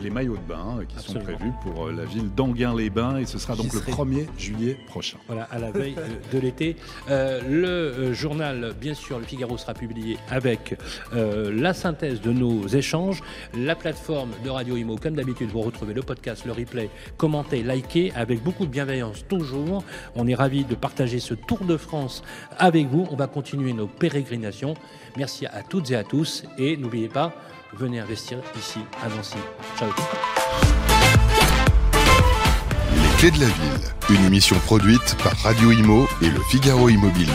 les, 0.02 0.10
maillots 0.10 0.36
de 0.36 0.48
bain 0.48 0.78
euh, 0.78 0.84
qui 0.84 0.98
sont 0.98 1.18
prévus 1.18 1.52
pour 1.62 1.86
euh, 1.86 1.92
la 1.92 2.04
ville 2.04 2.32
d'Anguin-les-Bains 2.34 3.18
et 3.18 3.26
ce 3.26 3.38
sera 3.38 3.56
donc 3.56 3.72
le 3.72 3.80
1er 3.80 4.26
juillet 4.38 4.78
prochain. 4.86 5.18
Voilà, 5.26 5.44
à 5.50 5.58
la 5.58 5.70
veille 5.70 5.96
de 6.32 6.38
l'été. 6.38 6.76
Euh, 7.08 7.40
le 7.48 8.12
journal, 8.12 8.74
bien 8.80 8.94
sûr, 8.94 9.18
le 9.18 9.24
Figaro 9.24 9.56
sera 9.58 9.74
publié 9.74 10.18
avec 10.28 10.76
la 11.12 11.74
synthèse 11.74 12.20
de 12.20 12.32
nos 12.32 12.66
échanges. 12.68 13.22
La 13.56 13.74
plateforme 13.74 14.30
de 14.44 14.50
Radio 14.50 14.76
Imo, 14.76 14.96
comme 14.96 15.14
d'habitude, 15.14 15.50
vous 15.50 15.60
retrouvez 15.60 15.94
le 15.94 16.02
podcast, 16.02 16.44
le 16.46 16.52
replay, 16.52 16.90
commentez, 17.16 17.62
likez 17.62 18.12
avec 18.14 18.42
beaucoup 18.42 18.66
de 18.66 18.70
bienveillance 18.70 19.24
toujours. 19.28 19.84
On 20.14 20.26
est 20.26 20.34
ravis 20.34 20.64
de 20.64 20.74
partager 20.74 21.20
ce 21.20 21.34
Tour 21.34 21.64
de 21.64 21.76
France 21.76 22.22
avec 22.58 22.86
vous. 22.88 23.06
On 23.10 23.16
va 23.16 23.26
continuer 23.26 23.72
nos 23.72 23.86
pérégrinations. 23.86 24.74
Merci 25.16 25.46
à 25.46 25.62
toutes 25.62 25.90
et 25.90 25.96
à 25.96 26.04
tous 26.04 26.44
et 26.58 26.76
n'oubliez 26.76 27.08
pas, 27.08 27.32
venez 27.74 28.00
investir 28.00 28.38
ici 28.58 28.80
à 29.02 29.08
Nancy. 29.08 29.36
Ciao. 29.78 29.88
Les 32.94 33.16
clés 33.18 33.30
de 33.30 33.40
la 33.40 33.46
ville, 33.46 34.18
une 34.18 34.24
émission 34.24 34.56
produite 34.66 35.16
par 35.22 35.36
Radio 35.42 35.72
Imo 35.72 36.06
et 36.22 36.28
le 36.28 36.40
Figaro 36.50 36.88
Immobilier. 36.88 37.32